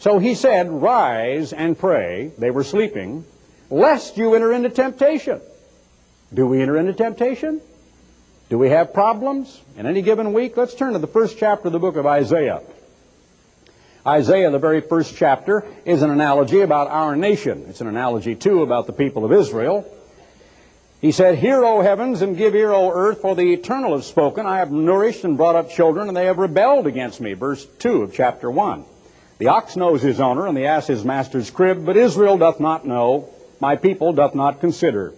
So 0.00 0.18
he 0.18 0.34
said, 0.34 0.70
Rise 0.70 1.52
and 1.52 1.78
pray. 1.78 2.32
They 2.38 2.50
were 2.50 2.64
sleeping, 2.64 3.24
lest 3.70 4.16
you 4.16 4.34
enter 4.34 4.52
into 4.52 4.70
temptation. 4.70 5.40
Do 6.32 6.46
we 6.46 6.60
enter 6.60 6.76
into 6.76 6.92
temptation? 6.92 7.60
Do 8.48 8.58
we 8.58 8.70
have 8.70 8.92
problems 8.94 9.60
in 9.76 9.86
any 9.86 10.02
given 10.02 10.32
week? 10.32 10.56
Let's 10.56 10.74
turn 10.74 10.92
to 10.92 10.98
the 10.98 11.06
first 11.06 11.38
chapter 11.38 11.68
of 11.68 11.72
the 11.72 11.78
book 11.78 11.96
of 11.96 12.06
Isaiah. 12.06 12.62
Isaiah, 14.06 14.50
the 14.50 14.58
very 14.60 14.80
first 14.80 15.16
chapter, 15.16 15.64
is 15.84 16.02
an 16.02 16.10
analogy 16.10 16.60
about 16.60 16.88
our 16.88 17.16
nation. 17.16 17.64
It's 17.68 17.80
an 17.80 17.88
analogy, 17.88 18.36
too, 18.36 18.62
about 18.62 18.86
the 18.86 18.92
people 18.92 19.24
of 19.24 19.32
Israel. 19.32 19.84
He 21.00 21.10
said, 21.10 21.38
Hear, 21.38 21.64
O 21.64 21.80
heavens, 21.80 22.22
and 22.22 22.36
give 22.36 22.54
ear, 22.54 22.72
O 22.72 22.92
earth, 22.92 23.20
for 23.20 23.34
the 23.34 23.52
eternal 23.52 23.92
have 23.96 24.04
spoken. 24.04 24.46
I 24.46 24.58
have 24.58 24.70
nourished 24.70 25.24
and 25.24 25.36
brought 25.36 25.56
up 25.56 25.70
children, 25.70 26.06
and 26.06 26.16
they 26.16 26.26
have 26.26 26.38
rebelled 26.38 26.86
against 26.86 27.20
me. 27.20 27.32
Verse 27.32 27.66
2 27.80 28.02
of 28.02 28.14
chapter 28.14 28.48
1. 28.48 28.84
The 29.38 29.48
ox 29.48 29.74
knows 29.76 30.02
his 30.02 30.20
owner, 30.20 30.46
and 30.46 30.56
the 30.56 30.66
ass 30.66 30.86
his 30.86 31.04
master's 31.04 31.50
crib, 31.50 31.84
but 31.84 31.96
Israel 31.96 32.38
doth 32.38 32.60
not 32.60 32.86
know, 32.86 33.28
my 33.60 33.74
people 33.74 34.12
doth 34.12 34.36
not 34.36 34.60
consider. 34.60 35.14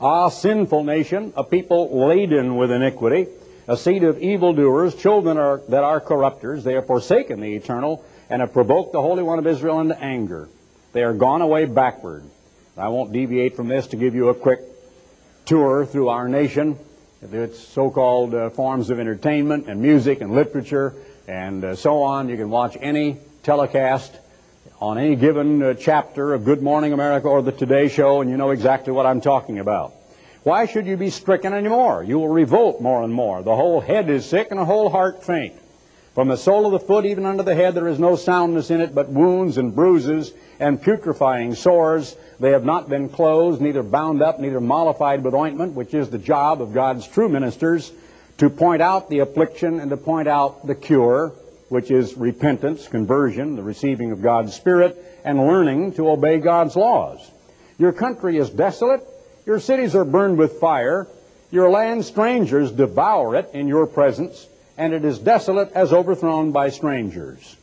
Ah, 0.00 0.28
sinful 0.28 0.84
nation, 0.84 1.32
a 1.34 1.44
people 1.44 2.06
laden 2.06 2.56
with 2.56 2.70
iniquity 2.70 3.26
a 3.68 3.76
seed 3.76 4.02
of 4.02 4.20
evildoers, 4.20 4.94
children 4.94 5.38
are, 5.38 5.60
that 5.68 5.84
are 5.84 6.00
corrupters. 6.00 6.64
They 6.64 6.74
have 6.74 6.86
forsaken 6.86 7.40
the 7.40 7.54
eternal 7.54 8.04
and 8.28 8.40
have 8.40 8.52
provoked 8.52 8.92
the 8.92 9.00
Holy 9.00 9.22
One 9.22 9.38
of 9.38 9.46
Israel 9.46 9.80
into 9.80 9.98
anger. 10.00 10.48
They 10.92 11.02
are 11.02 11.14
gone 11.14 11.42
away 11.42 11.66
backward. 11.66 12.24
I 12.76 12.88
won't 12.88 13.12
deviate 13.12 13.56
from 13.56 13.68
this 13.68 13.88
to 13.88 13.96
give 13.96 14.14
you 14.14 14.28
a 14.28 14.34
quick 14.34 14.60
tour 15.44 15.84
through 15.84 16.08
our 16.08 16.28
nation, 16.28 16.78
its 17.20 17.58
so-called 17.58 18.34
uh, 18.34 18.50
forms 18.50 18.90
of 18.90 18.98
entertainment 18.98 19.68
and 19.68 19.80
music 19.80 20.20
and 20.20 20.34
literature 20.34 20.94
and 21.28 21.64
uh, 21.64 21.76
so 21.76 22.02
on. 22.02 22.28
You 22.28 22.36
can 22.36 22.50
watch 22.50 22.76
any 22.80 23.18
telecast 23.42 24.14
on 24.80 24.98
any 24.98 25.14
given 25.16 25.62
uh, 25.62 25.74
chapter 25.74 26.34
of 26.34 26.44
Good 26.44 26.62
Morning 26.62 26.92
America 26.92 27.28
or 27.28 27.42
the 27.42 27.52
Today 27.52 27.88
Show, 27.88 28.20
and 28.20 28.30
you 28.30 28.36
know 28.36 28.50
exactly 28.50 28.92
what 28.92 29.06
I'm 29.06 29.20
talking 29.20 29.58
about. 29.58 29.94
Why 30.42 30.66
should 30.66 30.86
you 30.86 30.96
be 30.96 31.10
stricken 31.10 31.54
any 31.54 31.68
more? 31.68 32.02
You 32.02 32.18
will 32.18 32.28
revolt 32.28 32.80
more 32.80 33.02
and 33.04 33.14
more. 33.14 33.42
The 33.42 33.54
whole 33.54 33.80
head 33.80 34.10
is 34.10 34.26
sick 34.26 34.48
and 34.50 34.58
the 34.58 34.64
whole 34.64 34.90
heart 34.90 35.22
faint. 35.24 35.54
From 36.14 36.28
the 36.28 36.36
sole 36.36 36.66
of 36.66 36.72
the 36.72 36.86
foot 36.86 37.06
even 37.06 37.24
unto 37.24 37.42
the 37.42 37.54
head 37.54 37.74
there 37.74 37.88
is 37.88 37.98
no 37.98 38.16
soundness 38.16 38.70
in 38.70 38.80
it, 38.80 38.94
but 38.94 39.08
wounds 39.08 39.56
and 39.56 39.74
bruises 39.74 40.32
and 40.60 40.82
putrefying 40.82 41.54
sores. 41.54 42.16
They 42.38 42.50
have 42.50 42.64
not 42.64 42.88
been 42.88 43.08
closed, 43.08 43.60
neither 43.60 43.82
bound 43.82 44.20
up, 44.20 44.38
neither 44.38 44.60
mollified 44.60 45.24
with 45.24 45.32
ointment, 45.32 45.74
which 45.74 45.94
is 45.94 46.10
the 46.10 46.18
job 46.18 46.60
of 46.60 46.74
God's 46.74 47.06
true 47.06 47.28
ministers, 47.28 47.92
to 48.38 48.50
point 48.50 48.82
out 48.82 49.08
the 49.08 49.20
affliction 49.20 49.80
and 49.80 49.90
to 49.90 49.96
point 49.96 50.28
out 50.28 50.66
the 50.66 50.74
cure, 50.74 51.32
which 51.68 51.90
is 51.90 52.16
repentance, 52.16 52.88
conversion, 52.88 53.56
the 53.56 53.62
receiving 53.62 54.10
of 54.10 54.20
God's 54.20 54.54
Spirit, 54.54 54.98
and 55.24 55.38
learning 55.38 55.92
to 55.94 56.10
obey 56.10 56.38
God's 56.38 56.76
laws. 56.76 57.30
Your 57.78 57.92
country 57.92 58.36
is 58.36 58.50
desolate. 58.50 59.06
Your 59.46 59.60
cities 59.60 59.94
are 59.94 60.04
burned 60.04 60.38
with 60.38 60.60
fire. 60.60 61.08
Your 61.50 61.70
land 61.70 62.04
strangers 62.04 62.70
devour 62.70 63.36
it 63.36 63.50
in 63.52 63.68
your 63.68 63.86
presence, 63.86 64.46
and 64.78 64.92
it 64.92 65.04
is 65.04 65.18
desolate 65.18 65.72
as 65.72 65.92
overthrown 65.92 66.52
by 66.52 66.70
strangers. 66.70 67.56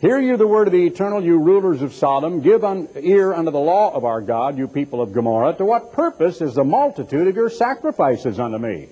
Hear 0.00 0.18
you 0.18 0.38
the 0.38 0.46
word 0.46 0.66
of 0.66 0.72
the 0.72 0.86
eternal, 0.86 1.22
you 1.22 1.38
rulers 1.38 1.82
of 1.82 1.92
Sodom. 1.92 2.40
Give 2.40 2.64
un- 2.64 2.88
ear 2.96 3.34
unto 3.34 3.50
the 3.50 3.58
law 3.60 3.92
of 3.92 4.06
our 4.06 4.22
God, 4.22 4.56
you 4.56 4.66
people 4.66 5.02
of 5.02 5.12
Gomorrah. 5.12 5.54
To 5.58 5.64
what 5.66 5.92
purpose 5.92 6.40
is 6.40 6.54
the 6.54 6.64
multitude 6.64 7.28
of 7.28 7.36
your 7.36 7.50
sacrifices 7.50 8.40
unto 8.40 8.56
me? 8.56 8.88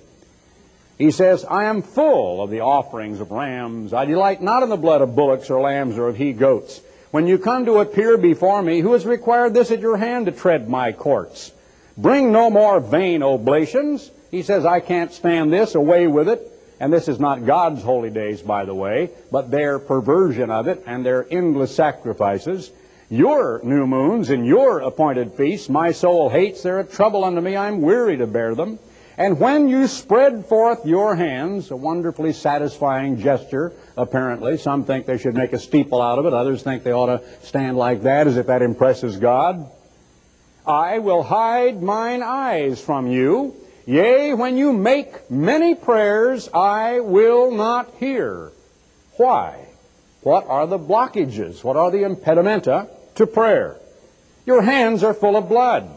He 0.99 1.09
says, 1.09 1.45
I 1.45 1.63
am 1.63 1.81
full 1.81 2.43
of 2.43 2.51
the 2.51 2.59
offerings 2.59 3.21
of 3.21 3.31
rams. 3.31 3.91
I 3.91 4.05
delight 4.05 4.41
not 4.41 4.61
in 4.61 4.69
the 4.69 4.77
blood 4.77 5.01
of 5.01 5.15
bullocks 5.15 5.49
or 5.49 5.61
lambs 5.61 5.97
or 5.97 6.09
of 6.09 6.17
he 6.17 6.31
goats. 6.31 6.79
When 7.09 7.25
you 7.25 7.39
come 7.39 7.65
to 7.65 7.79
appear 7.79 8.17
before 8.17 8.61
me, 8.61 8.81
who 8.81 8.93
has 8.93 9.05
required 9.05 9.55
this 9.55 9.71
at 9.71 9.79
your 9.79 9.97
hand 9.97 10.27
to 10.27 10.31
tread 10.31 10.69
my 10.69 10.91
courts? 10.91 11.53
Bring 11.99 12.31
no 12.31 12.49
more 12.49 12.79
vain 12.79 13.23
oblations. 13.23 14.09
He 14.31 14.41
says, 14.41 14.65
I 14.65 14.79
can't 14.79 15.11
stand 15.11 15.51
this, 15.51 15.75
away 15.75 16.07
with 16.07 16.29
it. 16.29 16.49
And 16.79 16.93
this 16.93 17.09
is 17.09 17.19
not 17.19 17.45
God's 17.45 17.83
holy 17.83 18.09
days, 18.09 18.41
by 18.41 18.63
the 18.63 18.73
way, 18.73 19.09
but 19.33 19.51
their 19.51 19.79
perversion 19.79 20.49
of 20.49 20.69
it 20.69 20.81
and 20.85 21.05
their 21.05 21.27
endless 21.29 21.75
sacrifices. 21.75 22.71
Your 23.09 23.59
new 23.63 23.85
moons 23.85 24.29
and 24.29 24.45
your 24.45 24.79
appointed 24.79 25.33
feasts, 25.33 25.67
my 25.67 25.91
soul 25.91 26.29
hates. 26.29 26.63
They're 26.63 26.79
a 26.79 26.85
trouble 26.85 27.25
unto 27.25 27.41
me. 27.41 27.57
I'm 27.57 27.81
weary 27.81 28.15
to 28.15 28.27
bear 28.27 28.55
them. 28.55 28.79
And 29.17 29.37
when 29.37 29.67
you 29.67 29.87
spread 29.87 30.45
forth 30.45 30.85
your 30.85 31.17
hands, 31.17 31.69
a 31.69 31.75
wonderfully 31.75 32.31
satisfying 32.31 33.19
gesture, 33.19 33.73
apparently. 33.97 34.57
Some 34.57 34.85
think 34.85 35.05
they 35.05 35.17
should 35.17 35.35
make 35.35 35.51
a 35.51 35.59
steeple 35.59 36.01
out 36.01 36.17
of 36.17 36.25
it. 36.25 36.33
Others 36.33 36.63
think 36.63 36.83
they 36.83 36.93
ought 36.93 37.07
to 37.07 37.45
stand 37.45 37.77
like 37.77 38.03
that 38.03 38.27
as 38.27 38.37
if 38.37 38.47
that 38.47 38.61
impresses 38.61 39.17
God. 39.17 39.69
I 40.69 40.99
will 40.99 41.23
hide 41.23 41.81
mine 41.81 42.21
eyes 42.21 42.79
from 42.79 43.07
you. 43.07 43.55
Yea, 43.87 44.35
when 44.35 44.55
you 44.55 44.71
make 44.71 45.31
many 45.31 45.73
prayers, 45.73 46.47
I 46.53 46.99
will 46.99 47.49
not 47.49 47.91
hear. 47.99 48.51
Why? 49.17 49.65
What 50.21 50.45
are 50.45 50.67
the 50.67 50.77
blockages? 50.77 51.63
What 51.63 51.75
are 51.75 51.89
the 51.89 52.03
impedimenta 52.03 52.87
to 53.15 53.25
prayer? 53.25 53.77
Your 54.45 54.61
hands 54.61 55.03
are 55.03 55.15
full 55.15 55.35
of 55.35 55.49
blood. 55.49 55.89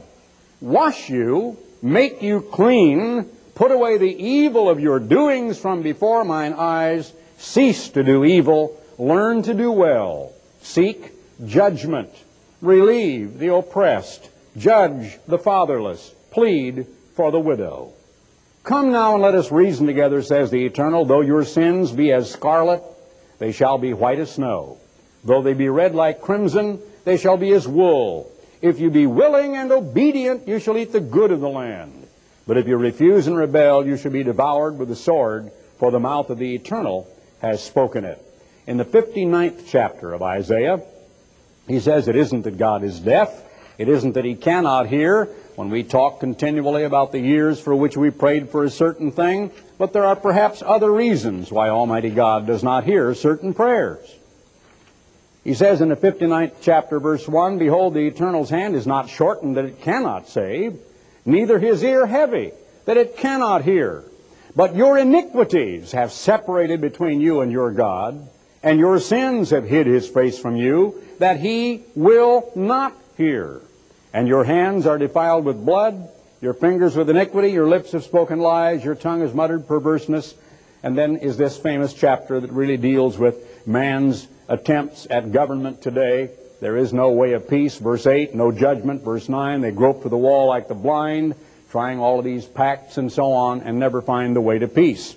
Wash 0.62 1.10
you, 1.10 1.58
make 1.82 2.22
you 2.22 2.40
clean, 2.40 3.26
put 3.54 3.72
away 3.72 3.98
the 3.98 4.24
evil 4.24 4.70
of 4.70 4.80
your 4.80 5.00
doings 5.00 5.58
from 5.58 5.82
before 5.82 6.24
mine 6.24 6.54
eyes, 6.56 7.12
cease 7.36 7.90
to 7.90 8.02
do 8.02 8.24
evil, 8.24 8.80
learn 8.96 9.42
to 9.42 9.52
do 9.52 9.70
well, 9.70 10.32
seek 10.62 11.12
judgment, 11.44 12.08
relieve 12.62 13.38
the 13.38 13.54
oppressed, 13.54 14.30
judge 14.56 15.18
the 15.26 15.38
fatherless, 15.38 16.14
plead 16.30 16.86
for 17.14 17.30
the 17.30 17.40
widow. 17.40 17.92
Come 18.64 18.92
now 18.92 19.14
and 19.14 19.22
let 19.22 19.34
us 19.34 19.50
reason 19.50 19.86
together, 19.86 20.22
says 20.22 20.50
the 20.50 20.64
Eternal. 20.64 21.04
Though 21.04 21.20
your 21.20 21.44
sins 21.44 21.90
be 21.90 22.12
as 22.12 22.30
scarlet, 22.30 22.82
they 23.38 23.52
shall 23.52 23.78
be 23.78 23.92
white 23.92 24.20
as 24.20 24.30
snow. 24.30 24.78
Though 25.24 25.42
they 25.42 25.54
be 25.54 25.68
red 25.68 25.94
like 25.94 26.20
crimson, 26.20 26.80
they 27.04 27.16
shall 27.16 27.36
be 27.36 27.52
as 27.52 27.66
wool. 27.66 28.30
If 28.60 28.78
you 28.78 28.90
be 28.90 29.06
willing 29.06 29.56
and 29.56 29.72
obedient, 29.72 30.46
you 30.46 30.60
shall 30.60 30.78
eat 30.78 30.92
the 30.92 31.00
good 31.00 31.32
of 31.32 31.40
the 31.40 31.48
land. 31.48 32.06
But 32.46 32.56
if 32.56 32.68
you 32.68 32.76
refuse 32.76 33.26
and 33.26 33.36
rebel, 33.36 33.86
you 33.86 33.96
shall 33.96 34.12
be 34.12 34.22
devoured 34.22 34.78
with 34.78 34.88
the 34.88 34.96
sword, 34.96 35.50
for 35.78 35.90
the 35.90 36.00
mouth 36.00 36.30
of 36.30 36.38
the 36.38 36.54
Eternal 36.54 37.08
has 37.40 37.62
spoken 37.62 38.04
it. 38.04 38.24
In 38.66 38.76
the 38.76 38.84
59th 38.84 39.64
chapter 39.66 40.12
of 40.12 40.22
Isaiah, 40.22 40.80
he 41.66 41.80
says 41.80 42.06
it 42.06 42.14
isn't 42.14 42.42
that 42.42 42.58
God 42.58 42.84
is 42.84 43.00
deaf, 43.00 43.42
it 43.78 43.88
isn't 43.88 44.12
that 44.12 44.24
he 44.24 44.34
cannot 44.34 44.86
hear 44.86 45.26
when 45.56 45.70
we 45.70 45.82
talk 45.82 46.20
continually 46.20 46.84
about 46.84 47.12
the 47.12 47.20
years 47.20 47.60
for 47.60 47.74
which 47.74 47.96
we 47.96 48.10
prayed 48.10 48.50
for 48.50 48.64
a 48.64 48.70
certain 48.70 49.12
thing, 49.12 49.50
but 49.78 49.92
there 49.92 50.04
are 50.04 50.16
perhaps 50.16 50.62
other 50.64 50.90
reasons 50.90 51.50
why 51.50 51.68
Almighty 51.68 52.10
God 52.10 52.46
does 52.46 52.62
not 52.62 52.84
hear 52.84 53.14
certain 53.14 53.52
prayers. 53.52 54.14
He 55.44 55.54
says 55.54 55.80
in 55.80 55.88
the 55.88 55.96
59th 55.96 56.54
chapter, 56.62 57.00
verse 57.00 57.28
1, 57.28 57.58
Behold, 57.58 57.94
the 57.94 58.06
Eternal's 58.06 58.50
hand 58.50 58.76
is 58.76 58.86
not 58.86 59.10
shortened 59.10 59.56
that 59.56 59.64
it 59.64 59.82
cannot 59.82 60.28
save, 60.28 60.78
neither 61.24 61.58
his 61.58 61.82
ear 61.82 62.06
heavy 62.06 62.52
that 62.84 62.96
it 62.96 63.16
cannot 63.16 63.64
hear. 63.64 64.04
But 64.54 64.76
your 64.76 64.98
iniquities 64.98 65.92
have 65.92 66.12
separated 66.12 66.80
between 66.80 67.20
you 67.20 67.40
and 67.40 67.50
your 67.50 67.72
God, 67.72 68.28
and 68.62 68.78
your 68.78 69.00
sins 69.00 69.50
have 69.50 69.64
hid 69.64 69.86
his 69.86 70.08
face 70.08 70.38
from 70.38 70.56
you, 70.56 71.02
that 71.18 71.40
he 71.40 71.82
will 71.94 72.50
not 72.54 72.94
hear. 73.16 73.60
And 74.12 74.28
your 74.28 74.44
hands 74.44 74.86
are 74.86 74.98
defiled 74.98 75.44
with 75.44 75.64
blood, 75.64 76.08
your 76.40 76.54
fingers 76.54 76.96
with 76.96 77.08
iniquity, 77.08 77.52
your 77.52 77.68
lips 77.68 77.92
have 77.92 78.04
spoken 78.04 78.40
lies, 78.40 78.84
your 78.84 78.94
tongue 78.94 79.20
has 79.20 79.32
muttered 79.32 79.66
perverseness. 79.66 80.34
And 80.82 80.98
then 80.98 81.16
is 81.16 81.36
this 81.36 81.56
famous 81.56 81.94
chapter 81.94 82.40
that 82.40 82.52
really 82.52 82.76
deals 82.76 83.16
with 83.16 83.66
man's 83.66 84.26
attempts 84.48 85.06
at 85.08 85.32
government 85.32 85.80
today. 85.80 86.30
There 86.60 86.76
is 86.76 86.92
no 86.92 87.10
way 87.10 87.32
of 87.32 87.48
peace. 87.48 87.78
Verse 87.78 88.06
8, 88.06 88.34
no 88.34 88.52
judgment. 88.52 89.02
Verse 89.02 89.28
9, 89.28 89.60
they 89.60 89.70
grope 89.70 90.02
for 90.02 90.08
the 90.08 90.16
wall 90.16 90.48
like 90.48 90.68
the 90.68 90.74
blind, 90.74 91.34
trying 91.70 91.98
all 91.98 92.18
of 92.18 92.24
these 92.24 92.44
pacts 92.44 92.98
and 92.98 93.10
so 93.10 93.32
on, 93.32 93.62
and 93.62 93.78
never 93.78 94.02
find 94.02 94.36
the 94.36 94.40
way 94.40 94.58
to 94.58 94.68
peace. 94.68 95.16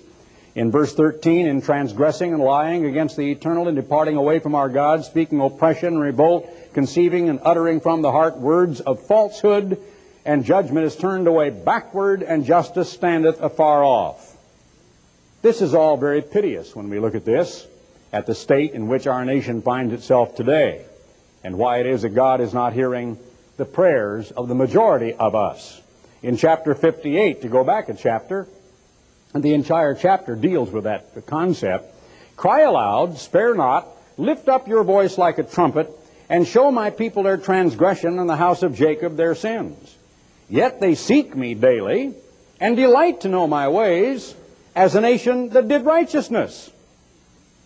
In 0.56 0.70
verse 0.70 0.94
13, 0.94 1.46
in 1.46 1.60
transgressing 1.60 2.32
and 2.32 2.42
lying 2.42 2.86
against 2.86 3.18
the 3.18 3.30
eternal 3.30 3.68
and 3.68 3.76
departing 3.76 4.16
away 4.16 4.38
from 4.38 4.54
our 4.54 4.70
God, 4.70 5.04
speaking 5.04 5.38
oppression 5.38 5.88
and 5.88 6.00
revolt, 6.00 6.48
conceiving 6.72 7.28
and 7.28 7.40
uttering 7.42 7.78
from 7.78 8.00
the 8.00 8.10
heart 8.10 8.38
words 8.38 8.80
of 8.80 9.06
falsehood, 9.06 9.78
and 10.24 10.46
judgment 10.46 10.86
is 10.86 10.96
turned 10.96 11.26
away 11.26 11.50
backward, 11.50 12.22
and 12.22 12.46
justice 12.46 12.90
standeth 12.90 13.38
afar 13.42 13.84
off. 13.84 14.34
This 15.42 15.60
is 15.60 15.74
all 15.74 15.98
very 15.98 16.22
piteous 16.22 16.74
when 16.74 16.88
we 16.88 17.00
look 17.00 17.14
at 17.14 17.26
this, 17.26 17.66
at 18.10 18.24
the 18.24 18.34
state 18.34 18.72
in 18.72 18.88
which 18.88 19.06
our 19.06 19.26
nation 19.26 19.60
finds 19.60 19.92
itself 19.92 20.36
today, 20.36 20.86
and 21.44 21.58
why 21.58 21.80
it 21.80 21.86
is 21.86 22.00
that 22.00 22.14
God 22.14 22.40
is 22.40 22.54
not 22.54 22.72
hearing 22.72 23.18
the 23.58 23.66
prayers 23.66 24.30
of 24.30 24.48
the 24.48 24.54
majority 24.54 25.12
of 25.12 25.34
us. 25.34 25.82
In 26.22 26.38
chapter 26.38 26.74
58, 26.74 27.42
to 27.42 27.48
go 27.48 27.62
back 27.62 27.90
a 27.90 27.94
chapter, 27.94 28.48
and 29.34 29.42
the 29.42 29.54
entire 29.54 29.94
chapter 29.94 30.34
deals 30.34 30.70
with 30.70 30.84
that 30.84 31.26
concept. 31.26 31.94
Cry 32.36 32.62
aloud, 32.62 33.18
spare 33.18 33.54
not, 33.54 33.88
lift 34.16 34.48
up 34.48 34.68
your 34.68 34.84
voice 34.84 35.18
like 35.18 35.38
a 35.38 35.42
trumpet, 35.42 35.90
and 36.28 36.46
show 36.46 36.70
my 36.70 36.90
people 36.90 37.22
their 37.22 37.36
transgression 37.36 38.18
and 38.18 38.28
the 38.28 38.36
house 38.36 38.62
of 38.62 38.74
Jacob 38.74 39.16
their 39.16 39.34
sins. 39.34 39.96
Yet 40.48 40.80
they 40.80 40.94
seek 40.94 41.34
me 41.36 41.54
daily, 41.54 42.14
and 42.60 42.76
delight 42.76 43.22
to 43.22 43.28
know 43.28 43.46
my 43.46 43.68
ways, 43.68 44.34
as 44.74 44.94
a 44.94 45.00
nation 45.00 45.50
that 45.50 45.68
did 45.68 45.84
righteousness, 45.84 46.70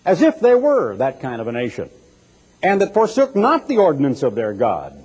as 0.05 0.23
if 0.23 0.41
they 0.41 0.55
were 0.55 0.97
that 0.97 1.21
kind 1.21 1.41
of 1.41 1.49
a 1.49 1.53
nation, 1.53 1.91
and 2.63 2.81
that 2.81 2.95
forsook 2.95 3.35
not 3.35 3.69
the 3.69 3.79
ordinance 3.79 4.23
of 4.23 4.35
their 4.35 4.53
God. 4.53 4.97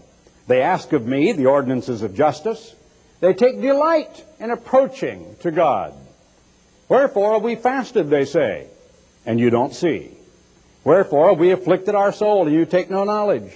They 0.47 0.61
ask 0.61 0.93
of 0.93 1.07
me 1.07 1.31
the 1.31 1.47
ordinances 1.47 2.03
of 2.03 2.15
justice. 2.15 2.75
They 3.19 3.33
take 3.33 3.61
delight 3.61 4.23
in 4.39 4.51
approaching 4.51 5.35
to 5.41 5.51
God. 5.51 5.93
Wherefore 6.87 7.33
have 7.33 7.41
we 7.41 7.55
fasted, 7.55 8.09
they 8.09 8.25
say, 8.25 8.67
and 9.25 9.39
you 9.39 9.49
don't 9.49 9.73
see. 9.73 10.11
Wherefore 10.83 11.29
have 11.29 11.39
we 11.39 11.51
afflicted 11.51 11.95
our 11.95 12.13
soul, 12.13 12.45
and 12.45 12.55
you 12.55 12.65
take 12.65 12.89
no 12.89 13.03
knowledge. 13.03 13.51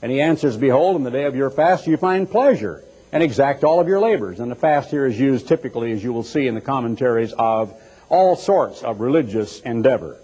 And 0.00 0.10
he 0.10 0.20
answers, 0.20 0.56
Behold, 0.56 0.96
in 0.96 1.04
the 1.04 1.10
day 1.10 1.24
of 1.24 1.36
your 1.36 1.50
fast 1.50 1.86
you 1.86 1.96
find 1.96 2.30
pleasure, 2.30 2.82
and 3.12 3.22
exact 3.22 3.62
all 3.62 3.78
of 3.78 3.88
your 3.88 4.00
labors. 4.00 4.40
And 4.40 4.50
the 4.50 4.56
fast 4.56 4.90
here 4.90 5.06
is 5.06 5.20
used 5.20 5.46
typically, 5.46 5.92
as 5.92 6.02
you 6.02 6.12
will 6.12 6.22
see 6.22 6.46
in 6.46 6.54
the 6.54 6.62
commentaries, 6.62 7.34
of 7.34 7.74
all 8.08 8.36
sorts 8.36 8.82
of 8.82 9.00
religious 9.00 9.60
endeavor. 9.60 10.16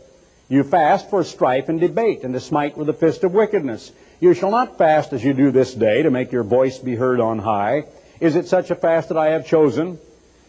You 0.49 0.65
fast 0.65 1.11
for 1.11 1.23
strife 1.23 1.69
and 1.69 1.79
debate, 1.79 2.23
and 2.23 2.33
to 2.33 2.41
smite 2.41 2.79
with 2.79 2.87
the 2.87 2.95
fist 2.95 3.25
of 3.25 3.33
wickedness. 3.33 3.93
You 4.21 4.33
shall 4.33 4.51
not 4.51 4.79
fast 4.79 5.13
as 5.13 5.23
you 5.23 5.35
do 5.35 5.51
this 5.51 5.75
day, 5.75 6.03
to 6.03 6.11
make 6.11 6.33
your 6.33 6.45
voice 6.45 6.79
be 6.79 6.97
heard 6.97 7.21
on 7.21 7.41
high. 7.41 7.85
Is 8.21 8.37
it 8.37 8.49
such 8.49 8.71
a 8.71 8.75
fast 8.75 9.11
that 9.11 9.19
I 9.19 9.33
have 9.33 9.47
chosen? 9.47 9.99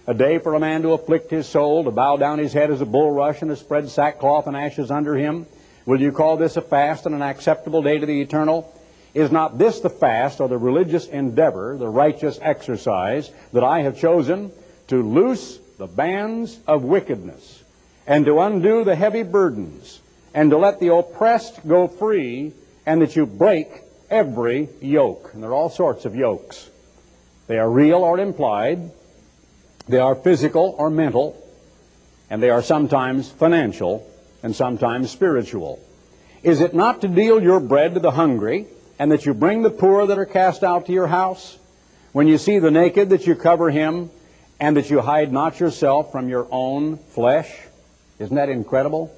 A 0.09 0.13
day 0.15 0.39
for 0.39 0.55
a 0.55 0.59
man 0.59 0.81
to 0.81 0.93
afflict 0.93 1.29
his 1.29 1.47
soul, 1.47 1.83
to 1.83 1.91
bow 1.91 2.17
down 2.17 2.39
his 2.39 2.51
head 2.51 2.71
as 2.71 2.81
a 2.81 2.85
bulrush, 2.85 3.43
and 3.43 3.51
to 3.51 3.55
spread 3.55 3.87
sackcloth 3.87 4.47
and 4.47 4.57
ashes 4.57 4.89
under 4.89 5.15
him? 5.15 5.45
Will 5.85 6.01
you 6.01 6.11
call 6.11 6.35
this 6.35 6.57
a 6.57 6.61
fast 6.61 7.05
and 7.05 7.13
an 7.13 7.21
acceptable 7.21 7.83
day 7.83 7.99
to 7.99 8.07
the 8.07 8.19
eternal? 8.19 8.73
Is 9.13 9.31
not 9.31 9.59
this 9.59 9.81
the 9.81 9.89
fast 9.91 10.41
or 10.41 10.49
the 10.49 10.57
religious 10.57 11.05
endeavor, 11.05 11.77
the 11.77 11.87
righteous 11.87 12.39
exercise 12.41 13.29
that 13.53 13.63
I 13.63 13.81
have 13.81 13.99
chosen 13.99 14.51
to 14.87 15.03
loose 15.03 15.59
the 15.77 15.85
bands 15.85 16.59
of 16.65 16.83
wickedness 16.83 17.63
and 18.07 18.25
to 18.25 18.39
undo 18.39 18.83
the 18.83 18.95
heavy 18.95 19.21
burdens 19.21 20.01
and 20.33 20.49
to 20.49 20.57
let 20.57 20.79
the 20.79 20.91
oppressed 20.91 21.67
go 21.67 21.87
free 21.87 22.51
and 22.83 23.03
that 23.03 23.15
you 23.15 23.27
break 23.27 23.67
every 24.09 24.69
yoke. 24.81 25.29
And 25.33 25.43
there 25.43 25.51
are 25.51 25.55
all 25.55 25.69
sorts 25.69 26.05
of 26.05 26.15
yokes. 26.15 26.67
They 27.45 27.59
are 27.59 27.69
real 27.69 27.99
or 27.99 28.19
implied. 28.19 28.91
They 29.89 29.99
are 29.99 30.15
physical 30.15 30.75
or 30.77 30.89
mental. 30.89 31.35
And 32.29 32.41
they 32.41 32.51
are 32.51 32.61
sometimes 32.61 33.29
financial 33.29 34.07
and 34.43 34.55
sometimes 34.55 35.09
spiritual. 35.09 35.79
Is 36.43 36.61
it 36.61 36.73
not 36.73 37.01
to 37.01 37.07
deal 37.07 37.41
your 37.41 37.59
bread 37.59 37.95
to 37.95 37.99
the 37.99 38.11
hungry 38.11 38.67
and 38.99 39.11
that 39.11 39.25
you 39.25 39.33
bring 39.33 39.63
the 39.63 39.71
poor 39.71 40.05
that 40.05 40.19
are 40.19 40.25
cast 40.25 40.63
out 40.63 40.85
to 40.85 40.93
your 40.93 41.07
house? 41.07 41.57
When 42.11 42.27
you 42.27 42.37
see 42.37 42.59
the 42.59 42.71
naked, 42.71 43.09
that 43.09 43.25
you 43.27 43.35
cover 43.35 43.69
him, 43.71 44.11
and 44.59 44.77
that 44.77 44.89
you 44.89 44.99
hide 45.01 45.31
not 45.31 45.59
yourself 45.59 46.11
from 46.11 46.29
your 46.29 46.47
own 46.51 46.97
flesh? 46.97 47.51
Isn't 48.19 48.35
that 48.35 48.49
incredible? 48.49 49.13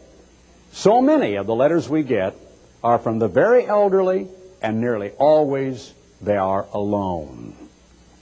So 0.72 1.02
many 1.02 1.36
of 1.36 1.48
the 1.48 1.56
letters 1.56 1.90
we 1.90 2.04
get 2.04 2.36
are 2.84 2.98
from 2.98 3.20
the 3.20 3.28
very 3.28 3.66
elderly, 3.66 4.28
and 4.62 4.80
nearly 4.80 5.12
always 5.12 5.94
they 6.22 6.38
are 6.38 6.66
alone. 6.74 7.56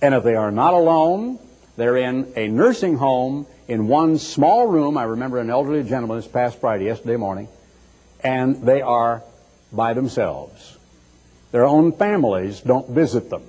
And 0.01 0.15
if 0.15 0.23
they 0.23 0.35
are 0.35 0.51
not 0.51 0.73
alone, 0.73 1.39
they're 1.79 1.97
in 1.97 2.31
a 2.35 2.47
nursing 2.47 2.97
home 2.97 3.47
in 3.67 3.87
one 3.87 4.17
small 4.17 4.67
room. 4.67 4.97
I 4.97 5.03
remember 5.03 5.39
an 5.39 5.49
elderly 5.49 5.83
gentleman 5.83 6.17
this 6.17 6.27
past 6.27 6.59
Friday, 6.59 6.85
yesterday 6.85 7.15
morning, 7.15 7.47
and 8.23 8.61
they 8.63 8.81
are 8.81 9.23
by 9.71 9.93
themselves. 9.93 10.77
Their 11.51 11.65
own 11.65 11.91
families 11.93 12.61
don't 12.61 12.89
visit 12.89 13.29
them. 13.29 13.43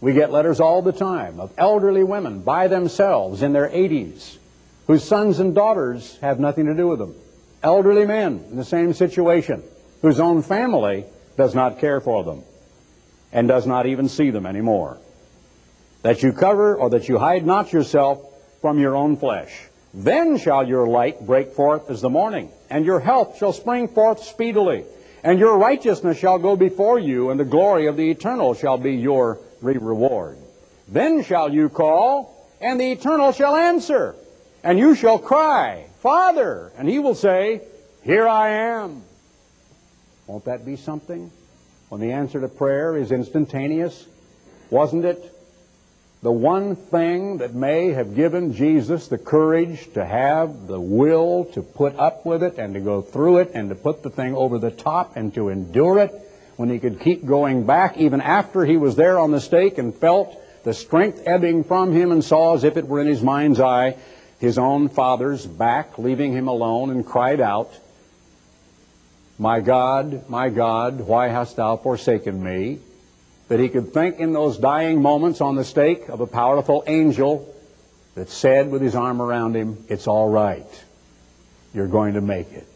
We 0.00 0.12
get 0.12 0.32
letters 0.32 0.60
all 0.60 0.82
the 0.82 0.92
time 0.92 1.40
of 1.40 1.52
elderly 1.56 2.04
women 2.04 2.40
by 2.42 2.68
themselves 2.68 3.42
in 3.42 3.52
their 3.52 3.68
80s 3.68 4.38
whose 4.86 5.04
sons 5.04 5.38
and 5.38 5.54
daughters 5.54 6.18
have 6.20 6.40
nothing 6.40 6.66
to 6.66 6.74
do 6.74 6.88
with 6.88 6.98
them. 6.98 7.14
Elderly 7.62 8.04
men 8.04 8.44
in 8.50 8.56
the 8.56 8.64
same 8.64 8.92
situation 8.92 9.62
whose 10.00 10.18
own 10.18 10.42
family 10.42 11.04
does 11.36 11.54
not 11.54 11.78
care 11.78 12.00
for 12.00 12.24
them 12.24 12.42
and 13.32 13.48
does 13.48 13.66
not 13.66 13.86
even 13.86 14.08
see 14.08 14.30
them 14.30 14.44
anymore. 14.44 14.98
That 16.02 16.22
you 16.22 16.32
cover 16.32 16.76
or 16.76 16.90
that 16.90 17.08
you 17.08 17.18
hide 17.18 17.46
not 17.46 17.72
yourself 17.72 18.20
from 18.60 18.78
your 18.78 18.96
own 18.96 19.16
flesh. 19.16 19.68
Then 19.94 20.38
shall 20.38 20.66
your 20.66 20.86
light 20.86 21.26
break 21.26 21.52
forth 21.52 21.90
as 21.90 22.00
the 22.00 22.08
morning, 22.08 22.50
and 22.70 22.84
your 22.84 23.00
health 23.00 23.36
shall 23.38 23.52
spring 23.52 23.88
forth 23.88 24.22
speedily. 24.24 24.84
And 25.22 25.38
your 25.38 25.58
righteousness 25.58 26.18
shall 26.18 26.38
go 26.38 26.56
before 26.56 26.98
you, 26.98 27.30
and 27.30 27.38
the 27.38 27.44
glory 27.44 27.86
of 27.86 27.96
the 27.96 28.10
eternal 28.10 28.54
shall 28.54 28.78
be 28.78 28.94
your 28.94 29.38
reward. 29.60 30.38
Then 30.88 31.22
shall 31.22 31.52
you 31.52 31.68
call, 31.68 32.48
and 32.60 32.80
the 32.80 32.90
eternal 32.90 33.32
shall 33.32 33.54
answer. 33.54 34.16
And 34.64 34.78
you 34.78 34.94
shall 34.94 35.18
cry, 35.18 35.86
Father, 36.00 36.72
and 36.76 36.88
he 36.88 36.98
will 36.98 37.14
say, 37.14 37.62
Here 38.02 38.26
I 38.26 38.50
am. 38.50 39.02
Won't 40.26 40.46
that 40.46 40.64
be 40.64 40.76
something? 40.76 41.30
When 41.88 42.00
the 42.00 42.12
answer 42.12 42.40
to 42.40 42.48
prayer 42.48 42.96
is 42.96 43.12
instantaneous, 43.12 44.06
wasn't 44.70 45.04
it 45.04 45.31
the 46.22 46.32
one 46.32 46.76
thing 46.76 47.38
that 47.38 47.52
may 47.52 47.88
have 47.88 48.14
given 48.14 48.54
Jesus 48.54 49.08
the 49.08 49.18
courage 49.18 49.92
to 49.94 50.04
have 50.04 50.68
the 50.68 50.80
will 50.80 51.46
to 51.46 51.62
put 51.62 51.96
up 51.96 52.24
with 52.24 52.44
it 52.44 52.58
and 52.58 52.74
to 52.74 52.80
go 52.80 53.02
through 53.02 53.38
it 53.38 53.50
and 53.54 53.68
to 53.70 53.74
put 53.74 54.02
the 54.02 54.10
thing 54.10 54.34
over 54.34 54.58
the 54.58 54.70
top 54.70 55.16
and 55.16 55.34
to 55.34 55.48
endure 55.48 55.98
it 55.98 56.12
when 56.56 56.70
he 56.70 56.78
could 56.78 57.00
keep 57.00 57.26
going 57.26 57.66
back 57.66 57.96
even 57.98 58.20
after 58.20 58.64
he 58.64 58.76
was 58.76 58.94
there 58.94 59.18
on 59.18 59.32
the 59.32 59.40
stake 59.40 59.78
and 59.78 59.94
felt 59.96 60.38
the 60.62 60.72
strength 60.72 61.20
ebbing 61.26 61.64
from 61.64 61.92
him 61.92 62.12
and 62.12 62.22
saw 62.22 62.54
as 62.54 62.62
if 62.62 62.76
it 62.76 62.86
were 62.86 63.00
in 63.00 63.08
his 63.08 63.22
mind's 63.22 63.58
eye 63.58 63.96
his 64.42 64.58
own 64.58 64.88
father's 64.88 65.46
back 65.46 65.98
leaving 65.98 66.32
him 66.32 66.48
alone 66.48 66.90
and 66.90 67.06
cried 67.06 67.40
out, 67.40 67.72
My 69.38 69.60
God, 69.60 70.28
my 70.28 70.50
God, 70.50 71.00
why 71.00 71.28
hast 71.28 71.56
thou 71.56 71.76
forsaken 71.76 72.42
me? 72.42 72.80
That 73.48 73.60
he 73.60 73.68
could 73.68 73.92
think 73.92 74.18
in 74.18 74.32
those 74.32 74.58
dying 74.58 75.02
moments 75.02 75.40
on 75.40 75.56
the 75.56 75.64
stake 75.64 76.08
of 76.08 76.20
a 76.20 76.26
powerful 76.26 76.84
angel 76.86 77.52
that 78.14 78.28
said 78.28 78.70
with 78.70 78.82
his 78.82 78.94
arm 78.94 79.20
around 79.20 79.56
him, 79.56 79.84
It's 79.88 80.06
all 80.06 80.28
right. 80.28 80.66
You're 81.74 81.88
going 81.88 82.14
to 82.14 82.20
make 82.20 82.52
it. 82.52 82.66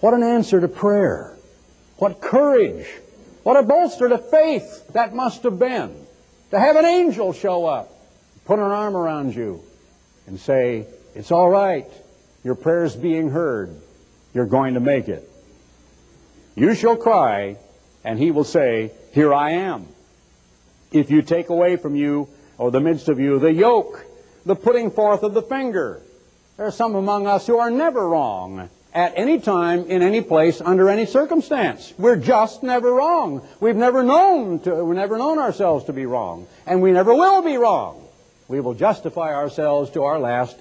What 0.00 0.14
an 0.14 0.22
answer 0.22 0.60
to 0.60 0.68
prayer. 0.68 1.36
What 1.98 2.20
courage. 2.20 2.86
What 3.42 3.56
a 3.56 3.62
bolster 3.62 4.08
to 4.08 4.18
faith 4.18 4.88
that 4.92 5.14
must 5.14 5.42
have 5.44 5.58
been. 5.58 5.94
To 6.50 6.58
have 6.58 6.76
an 6.76 6.84
angel 6.84 7.32
show 7.32 7.64
up, 7.64 7.92
put 8.44 8.58
an 8.58 8.64
arm 8.64 8.96
around 8.96 9.34
you, 9.34 9.62
and 10.26 10.38
say, 10.38 10.86
It's 11.14 11.30
all 11.30 11.48
right. 11.48 11.86
Your 12.42 12.54
prayer's 12.54 12.96
being 12.96 13.30
heard. 13.30 13.74
You're 14.34 14.46
going 14.46 14.74
to 14.74 14.80
make 14.80 15.08
it. 15.08 15.28
You 16.56 16.74
shall 16.74 16.96
cry, 16.96 17.56
and 18.04 18.18
he 18.18 18.30
will 18.30 18.44
say, 18.44 18.92
here 19.12 19.34
I 19.34 19.52
am. 19.52 19.86
If 20.92 21.10
you 21.10 21.22
take 21.22 21.48
away 21.48 21.76
from 21.76 21.94
you, 21.94 22.28
or 22.60 22.70
the 22.70 22.80
midst 22.80 23.08
of 23.08 23.18
you, 23.18 23.38
the 23.38 23.52
yoke, 23.52 24.04
the 24.44 24.54
putting 24.54 24.90
forth 24.90 25.22
of 25.22 25.32
the 25.32 25.42
finger. 25.42 26.02
There 26.58 26.66
are 26.66 26.70
some 26.70 26.94
among 26.94 27.26
us 27.26 27.46
who 27.46 27.58
are 27.58 27.70
never 27.70 28.06
wrong 28.06 28.68
at 28.92 29.14
any 29.16 29.40
time, 29.40 29.86
in 29.86 30.02
any 30.02 30.20
place, 30.20 30.60
under 30.60 30.90
any 30.90 31.06
circumstance. 31.06 31.94
We're 31.96 32.16
just 32.16 32.62
never 32.62 32.92
wrong. 32.92 33.46
We've 33.60 33.76
never 33.76 34.02
known 34.02 34.60
to, 34.60 34.84
we've 34.84 34.96
never 34.96 35.16
known 35.16 35.38
ourselves 35.38 35.86
to 35.86 35.94
be 35.94 36.04
wrong, 36.04 36.46
and 36.66 36.82
we 36.82 36.92
never 36.92 37.14
will 37.14 37.40
be 37.40 37.56
wrong. 37.56 38.06
We 38.46 38.60
will 38.60 38.74
justify 38.74 39.34
ourselves 39.34 39.90
to 39.92 40.02
our 40.02 40.18
last 40.18 40.58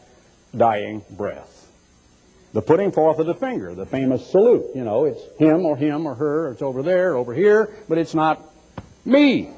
dying 0.56 1.04
breath. 1.10 1.59
The 2.54 2.62
putting 2.62 2.92
forth 2.92 3.20
of 3.20 3.28
the 3.28 3.36
finger, 3.36 3.76
the 3.76 3.86
famous 3.86 4.28
salute. 4.30 4.66
You 4.74 4.84
know, 4.84 5.06
it's 5.06 5.22
him 5.38 5.66
or 5.66 5.78
him 5.78 6.08
or 6.08 6.16
her, 6.16 6.52
it's 6.52 6.62
over 6.62 6.82
there, 6.82 7.16
over 7.16 7.34
here, 7.34 7.72
but 7.88 7.98
it's 7.98 8.16
not 8.16 8.44
me. 9.06 9.50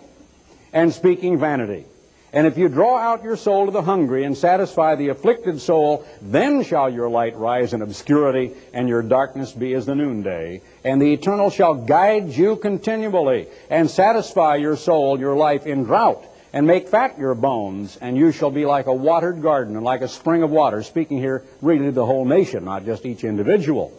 And 0.74 0.94
speaking 0.94 1.40
vanity. 1.40 1.86
And 2.34 2.48
if 2.48 2.58
you 2.58 2.70
draw 2.70 2.98
out 2.98 3.24
your 3.24 3.36
soul 3.36 3.66
to 3.66 3.72
the 3.72 3.82
hungry 3.82 4.24
and 4.24 4.38
satisfy 4.38 4.96
the 4.96 5.10
afflicted 5.10 5.60
soul, 5.60 6.06
then 6.22 6.64
shall 6.64 6.90
your 6.90 7.10
light 7.10 7.36
rise 7.36 7.74
in 7.74 7.82
obscurity 7.82 8.54
and 8.74 8.88
your 8.88 9.02
darkness 9.02 9.52
be 9.52 9.74
as 9.74 9.86
the 9.86 9.96
noonday. 9.96 10.62
And 10.86 11.02
the 11.02 11.12
eternal 11.12 11.50
shall 11.50 11.76
guide 11.76 12.30
you 12.30 12.56
continually 12.56 13.48
and 13.70 13.92
satisfy 13.92 14.56
your 14.56 14.78
soul, 14.78 15.20
your 15.20 15.36
life 15.36 15.66
in 15.66 15.84
drought 15.84 16.26
and 16.54 16.68
make 16.68 16.90
fat 16.90 17.18
your 17.18 17.34
bones, 17.34 17.98
and 18.02 18.18
you 18.18 18.32
shall 18.32 18.52
be 18.52 18.66
like 18.66 18.88
a 18.88 18.94
watered 18.94 19.42
garden 19.42 19.76
and 19.76 19.86
like 19.86 20.02
a 20.02 20.08
spring 20.08 20.44
of 20.44 20.50
water. 20.50 20.84
Speaking 20.84 21.18
here 21.18 21.44
really 21.62 21.90
the 21.92 22.06
whole 22.06 22.26
nation, 22.26 22.66
not 22.66 22.86
just 22.86 23.06
each 23.06 23.24
individual. 23.24 23.98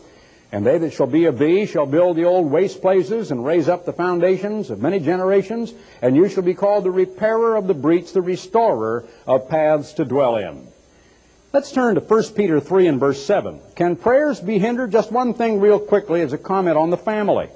And 0.51 0.67
they 0.67 0.77
that 0.77 0.93
shall 0.93 1.07
be 1.07 1.25
of 1.25 1.39
thee 1.39 1.65
shall 1.65 1.87
build 1.87 2.17
the 2.17 2.27
old 2.27 2.51
waste 2.51 2.83
places 2.83 3.31
and 3.31 3.43
raise 3.43 3.71
up 3.71 3.87
the 3.87 3.93
foundations 3.95 4.69
of 4.69 4.83
many 4.83 5.01
generations, 5.01 5.73
and 6.03 6.15
you 6.15 6.29
shall 6.29 6.43
be 6.43 6.53
called 6.53 6.85
the 6.85 6.91
repairer 6.91 7.57
of 7.57 7.67
the 7.67 7.75
breach, 7.75 8.13
the 8.13 8.21
restorer 8.21 9.05
of 9.27 9.49
paths 9.49 9.95
to 9.95 10.05
dwell 10.05 10.37
in. 10.37 10.69
Let's 11.55 11.73
turn 11.73 11.95
to 11.95 12.03
1 12.03 12.25
Peter 12.35 12.61
3 12.61 12.87
and 12.87 13.01
verse 13.01 13.25
7. 13.25 13.61
Can 13.77 13.97
prayers 13.97 14.41
be 14.41 14.59
hindered? 14.59 14.93
Just 14.93 15.11
one 15.11 15.33
thing 15.33 15.59
real 15.59 15.79
quickly 15.79 16.21
as 16.21 16.35
a 16.35 16.39
comment 16.39 16.77
on 16.77 16.91
the 16.91 16.99
family. 16.99 17.49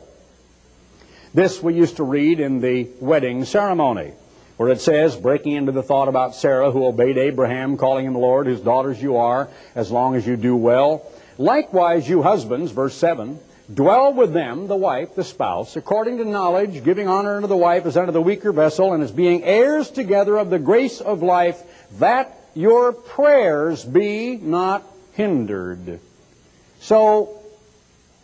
This 1.35 1.63
we 1.63 1.75
used 1.75 1.97
to 1.97 2.03
read 2.03 2.41
in 2.41 2.63
the 2.63 2.89
wedding 2.99 3.45
ceremony 3.45 4.13
where 4.57 4.71
it 4.71 4.81
says, 4.81 5.17
breaking 5.17 5.53
into 5.53 5.73
the 5.73 5.83
thought 5.83 6.09
about 6.09 6.35
Sarah 6.35 6.71
who 6.71 6.87
obeyed 6.87 7.19
Abraham, 7.19 7.77
calling 7.77 8.07
him 8.07 8.15
Lord, 8.15 8.47
whose 8.47 8.61
daughters 8.61 9.01
you 9.01 9.17
are, 9.17 9.49
as 9.75 9.91
long 9.91 10.15
as 10.15 10.27
you 10.27 10.37
do 10.37 10.57
well. 10.57 11.11
Likewise, 11.39 12.09
you 12.09 12.23
husbands, 12.23 12.73
verse 12.73 12.95
7, 12.95 13.39
dwell 13.73 14.15
with 14.15 14.33
them, 14.33 14.69
the 14.69 14.77
wife, 14.77 15.15
the 15.15 15.25
spouse, 15.25 15.77
according 15.77 16.17
to 16.19 16.25
knowledge, 16.25 16.83
giving 16.85 17.09
honor 17.09 17.37
unto 17.37 17.49
the 17.49 17.57
wife 17.57 17.85
as 17.85 17.97
unto 17.97 18.13
the 18.13 18.23
weaker 18.23 18.53
vessel, 18.53 18.95
and 18.95 19.03
as 19.03 19.13
being 19.13 19.45
heirs 19.45 19.91
together 19.91 20.39
of 20.39 20.49
the 20.49 20.59
grace 20.59 21.01
of 21.01 21.23
life, 21.23 21.63
that 21.99 22.35
your 22.55 22.93
prayers 22.93 23.85
be 23.85 24.37
not 24.37 24.83
hindered. 25.13 26.01
So, 26.81 27.43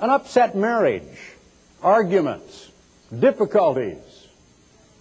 an 0.01 0.09
upset 0.09 0.57
marriage, 0.57 1.35
arguments, 1.83 2.71
difficulties, 3.17 3.99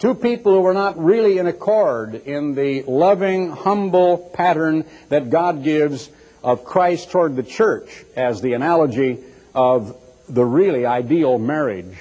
Two 0.01 0.15
people 0.15 0.55
who 0.55 0.61
were 0.61 0.73
not 0.73 0.97
really 0.97 1.37
in 1.37 1.45
accord 1.45 2.15
in 2.15 2.55
the 2.55 2.81
loving, 2.87 3.51
humble 3.51 4.17
pattern 4.33 4.83
that 5.09 5.29
God 5.29 5.63
gives 5.63 6.09
of 6.43 6.63
Christ 6.63 7.11
toward 7.11 7.35
the 7.35 7.43
church 7.43 8.03
as 8.15 8.41
the 8.41 8.53
analogy 8.53 9.19
of 9.53 9.95
the 10.27 10.43
really 10.43 10.87
ideal 10.87 11.37
marriage. 11.37 11.95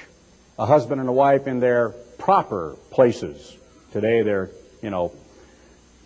A 0.58 0.64
husband 0.64 1.02
and 1.02 1.10
a 1.10 1.12
wife 1.12 1.46
in 1.46 1.60
their 1.60 1.90
proper 2.16 2.74
places. 2.90 3.54
Today 3.92 4.22
they're, 4.22 4.48
you 4.80 4.88
know, 4.88 5.12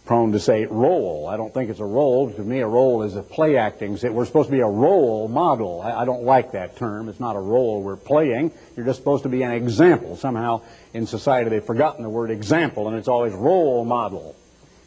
prone 0.05 0.33
to 0.33 0.41
say 0.41 0.67
role. 0.67 1.27
I 1.27 1.37
don't 1.37 1.53
think 1.53 1.71
it's 1.71 1.81
a 1.81 1.85
role. 1.85 2.31
To 2.31 2.43
me, 2.43 2.61
a 2.61 2.67
role 2.67 3.03
is 3.03 3.17
a 3.17 3.23
play 3.23 3.57
acting. 3.57 3.99
We're 4.03 4.27
supposed 4.27 4.49
to 4.49 4.53
be 4.53 4.61
a 4.61 4.67
role 4.67 5.29
model. 5.29 5.81
I, 5.81 6.05
don't 6.05 6.25
like 6.25 6.53
that 6.53 6.77
term. 6.77 7.09
It's 7.09 7.21
not 7.21 7.37
a 7.37 7.41
role 7.41 7.83
we're 7.83 7.97
playing. 7.97 8.53
You're 8.77 8.85
just 8.85 8.99
supposed 8.99 9.23
to 9.23 9.31
be 9.31 9.43
an 9.43 9.53
example. 9.53 10.17
Somehow 10.17 10.61
in 10.93 11.07
society 11.07 11.49
they've 11.49 11.65
forgotten 11.65 12.03
the 12.03 12.11
word 12.11 12.31
example, 12.31 12.89
and 12.89 12.99
it's 12.99 13.09
always 13.09 13.33
role 13.33 13.85
model. 13.85 14.37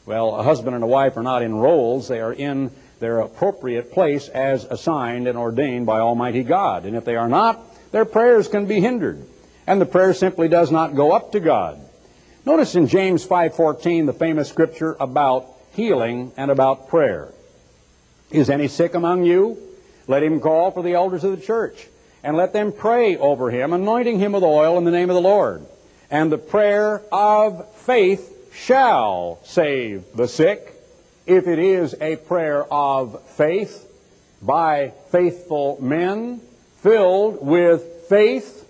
Well, 0.05 0.35
a 0.35 0.43
husband 0.43 0.75
and 0.75 0.83
a 0.83 0.87
wife 0.87 1.17
are 1.17 1.23
not 1.23 1.41
in 1.41 1.55
roles. 1.55 2.07
They 2.07 2.21
are 2.21 2.33
in 2.33 2.71
their 2.99 3.19
appropriate 3.19 3.91
place 3.91 4.27
as 4.29 4.65
assigned 4.65 5.27
and 5.27 5.37
ordained 5.37 5.85
by 5.85 5.99
Almighty 5.99 6.43
God. 6.43 6.85
And 6.85 6.95
if 6.95 7.05
they 7.05 7.15
are 7.15 7.27
not, 7.27 7.59
their 7.91 8.05
prayers 8.05 8.47
can 8.47 8.67
be 8.67 8.79
hindered. 8.81 9.25
And 9.65 9.81
the 9.81 9.85
prayer 9.85 10.13
simply 10.13 10.47
does 10.47 10.71
not 10.71 10.95
go 10.95 11.11
up 11.11 11.33
to 11.33 11.39
God. 11.39 11.81
Notice 12.47 12.75
in 12.75 12.87
James 12.87 13.25
5:14 13.25 14.05
the 14.05 14.13
famous 14.13 14.47
scripture 14.47 14.95
about 15.01 15.47
healing 15.75 16.31
and 16.37 16.49
about 16.49 16.87
prayer. 16.87 17.33
Is 18.31 18.49
any 18.49 18.69
sick 18.69 18.95
among 18.95 19.25
you? 19.25 19.57
Let 20.07 20.23
him 20.23 20.39
call 20.39 20.71
for 20.71 20.81
the 20.81 20.93
elders 20.93 21.25
of 21.25 21.31
the 21.31 21.45
church, 21.45 21.89
and 22.23 22.37
let 22.37 22.53
them 22.53 22.71
pray 22.71 23.17
over 23.17 23.51
him, 23.51 23.73
anointing 23.73 24.19
him 24.19 24.31
with 24.31 24.43
oil 24.43 24.77
in 24.77 24.85
the 24.85 24.91
name 24.91 25.09
of 25.09 25.15
the 25.15 25.21
Lord. 25.21 25.65
And 26.09 26.31
the 26.31 26.37
prayer 26.37 27.01
of 27.11 27.69
faith 27.73 28.33
shall 28.53 29.39
save 29.43 30.05
the 30.15 30.29
sick, 30.29 30.73
if 31.25 31.49
it 31.49 31.59
is 31.59 31.97
a 31.99 32.15
prayer 32.15 32.63
of 32.71 33.23
faith 33.23 33.85
by 34.41 34.93
faithful 35.11 35.79
men, 35.81 36.39
filled 36.77 37.45
with 37.45 38.05
faith, 38.07 38.65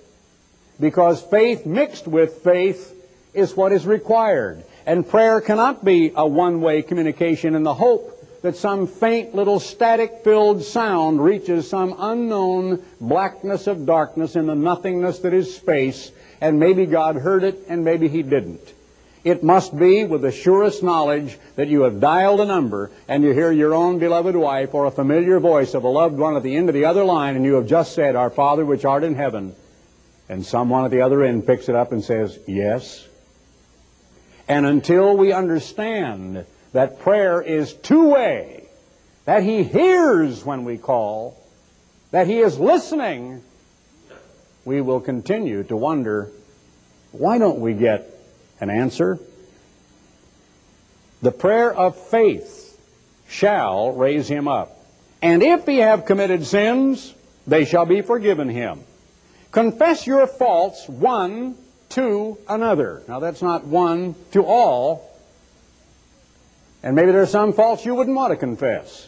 because 0.80 1.22
faith 1.22 1.68
mixed 1.68 2.08
with 2.08 2.42
faith 2.44 2.96
is 3.38 3.56
what 3.56 3.72
is 3.72 3.86
required. 3.86 4.64
And 4.86 5.08
prayer 5.08 5.42
cannot 5.42 5.86
be 5.86 6.12
a 6.16 6.28
one-way 6.28 6.82
communication 6.82 7.56
in 7.56 7.64
the 7.64 7.74
hope 7.74 8.14
that 8.42 8.56
some 8.56 8.88
faint 8.88 9.36
little 9.36 9.60
static-filled 9.60 10.64
sound 10.64 11.24
reaches 11.24 11.70
some 11.70 11.96
unknown 11.98 12.84
blackness 13.02 13.68
of 13.68 13.86
darkness 13.86 14.36
in 14.36 14.46
the 14.48 14.56
nothingness 14.56 15.20
that 15.20 15.34
is 15.34 15.56
space, 15.56 16.12
and 16.40 16.60
maybe 16.60 16.86
God 16.86 17.16
heard 17.16 17.44
it 17.44 17.66
and 17.68 17.84
maybe 17.84 18.08
he 18.08 18.24
didn't. 18.24 18.74
It 19.24 19.44
must 19.44 19.78
be 19.78 20.06
with 20.06 20.22
the 20.22 20.32
surest 20.32 20.84
knowledge 20.84 21.38
that 21.58 21.68
you 21.68 21.82
have 21.82 22.00
dialed 22.00 22.40
a 22.40 22.46
number 22.46 22.92
and 23.10 23.24
you 23.24 23.34
hear 23.34 23.52
your 23.52 23.74
own 23.74 24.00
beloved 24.00 24.36
wife 24.36 24.74
or 24.74 24.86
a 24.86 24.92
familiar 24.92 25.40
voice 25.40 25.74
of 25.74 25.84
a 25.84 25.90
loved 25.90 26.18
one 26.18 26.38
at 26.38 26.44
the 26.44 26.56
end 26.56 26.70
of 26.70 26.76
the 26.76 26.86
other 26.86 27.04
line 27.04 27.36
and 27.36 27.44
you 27.44 27.56
have 27.56 27.68
just 27.68 27.94
said, 27.94 28.16
Our 28.16 28.30
Father 28.30 28.66
which 28.66 28.86
art 28.86 29.04
in 29.04 29.16
heaven, 29.16 29.54
and 30.30 30.46
someone 30.46 30.86
at 30.86 30.92
the 30.92 31.02
other 31.02 31.24
end 31.24 31.46
picks 31.46 31.68
it 31.68 31.76
up 31.76 31.92
and 31.92 32.04
says, 32.04 32.40
Yes. 32.48 33.07
And 34.48 34.66
until 34.66 35.16
we 35.18 35.34
understand 35.34 36.46
that 36.74 37.00
prayer 37.00 37.42
is 37.42 37.74
two-way, 37.74 38.68
that 39.26 39.44
He 39.44 39.64
hears 39.64 40.46
when 40.46 40.64
we 40.64 40.78
call, 40.78 41.38
that 42.12 42.28
He 42.28 42.40
is 42.40 42.60
listening, 42.60 43.44
we 44.64 44.82
will 44.82 45.00
continue 45.00 45.64
to 45.64 45.76
wonder, 45.76 46.30
why 47.12 47.38
don't 47.38 47.60
we 47.60 47.74
get 47.74 48.10
an 48.60 48.70
answer? 48.70 49.20
The 51.22 51.32
prayer 51.32 51.74
of 51.74 51.98
faith 51.98 52.80
shall 53.28 53.92
raise 53.92 54.28
him 54.28 54.48
up. 54.48 54.86
And 55.22 55.42
if 55.42 55.66
he 55.66 55.78
have 55.78 56.06
committed 56.06 56.46
sins, 56.46 57.14
they 57.48 57.66
shall 57.66 57.86
be 57.86 58.02
forgiven 58.02 58.50
him. 58.50 58.84
Confess 59.52 60.06
your 60.06 60.28
faults 60.28 60.88
one 60.88 61.56
to 61.90 62.38
another. 62.48 63.02
Now 63.08 63.20
that's 63.20 63.42
not 63.42 63.66
one 63.66 64.16
to 64.32 64.44
all. 64.44 65.04
And 66.84 66.96
maybe 66.96 67.12
there's 67.12 67.32
some 67.32 67.54
faults 67.54 67.86
you 67.86 67.96
wouldn't 67.96 68.16
want 68.16 68.32
to 68.32 68.38
confess. 68.38 69.08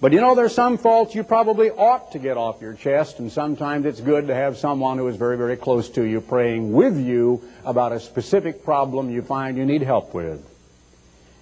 But 0.00 0.12
you 0.12 0.20
know, 0.20 0.34
there's 0.34 0.54
some 0.54 0.78
faults 0.78 1.14
you 1.14 1.22
probably 1.22 1.70
ought 1.70 2.12
to 2.12 2.18
get 2.18 2.38
off 2.38 2.62
your 2.62 2.72
chest, 2.72 3.18
and 3.18 3.30
sometimes 3.30 3.84
it's 3.84 4.00
good 4.00 4.28
to 4.28 4.34
have 4.34 4.56
someone 4.56 4.96
who 4.96 5.06
is 5.08 5.16
very, 5.16 5.36
very 5.36 5.56
close 5.56 5.90
to 5.90 6.02
you 6.02 6.22
praying 6.22 6.72
with 6.72 6.98
you 6.98 7.42
about 7.66 7.92
a 7.92 8.00
specific 8.00 8.64
problem 8.64 9.10
you 9.10 9.20
find 9.20 9.58
you 9.58 9.66
need 9.66 9.82
help 9.82 10.14
with. 10.14 10.42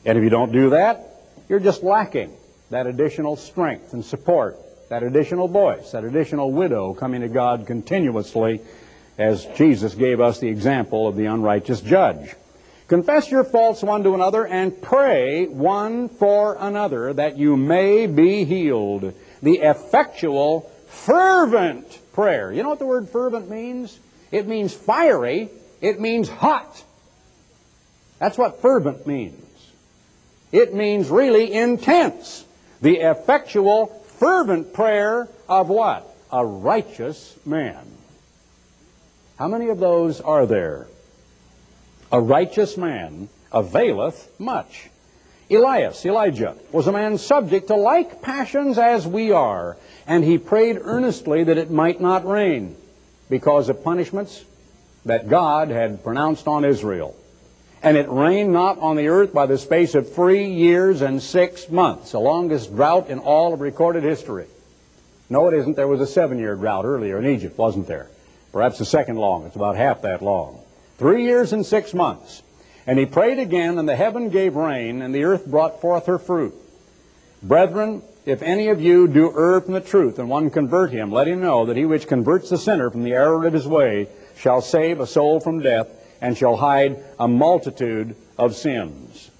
And 0.04 0.18
if 0.18 0.24
you 0.24 0.30
don't 0.30 0.50
do 0.50 0.70
that, 0.70 1.22
you're 1.48 1.60
just 1.60 1.84
lacking 1.84 2.36
that 2.70 2.88
additional 2.88 3.36
strength 3.36 3.92
and 3.92 4.04
support, 4.04 4.58
that 4.88 5.04
additional 5.04 5.46
voice, 5.46 5.92
that 5.92 6.02
additional 6.02 6.50
widow 6.50 6.94
coming 6.94 7.20
to 7.20 7.28
God 7.28 7.66
continuously 7.66 8.60
as 9.18 9.44
Jesus 9.56 9.94
gave 9.94 10.20
us 10.20 10.38
the 10.38 10.48
example 10.48 11.08
of 11.08 11.16
the 11.16 11.26
unrighteous 11.26 11.80
judge. 11.80 12.34
Confess 12.86 13.30
your 13.30 13.44
faults 13.44 13.82
one 13.82 14.02
to 14.04 14.14
another 14.14 14.46
and 14.46 14.80
pray 14.80 15.46
one 15.46 16.08
for 16.08 16.56
another 16.58 17.12
that 17.12 17.36
you 17.36 17.56
may 17.56 18.06
be 18.06 18.44
healed. 18.44 19.12
The 19.42 19.58
effectual, 19.58 20.70
fervent 20.86 21.98
prayer. 22.12 22.50
You 22.52 22.62
know 22.62 22.70
what 22.70 22.78
the 22.78 22.86
word 22.86 23.10
fervent 23.10 23.50
means? 23.50 23.98
It 24.30 24.46
means 24.46 24.72
fiery. 24.72 25.50
It 25.82 26.00
means 26.00 26.28
hot. 26.28 26.82
That's 28.18 28.38
what 28.38 28.62
fervent 28.62 29.06
means. 29.06 29.44
It 30.50 30.74
means 30.74 31.10
really 31.10 31.52
intense. 31.52 32.44
The 32.80 32.96
effectual, 32.98 33.88
fervent 34.18 34.72
prayer 34.72 35.28
of 35.48 35.68
what? 35.68 36.08
A 36.32 36.44
righteous 36.44 37.36
man. 37.44 37.97
How 39.38 39.46
many 39.46 39.68
of 39.68 39.78
those 39.78 40.20
are 40.20 40.46
there? 40.46 40.88
A 42.10 42.20
righteous 42.20 42.76
man 42.76 43.28
availeth 43.52 44.28
much. 44.40 44.90
Elias, 45.48 46.04
Elijah, 46.04 46.56
was 46.72 46.88
a 46.88 46.92
man 46.92 47.18
subject 47.18 47.68
to 47.68 47.76
like 47.76 48.20
passions 48.20 48.78
as 48.78 49.06
we 49.06 49.30
are, 49.30 49.76
and 50.08 50.24
he 50.24 50.38
prayed 50.38 50.78
earnestly 50.82 51.44
that 51.44 51.56
it 51.56 51.70
might 51.70 52.00
not 52.00 52.26
rain 52.26 52.76
because 53.30 53.68
of 53.68 53.84
punishments 53.84 54.44
that 55.04 55.28
God 55.28 55.68
had 55.68 56.02
pronounced 56.02 56.48
on 56.48 56.64
Israel. 56.64 57.14
And 57.80 57.96
it 57.96 58.10
rained 58.10 58.52
not 58.52 58.80
on 58.80 58.96
the 58.96 59.06
earth 59.06 59.32
by 59.32 59.46
the 59.46 59.56
space 59.56 59.94
of 59.94 60.12
three 60.12 60.52
years 60.52 61.00
and 61.00 61.22
six 61.22 61.70
months, 61.70 62.10
the 62.10 62.18
longest 62.18 62.74
drought 62.74 63.08
in 63.08 63.20
all 63.20 63.54
of 63.54 63.60
recorded 63.60 64.02
history. 64.02 64.46
No, 65.30 65.46
it 65.46 65.54
isn't. 65.54 65.76
There 65.76 65.86
was 65.86 66.00
a 66.00 66.06
seven-year 66.08 66.56
drought 66.56 66.84
earlier 66.84 67.18
in 67.18 67.26
Egypt, 67.26 67.56
wasn't 67.56 67.86
there? 67.86 68.08
Perhaps 68.52 68.78
the 68.78 68.84
second 68.84 69.16
longest, 69.16 69.56
about 69.56 69.76
half 69.76 70.02
that 70.02 70.22
long. 70.22 70.60
Three 70.98 71.24
years 71.24 71.52
and 71.52 71.64
six 71.64 71.94
months. 71.94 72.42
And 72.86 72.98
he 72.98 73.06
prayed 73.06 73.38
again, 73.38 73.78
and 73.78 73.88
the 73.88 73.96
heaven 73.96 74.30
gave 74.30 74.56
rain, 74.56 75.02
and 75.02 75.14
the 75.14 75.24
earth 75.24 75.46
brought 75.46 75.80
forth 75.80 76.06
her 76.06 76.18
fruit. 76.18 76.54
Brethren, 77.42 78.02
if 78.24 78.42
any 78.42 78.68
of 78.68 78.80
you 78.80 79.06
do 79.06 79.32
err 79.38 79.60
from 79.60 79.74
the 79.74 79.80
truth, 79.80 80.18
and 80.18 80.28
one 80.28 80.50
convert 80.50 80.90
him, 80.90 81.12
let 81.12 81.28
him 81.28 81.40
know 81.40 81.66
that 81.66 81.76
he 81.76 81.84
which 81.84 82.08
converts 82.08 82.50
the 82.50 82.58
sinner 82.58 82.90
from 82.90 83.04
the 83.04 83.12
error 83.12 83.46
of 83.46 83.52
his 83.52 83.66
way 83.66 84.08
shall 84.36 84.60
save 84.60 85.00
a 85.00 85.06
soul 85.06 85.40
from 85.40 85.60
death, 85.60 85.88
and 86.20 86.36
shall 86.36 86.56
hide 86.56 87.02
a 87.18 87.28
multitude 87.28 88.16
of 88.36 88.56
sins. 88.56 89.30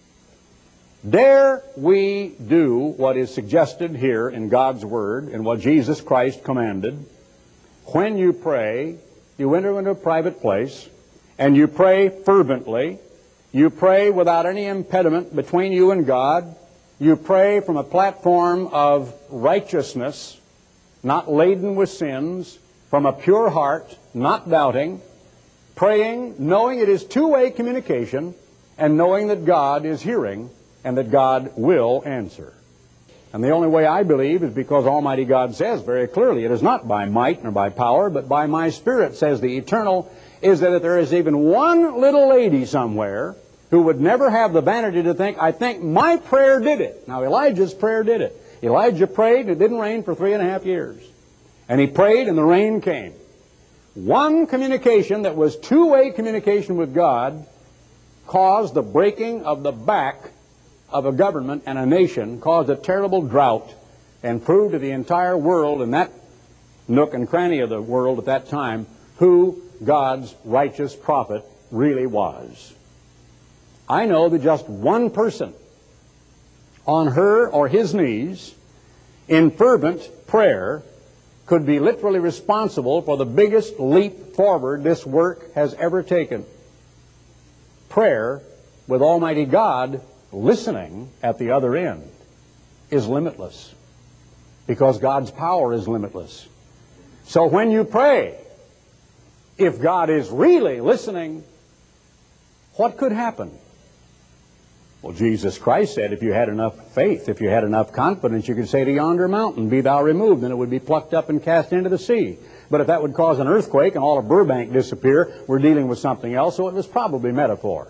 Dare 1.09 1.63
we 1.77 2.35
do 2.47 2.79
what 2.79 3.17
is 3.17 3.33
suggested 3.33 3.97
here 3.97 4.29
in 4.29 4.49
God's 4.49 4.85
Word 4.85 5.29
and 5.29 5.45
what 5.45 5.61
Jesus 5.61 6.01
Christ 6.01 6.45
commanded? 6.45 7.05
When 7.93 8.19
you 8.19 8.33
pray, 8.33 8.97
you 9.39 9.55
enter 9.55 9.79
into 9.79 9.91
a 9.91 9.95
private 9.95 10.41
place 10.41 10.89
and 11.39 11.57
you 11.57 11.69
pray 11.69 12.09
fervently. 12.09 12.99
You 13.53 13.71
pray 13.71 14.11
without 14.11 14.47
any 14.47 14.67
impediment 14.67 15.35
between 15.35 15.73
you 15.73 15.91
and 15.91 16.07
God. 16.07 16.55
You 16.99 17.17
pray 17.17 17.61
from 17.61 17.77
a 17.77 17.85
platform 17.85 18.67
of 18.69 19.15
righteousness, 19.31 20.39
not 21.03 21.31
laden 21.31 21.77
with 21.77 21.91
sins, 21.91 22.59
from 22.91 23.07
a 23.07 23.13
pure 23.13 23.49
heart, 23.51 23.97
not 24.13 24.51
doubting, 24.51 25.01
praying, 25.77 26.35
knowing 26.39 26.81
it 26.81 26.89
is 26.89 27.05
two-way 27.05 27.51
communication, 27.51 28.35
and 28.77 28.97
knowing 28.97 29.29
that 29.29 29.45
God 29.45 29.87
is 29.87 30.03
hearing 30.03 30.51
and 30.85 30.97
that 30.99 31.11
God 31.11 31.53
will 31.57 32.03
answer. 32.05 32.55
And 33.33 33.45
the 33.45 33.51
only 33.51 33.69
way 33.69 33.85
I 33.87 34.05
believe 34.05 34.43
is 34.43 34.55
because 34.55 34.87
Almighty 34.87 35.25
God 35.25 35.55
says 35.55 35.83
very 35.83 36.07
clearly, 36.07 36.45
it 36.45 36.51
is 36.51 36.63
not 36.63 36.89
by 36.89 37.05
might 37.05 37.43
nor 37.43 37.53
by 37.53 37.69
power, 37.69 38.09
but 38.09 38.29
by 38.29 38.47
my 38.47 38.71
Spirit, 38.71 39.17
says 39.17 39.41
the 39.41 39.57
Eternal, 39.59 40.11
is 40.41 40.61
that 40.61 40.73
if 40.73 40.83
there 40.83 40.99
is 40.99 41.13
even 41.13 41.39
one 41.39 42.01
little 42.01 42.31
lady 42.31 42.65
somewhere 42.65 43.37
who 43.71 43.83
would 43.83 44.01
never 44.01 44.31
have 44.31 44.55
the 44.55 44.63
vanity 44.63 45.03
to 45.03 45.13
think, 45.13 45.37
I 45.39 45.53
think 45.53 45.83
my 45.83 46.17
prayer 46.17 46.59
did 46.59 46.81
it. 46.81 47.07
Now, 47.07 47.23
Elijah's 47.23 47.75
prayer 47.75 48.03
did 48.03 48.23
it. 48.23 48.41
Elijah 48.63 49.07
prayed, 49.07 49.41
and 49.41 49.51
it 49.51 49.59
didn't 49.59 49.79
rain 49.79 50.03
for 50.03 50.15
three 50.15 50.33
and 50.33 50.43
a 50.43 50.47
half 50.47 50.65
years. 50.65 51.03
And 51.69 51.79
he 51.79 51.87
prayed, 51.87 52.29
and 52.29 52.39
the 52.39 52.45
rain 52.45 52.81
came. 52.81 53.13
One 53.95 54.47
communication 54.47 55.23
that 55.23 55.37
was 55.37 55.57
two-way 55.59 56.13
communication 56.13 56.77
with 56.77 56.95
God 56.95 57.47
caused 58.27 58.73
the 58.73 58.83
breaking 58.83 59.43
of 59.43 59.63
the 59.63 59.73
back 59.73 60.31
of 60.91 61.07
a 61.07 61.13
government 61.13 61.63
and 61.67 61.79
a 61.79 61.87
nation 61.87 62.41
caused 62.41 62.71
a 62.71 62.77
terrible 62.77 63.23
drought 63.23 63.73
and 64.23 64.45
proved 64.45 64.73
to 64.73 64.79
the 64.79 64.91
entire 64.91 65.37
world 65.37 65.83
in 65.83 65.91
that 65.93 66.11
nook 66.87 67.15
and 67.15 67.29
cranny 67.29 67.61
of 67.61 67.69
the 67.69 67.81
world 67.81 68.19
at 68.19 68.25
that 68.25 68.49
time 68.49 68.87
who 69.17 69.63
God's 69.85 70.35
righteous 70.45 70.95
prophet 70.97 71.45
really 71.71 72.07
was. 72.07 72.75
I 73.89 74.07
know 74.07 74.29
that 74.29 74.43
just 74.43 74.69
one 74.69 75.11
person 75.11 75.55
on 76.87 77.09
her 77.09 77.49
or 77.49 77.69
his 77.69 77.95
knees 77.95 78.55
in 79.29 79.51
fervent 79.51 80.27
prayer 80.27 80.83
could 81.47 81.65
be 81.65 81.79
literally 81.79 82.19
responsible 82.19 83.03
for 83.03 83.17
the 83.17 83.25
biggest 83.25 83.79
leap 83.79 84.35
forward 84.35 84.83
this 84.83 85.07
work 85.07 85.53
has 85.55 85.75
ever 85.75 86.03
taken. 86.03 86.45
Prayer 87.89 88.43
with 88.87 89.01
Almighty 89.01 89.45
God 89.45 90.03
listening 90.33 91.11
at 91.23 91.39
the 91.39 91.51
other 91.51 91.77
end 91.77 92.09
is 92.91 93.07
limitless 93.07 93.75
because 94.67 94.99
God's 94.99 95.31
power 95.31 95.73
is 95.73 95.89
limitless. 95.89 96.47
So 97.25 97.47
when 97.47 97.71
you 97.71 97.85
pray, 97.85 98.39
if 99.57 99.81
God 99.81 100.11
is 100.11 100.31
really 100.31 100.81
listening, 100.81 101.45
what 102.75 102.97
could 102.97 103.13
happen? 103.13 103.51
Well, 105.03 105.13
Jesus 105.13 105.59
Christ 105.59 105.95
said 105.95 106.13
if 106.13 106.23
you 106.23 106.33
had 106.33 106.49
enough 106.49 106.93
faith, 106.93 107.29
if 107.29 107.41
you 107.41 107.49
had 107.49 107.65
enough 107.65 107.93
confidence, 107.93 108.49
you 108.49 108.55
could 108.55 108.69
say 108.69 108.85
to 108.85 108.93
yonder 108.93 109.29
mountain, 109.29 109.69
Be 109.69 109.81
thou 109.81 110.03
removed, 110.03 110.43
and 110.43 110.53
it 110.53 110.57
would 110.57 110.71
be 110.71 110.81
plucked 110.81 111.15
up 111.15 111.29
and 111.29 111.43
cast 111.43 111.73
into 111.73 111.89
the 111.89 111.99
sea. 111.99 112.37
But 112.71 112.81
if 112.81 112.89
that 112.89 113.01
would 113.01 113.15
cause 113.15 113.39
an 113.39 113.47
earthquake 113.47 113.95
and 113.95 114.03
all 114.03 114.19
of 114.19 114.29
Burbank 114.29 114.73
disappear, 114.73 115.43
we're 115.47 115.61
dealing 115.61 115.89
with 115.89 115.99
something 115.99 116.35
else, 116.35 116.57
so 116.57 116.69
it 116.69 116.75
was 116.75 116.87
probably 116.87 117.31
metaphor. 117.33 117.89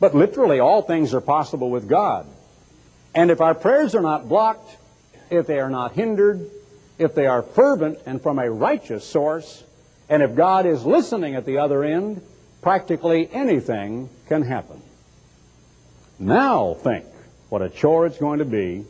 But 0.00 0.14
literally, 0.14 0.58
all 0.58 0.82
things 0.82 1.12
are 1.14 1.20
possible 1.20 1.70
with 1.70 1.88
God. 1.88 2.26
And 3.14 3.30
if 3.30 3.40
our 3.40 3.54
prayers 3.54 3.94
are 3.94 4.00
not 4.00 4.28
blocked, 4.28 4.76
if 5.30 5.46
they 5.46 5.60
are 5.60 5.70
not 5.70 5.92
hindered, 5.92 6.50
if 6.98 7.14
they 7.14 7.26
are 7.26 7.42
fervent 7.42 7.98
and 8.06 8.20
from 8.20 8.38
a 8.38 8.50
righteous 8.50 9.04
source, 9.04 9.62
and 10.08 10.22
if 10.22 10.34
God 10.34 10.66
is 10.66 10.84
listening 10.84 11.34
at 11.34 11.46
the 11.46 11.58
other 11.58 11.84
end, 11.84 12.22
practically 12.62 13.28
anything 13.32 14.08
can 14.28 14.42
happen. 14.42 14.82
Now 16.18 16.74
think 16.74 17.06
what 17.48 17.62
a 17.62 17.68
chore 17.68 18.06
it's 18.06 18.18
going 18.18 18.38
to 18.38 18.44
be 18.44 18.84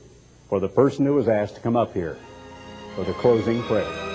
for 0.49 0.61
the 0.61 0.69
person 0.69 1.07
who 1.07 1.15
was 1.15 1.29
asked 1.29 1.57
to 1.57 1.61
come 1.61 1.77
up 1.77 1.95
here 1.95 2.17
for 2.95 3.05
the 3.05 3.13
closing 3.15 3.63
prayer. 3.63 4.10